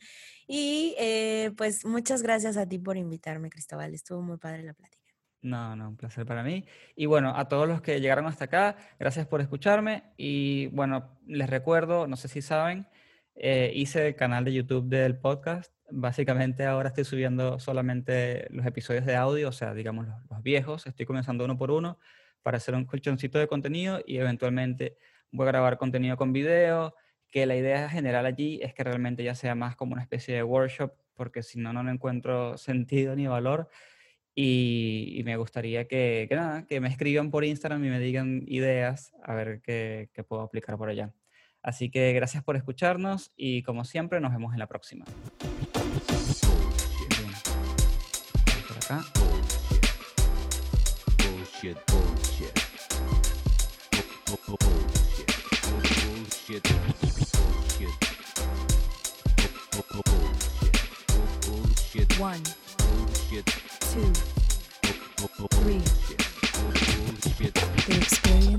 Y 0.46 0.94
eh, 0.98 1.52
pues 1.56 1.84
muchas 1.84 2.22
gracias 2.22 2.56
a 2.56 2.68
ti 2.68 2.78
por 2.78 2.96
invitarme, 2.96 3.50
Cristóbal. 3.50 3.94
Estuvo 3.94 4.20
muy 4.20 4.36
padre 4.36 4.62
la 4.64 4.74
plática. 4.74 5.00
No, 5.42 5.74
no, 5.74 5.88
un 5.90 5.96
placer 5.96 6.26
para 6.26 6.42
mí. 6.42 6.66
Y 6.96 7.06
bueno, 7.06 7.32
a 7.34 7.48
todos 7.48 7.66
los 7.66 7.80
que 7.80 8.00
llegaron 8.00 8.26
hasta 8.26 8.44
acá, 8.46 8.76
gracias 8.98 9.26
por 9.26 9.40
escucharme. 9.40 10.02
Y 10.16 10.66
bueno, 10.68 11.18
les 11.26 11.48
recuerdo, 11.48 12.06
no 12.06 12.16
sé 12.16 12.28
si 12.28 12.42
saben, 12.42 12.86
eh, 13.34 13.72
hice 13.74 14.08
el 14.08 14.14
canal 14.14 14.44
de 14.44 14.52
YouTube 14.52 14.88
del 14.88 15.18
podcast. 15.18 15.72
Básicamente 15.90 16.64
ahora 16.64 16.88
estoy 16.88 17.04
subiendo 17.04 17.58
solamente 17.58 18.46
los 18.50 18.66
episodios 18.66 19.06
de 19.06 19.16
audio, 19.16 19.48
o 19.48 19.52
sea, 19.52 19.74
digamos 19.74 20.06
los, 20.06 20.16
los 20.30 20.42
viejos. 20.42 20.86
Estoy 20.86 21.06
comenzando 21.06 21.44
uno 21.44 21.58
por 21.58 21.70
uno 21.70 21.98
para 22.42 22.56
hacer 22.56 22.74
un 22.74 22.84
colchoncito 22.84 23.38
de 23.38 23.46
contenido 23.46 24.00
y 24.06 24.18
eventualmente 24.18 24.96
voy 25.30 25.44
a 25.46 25.52
grabar 25.52 25.78
contenido 25.78 26.16
con 26.16 26.32
video, 26.32 26.94
que 27.30 27.46
la 27.46 27.56
idea 27.56 27.88
general 27.88 28.26
allí 28.26 28.60
es 28.62 28.74
que 28.74 28.84
realmente 28.84 29.22
ya 29.22 29.34
sea 29.34 29.54
más 29.54 29.76
como 29.76 29.92
una 29.92 30.02
especie 30.02 30.34
de 30.34 30.42
workshop, 30.42 30.92
porque 31.14 31.42
si 31.42 31.58
no, 31.58 31.72
no 31.72 31.82
le 31.82 31.92
encuentro 31.92 32.56
sentido 32.58 33.16
ni 33.16 33.26
valor. 33.26 33.68
Y, 34.34 35.14
y 35.16 35.24
me 35.24 35.36
gustaría 35.36 35.86
que, 35.88 36.26
que 36.28 36.36
nada, 36.36 36.66
que 36.66 36.80
me 36.80 36.88
escriban 36.88 37.30
por 37.30 37.44
Instagram 37.44 37.84
y 37.84 37.88
me 37.90 37.98
digan 37.98 38.42
ideas 38.46 39.12
a 39.24 39.34
ver 39.34 39.60
qué, 39.60 40.08
qué 40.14 40.22
puedo 40.24 40.42
aplicar 40.42 40.78
por 40.78 40.88
allá. 40.88 41.12
Así 41.62 41.90
que 41.90 42.12
gracias 42.12 42.42
por 42.42 42.56
escucharnos 42.56 43.32
y 43.36 43.62
como 43.62 43.84
siempre 43.84 44.20
nos 44.20 44.32
vemos 44.32 44.52
en 44.52 44.58
la 44.58 44.66
próxima. 44.66 45.04
One, 62.20 62.42
two, 65.16 65.48
three. 65.48 66.19